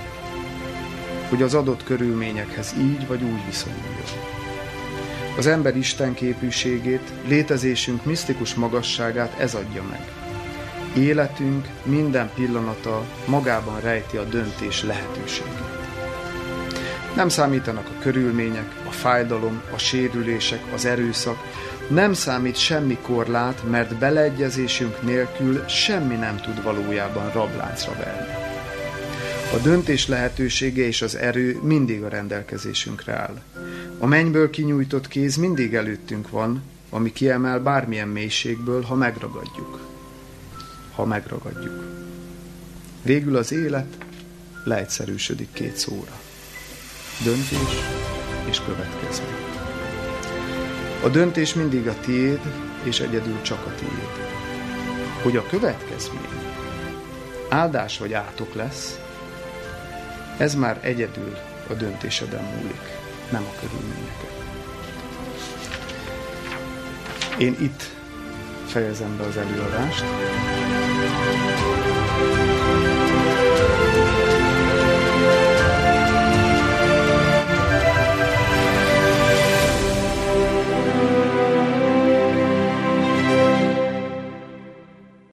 hogy 1.29 1.41
az 1.41 1.53
adott 1.53 1.83
körülményekhez 1.83 2.73
így 2.79 3.07
vagy 3.07 3.23
úgy 3.23 3.45
viszonyuljon. 3.45 4.29
Az 5.37 5.47
ember 5.47 5.77
Isten 5.77 6.13
képűségét, 6.13 7.11
létezésünk 7.27 8.05
misztikus 8.05 8.53
magasságát 8.53 9.39
ez 9.39 9.53
adja 9.53 9.83
meg. 9.89 10.20
Életünk 10.97 11.67
minden 11.83 12.31
pillanata 12.35 13.05
magában 13.25 13.79
rejti 13.79 14.17
a 14.17 14.23
döntés 14.23 14.83
lehetőségét. 14.83 15.79
Nem 17.15 17.29
számítanak 17.29 17.87
a 17.87 18.01
körülmények, 18.01 18.81
a 18.87 18.91
fájdalom, 18.91 19.61
a 19.73 19.77
sérülések, 19.77 20.61
az 20.73 20.85
erőszak, 20.85 21.37
nem 21.89 22.13
számít 22.13 22.57
semmi 22.57 22.97
korlát, 23.01 23.69
mert 23.69 23.95
beleegyezésünk 23.95 25.01
nélkül 25.01 25.67
semmi 25.67 26.15
nem 26.15 26.37
tud 26.37 26.63
valójában 26.63 27.31
rabláncra 27.31 27.93
verni. 27.93 28.33
A 29.53 29.57
döntés 29.57 30.07
lehetősége 30.07 30.85
és 30.85 31.01
az 31.01 31.15
erő 31.15 31.59
mindig 31.63 32.03
a 32.03 32.09
rendelkezésünkre 32.09 33.13
áll. 33.13 33.41
A 33.99 34.05
mennyből 34.05 34.49
kinyújtott 34.49 35.07
kéz 35.07 35.35
mindig 35.35 35.73
előttünk 35.73 36.29
van, 36.29 36.61
ami 36.89 37.11
kiemel 37.11 37.59
bármilyen 37.59 38.07
mélységből, 38.07 38.81
ha 38.81 38.95
megragadjuk. 38.95 39.90
Ha 41.01 41.07
megragadjuk. 41.07 41.83
Végül 43.03 43.35
az 43.35 43.51
élet 43.51 43.97
leegyszerűsödik 44.63 45.53
két 45.53 45.77
szóra. 45.77 46.19
Döntés 47.23 47.75
és 48.49 48.61
következmény. 48.65 49.45
A 51.03 51.09
döntés 51.09 51.53
mindig 51.53 51.87
a 51.87 51.99
tiéd, 51.99 52.39
és 52.83 52.99
egyedül 52.99 53.41
csak 53.41 53.65
a 53.65 53.75
tiéd. 53.75 54.29
Hogy 55.23 55.37
a 55.37 55.45
következmény 55.45 56.43
áldás 57.49 57.97
vagy 57.97 58.13
átok 58.13 58.53
lesz, 58.53 58.99
ez 60.37 60.55
már 60.55 60.79
egyedül 60.81 61.37
a 61.69 61.73
döntéseden 61.73 62.43
múlik, 62.43 62.81
nem 63.31 63.43
a 63.43 63.59
körülményeken. 63.59 64.29
Én 67.37 67.55
itt 67.59 68.00
fejezem 68.71 69.17
be 69.17 69.23
az 69.23 69.37
előadást. 69.37 70.03